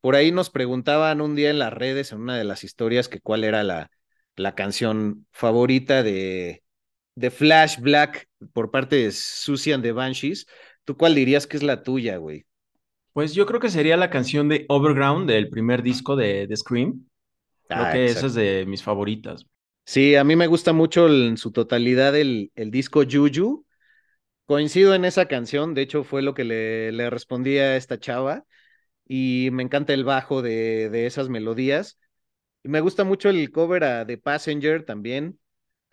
Por 0.00 0.16
ahí 0.16 0.32
nos 0.32 0.50
preguntaban 0.50 1.20
un 1.20 1.34
día 1.36 1.50
en 1.50 1.58
las 1.58 1.72
redes, 1.72 2.12
en 2.12 2.20
una 2.20 2.36
de 2.36 2.44
las 2.44 2.64
historias, 2.64 3.08
que 3.08 3.20
cuál 3.20 3.44
era 3.44 3.62
la, 3.64 3.90
la 4.36 4.54
canción 4.54 5.26
favorita 5.32 6.02
de, 6.02 6.63
de 7.14 7.30
Flash 7.30 7.78
Black 7.80 8.28
por 8.52 8.70
parte 8.70 8.96
de 8.96 9.12
Susie 9.12 9.72
and 9.72 9.82
the 9.82 9.92
Banshees. 9.92 10.46
¿Tú 10.84 10.96
cuál 10.96 11.14
dirías 11.14 11.46
que 11.46 11.56
es 11.56 11.62
la 11.62 11.82
tuya, 11.82 12.16
güey? 12.16 12.44
Pues 13.12 13.34
yo 13.34 13.46
creo 13.46 13.60
que 13.60 13.70
sería 13.70 13.96
la 13.96 14.10
canción 14.10 14.48
de 14.48 14.66
Overground 14.68 15.28
del 15.28 15.48
primer 15.48 15.82
disco 15.82 16.16
de, 16.16 16.46
de 16.46 16.56
Scream. 16.56 17.06
Creo 17.68 17.84
ah, 17.84 17.92
que 17.92 18.06
esa 18.06 18.26
es 18.26 18.34
de 18.34 18.66
mis 18.66 18.82
favoritas. 18.82 19.46
Sí, 19.86 20.16
a 20.16 20.24
mí 20.24 20.34
me 20.36 20.46
gusta 20.46 20.72
mucho 20.72 21.08
en 21.08 21.36
su 21.36 21.52
totalidad 21.52 22.16
el, 22.16 22.50
el 22.54 22.70
disco 22.70 23.02
Juju. 23.08 23.64
Coincido 24.46 24.94
en 24.94 25.04
esa 25.04 25.26
canción, 25.26 25.72
de 25.72 25.82
hecho 25.82 26.04
fue 26.04 26.20
lo 26.20 26.34
que 26.34 26.44
le, 26.44 26.92
le 26.92 27.08
respondí 27.08 27.56
a 27.58 27.76
esta 27.76 27.98
chava 27.98 28.44
y 29.06 29.48
me 29.52 29.62
encanta 29.62 29.94
el 29.94 30.04
bajo 30.04 30.42
de, 30.42 30.90
de 30.90 31.06
esas 31.06 31.28
melodías. 31.28 31.98
Y 32.62 32.68
me 32.68 32.80
gusta 32.80 33.04
mucho 33.04 33.30
el 33.30 33.50
cover 33.52 33.84
a 33.84 34.06
The 34.06 34.18
Passenger 34.18 34.84
también 34.84 35.38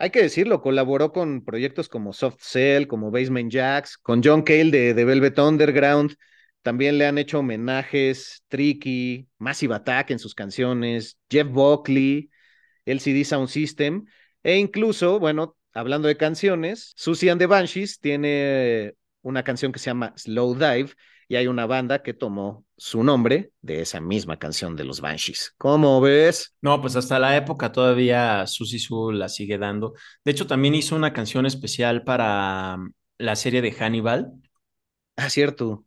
hay 0.01 0.09
que 0.09 0.23
decirlo, 0.23 0.61
colaboró 0.61 1.11
con 1.13 1.45
proyectos 1.45 1.87
como 1.87 2.11
Soft 2.11 2.39
Cell, 2.41 2.87
como 2.87 3.11
Basement 3.11 3.51
Jacks, 3.51 3.99
con 3.99 4.21
John 4.23 4.41
Cale 4.41 4.71
de, 4.71 4.93
de 4.95 5.05
Velvet 5.05 5.37
Underground. 5.37 6.15
También 6.63 6.97
le 6.97 7.05
han 7.05 7.19
hecho 7.19 7.39
homenajes, 7.39 8.43
Tricky, 8.47 9.27
Massive 9.37 9.75
Attack 9.75 10.09
en 10.09 10.17
sus 10.17 10.33
canciones, 10.33 11.19
Jeff 11.29 11.47
Buckley, 11.47 12.31
LCD 12.85 13.23
Sound 13.23 13.47
System, 13.49 14.05
e 14.41 14.57
incluso, 14.57 15.19
bueno, 15.19 15.55
hablando 15.71 16.07
de 16.07 16.17
canciones, 16.17 16.93
Susie 16.95 17.29
and 17.29 17.39
the 17.39 17.45
Banshees 17.45 17.99
tiene 17.99 18.95
una 19.21 19.43
canción 19.43 19.71
que 19.71 19.77
se 19.77 19.91
llama 19.91 20.13
Slow 20.17 20.55
Dive, 20.55 20.93
y 21.31 21.37
hay 21.37 21.47
una 21.47 21.65
banda 21.65 22.03
que 22.03 22.13
tomó 22.13 22.65
su 22.75 23.05
nombre 23.05 23.53
de 23.61 23.79
esa 23.79 24.01
misma 24.01 24.37
canción 24.37 24.75
de 24.75 24.83
los 24.83 24.99
Banshees. 24.99 25.53
¿Cómo 25.57 26.01
ves? 26.01 26.53
No, 26.59 26.81
pues 26.81 26.97
hasta 26.97 27.19
la 27.19 27.37
época 27.37 27.71
todavía 27.71 28.45
Susi 28.47 28.79
Su 28.79 29.13
la 29.13 29.29
sigue 29.29 29.57
dando. 29.57 29.93
De 30.25 30.31
hecho, 30.31 30.45
también 30.45 30.75
hizo 30.75 30.93
una 30.93 31.13
canción 31.13 31.45
especial 31.45 32.03
para 32.03 32.75
mm, 32.75 32.91
la 33.19 33.37
serie 33.37 33.61
de 33.61 33.71
Hannibal. 33.71 34.33
Ah, 35.15 35.29
cierto. 35.29 35.85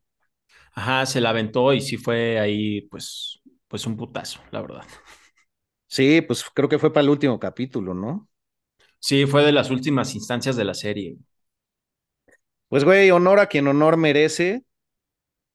Ajá, 0.75 1.07
se 1.07 1.21
la 1.21 1.31
aventó 1.31 1.73
y 1.75 1.81
sí 1.83 1.99
fue 1.99 2.41
ahí, 2.41 2.83
pues, 2.83 3.41
pues 3.69 3.87
un 3.87 3.97
putazo, 3.97 4.41
la 4.53 4.63
verdad. 4.63 4.85
Sí, 5.87 6.21
pues 6.23 6.45
creo 6.55 6.69
que 6.69 6.79
fue 6.79 6.93
para 6.93 7.03
el 7.05 7.11
último 7.11 7.39
capítulo, 7.39 7.95
¿no? 7.95 8.29
Sí, 8.99 9.27
fue 9.27 9.45
de 9.45 9.53
las 9.53 9.71
últimas 9.71 10.15
instancias 10.17 10.57
de 10.57 10.65
la 10.65 10.75
serie. 10.75 11.17
Pues, 12.69 12.85
güey, 12.85 13.11
honor 13.11 13.41
a 13.41 13.47
quien 13.47 13.67
honor 13.69 13.97
merece. 13.97 14.65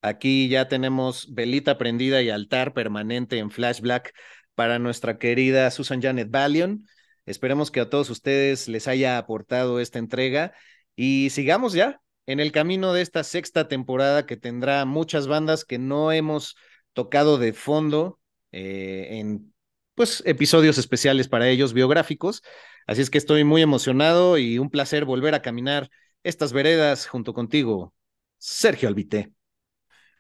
Aquí 0.02 0.48
ya 0.48 0.68
tenemos 0.68 1.34
velita 1.34 1.78
prendida 1.78 2.22
y 2.22 2.30
altar 2.30 2.74
permanente 2.74 3.38
en 3.38 3.52
Flash 3.52 3.82
Black 3.82 4.14
para 4.56 4.80
nuestra 4.80 5.18
querida 5.18 5.70
Susan 5.72 6.02
Janet 6.02 6.30
Ballion. 6.30 6.86
Esperemos 7.26 7.70
que 7.70 7.82
a 7.82 7.90
todos 7.90 8.10
ustedes 8.10 8.68
les 8.68 8.88
haya 8.88 9.18
aportado 9.18 9.80
esta 9.80 10.00
entrega 10.00 10.54
y 10.96 11.30
sigamos 11.32 11.74
ya 11.74 12.02
en 12.26 12.40
el 12.40 12.52
camino 12.52 12.94
de 12.94 13.02
esta 13.02 13.24
sexta 13.24 13.68
temporada 13.68 14.26
que 14.26 14.38
tendrá 14.38 14.86
muchas 14.86 15.28
bandas 15.28 15.66
que 15.66 15.80
no 15.80 16.12
hemos 16.12 16.56
tocado 16.94 17.38
de 17.38 17.54
fondo 17.54 18.20
eh, 18.52 19.20
en 19.20 19.54
pues 19.96 20.24
episodios 20.26 20.78
especiales 20.78 21.28
para 21.28 21.50
ellos 21.50 21.74
biográficos. 21.74 22.42
Así 22.88 23.02
es 23.02 23.10
que 23.10 23.18
estoy 23.18 23.44
muy 23.44 23.62
emocionado 23.62 24.38
y 24.38 24.60
un 24.60 24.70
placer 24.70 25.06
volver 25.06 25.36
a 25.36 25.42
caminar 25.42 25.90
estas 26.24 26.54
veredas 26.54 27.08
junto 27.08 27.34
contigo, 27.34 27.94
Sergio 28.38 28.88
Albité. 28.90 29.34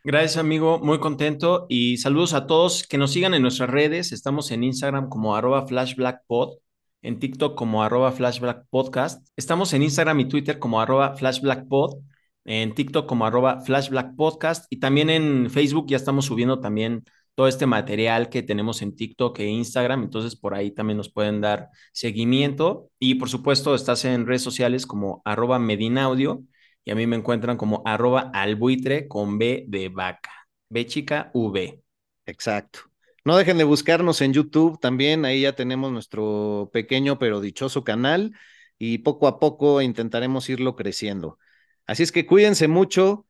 Gracias, 0.04 0.38
amigo. 0.38 0.80
Muy 0.80 1.00
contento. 1.00 1.66
Y 1.70 1.98
saludos 1.98 2.34
a 2.34 2.48
todos 2.48 2.88
que 2.88 2.98
nos 2.98 3.12
sigan 3.12 3.34
en 3.34 3.42
nuestras 3.42 3.70
redes. 3.70 4.12
Estamos 4.14 4.50
en 4.52 4.64
Instagram 4.64 5.10
como 5.10 5.36
arroba 5.36 5.68
flashblackpod, 5.68 6.60
en 7.02 7.20
TikTok 7.20 7.56
como 7.56 7.84
arroba 7.84 8.12
flashblackpodcast. 8.14 9.28
Estamos 9.36 9.74
en 9.74 9.84
Instagram 9.84 10.22
y 10.22 10.26
Twitter 10.30 10.58
como 10.58 10.80
arroba 10.80 11.16
flashblackpod, 11.18 11.98
en 12.46 12.74
TikTok 12.74 13.08
como 13.08 13.26
arroba 13.26 13.60
flashblackpodcast 13.62 14.66
y 14.70 14.80
también 14.80 15.10
en 15.10 15.50
Facebook 15.50 15.88
ya 15.90 15.98
estamos 15.98 16.26
subiendo 16.26 16.60
también 16.62 17.04
todo 17.36 17.48
este 17.48 17.66
material 17.66 18.30
que 18.30 18.42
tenemos 18.42 18.82
en 18.82 18.96
TikTok 18.96 19.40
e 19.40 19.48
Instagram. 19.48 20.04
Entonces 20.04 20.36
por 20.38 20.54
ahí 20.56 20.72
también 20.72 20.98
nos 20.98 21.12
pueden 21.12 21.42
dar 21.42 21.70
seguimiento. 21.92 22.90
Y 23.00 23.16
por 23.16 23.30
supuesto 23.30 23.76
estás 23.76 24.06
en 24.06 24.26
redes 24.26 24.44
sociales 24.44 24.86
como 24.86 25.22
arroba 25.26 25.60
medinaudio 25.60 26.44
y 26.84 26.92
a 26.92 26.96
mí 26.96 27.08
me 27.08 27.16
encuentran 27.16 27.58
como 27.58 27.82
arroba 27.86 28.32
albuitre 28.34 29.08
con 29.08 29.38
B 29.38 29.66
de 29.68 29.90
vaca. 29.90 30.32
B 30.70 30.86
chica 30.86 31.32
V. 31.34 31.82
Exacto. 32.26 32.80
No 33.26 33.38
dejen 33.38 33.58
de 33.58 33.64
buscarnos 33.64 34.22
en 34.22 34.34
YouTube 34.34 34.80
también, 34.80 35.26
ahí 35.26 35.42
ya 35.42 35.54
tenemos 35.54 35.92
nuestro 35.92 36.70
pequeño 36.74 37.20
pero 37.20 37.42
dichoso 37.42 37.84
canal 37.84 38.34
y 38.78 39.00
poco 39.00 39.28
a 39.28 39.40
poco 39.40 39.82
intentaremos 39.82 40.50
irlo 40.50 40.76
creciendo. 40.76 41.38
Así 41.86 42.04
es 42.04 42.12
que 42.12 42.26
cuídense 42.26 42.68
mucho, 42.68 43.26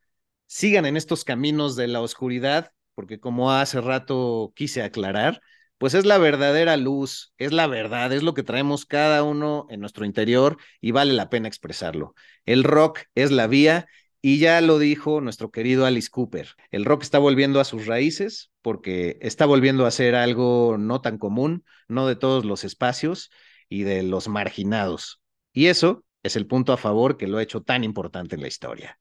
sigan 0.48 0.86
en 0.86 0.96
estos 0.98 1.24
caminos 1.24 1.76
de 1.76 1.88
la 1.88 2.02
oscuridad, 2.02 2.72
porque 2.94 3.20
como 3.20 3.52
hace 3.52 3.82
rato 3.82 4.54
quise 4.56 4.84
aclarar, 4.84 5.42
pues 5.80 5.94
es 5.94 6.06
la 6.06 6.18
verdadera 6.18 6.78
luz, 6.78 7.34
es 7.38 7.54
la 7.54 7.66
verdad, 7.66 8.12
es 8.12 8.22
lo 8.22 8.34
que 8.34 8.44
traemos 8.44 8.86
cada 8.86 9.24
uno 9.24 9.66
en 9.70 9.80
nuestro 9.80 10.06
interior 10.06 10.58
y 10.82 10.92
vale 10.92 11.14
la 11.14 11.30
pena 11.30 11.48
expresarlo. 11.48 12.14
El 12.46 12.64
rock 12.66 13.00
es 13.16 13.32
la 13.32 13.48
vía 13.48 13.88
y 14.22 14.40
ya 14.40 14.60
lo 14.60 14.78
dijo 14.78 15.22
nuestro 15.22 15.52
querido 15.52 15.86
Alice 15.86 16.10
Cooper. 16.12 16.50
El 16.70 16.84
rock 16.84 17.04
está 17.04 17.18
volviendo 17.18 17.62
a 17.62 17.64
sus 17.64 17.86
raíces 17.86 18.52
porque 18.62 19.18
está 19.22 19.46
volviendo 19.46 19.86
a 19.86 19.92
ser 19.92 20.16
algo 20.16 20.76
no 20.78 21.00
tan 21.00 21.18
común, 21.18 21.64
no 21.88 22.08
de 22.08 22.18
todos 22.18 22.44
los 22.44 22.66
espacios 22.66 23.32
y 23.70 23.84
de 23.84 24.04
los 24.04 24.28
marginados. 24.28 25.22
Y 25.54 25.68
eso 25.68 26.04
es 26.24 26.36
el 26.36 26.46
punto 26.46 26.74
a 26.74 26.78
favor 26.78 27.16
que 27.16 27.28
lo 27.28 27.38
ha 27.38 27.44
hecho 27.44 27.62
tan 27.62 27.86
importante 27.86 28.36
en 28.36 28.42
la 28.42 28.50
historia. 28.50 29.00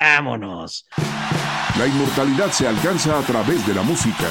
¡Vámonos! 0.00 0.86
La 1.78 1.86
inmortalidad 1.86 2.50
se 2.52 2.66
alcanza 2.66 3.18
a 3.18 3.22
través 3.22 3.66
de 3.66 3.74
la 3.74 3.82
música. 3.82 4.30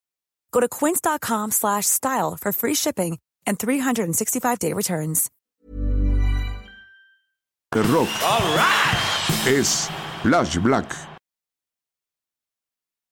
Go 0.51 0.59
to 0.59 0.67
quince.com 0.69 1.51
slash 1.51 1.85
style 1.87 2.37
for 2.39 2.51
free 2.51 2.75
shipping 2.75 3.19
and 3.47 3.57
365-day 3.59 4.73
returns. 4.73 5.29
The 7.71 7.83
Rock. 7.83 8.09
All 8.23 8.55
right. 8.55 9.47
Es 9.47 9.89
Flash 10.23 10.57
Black. 10.57 11.10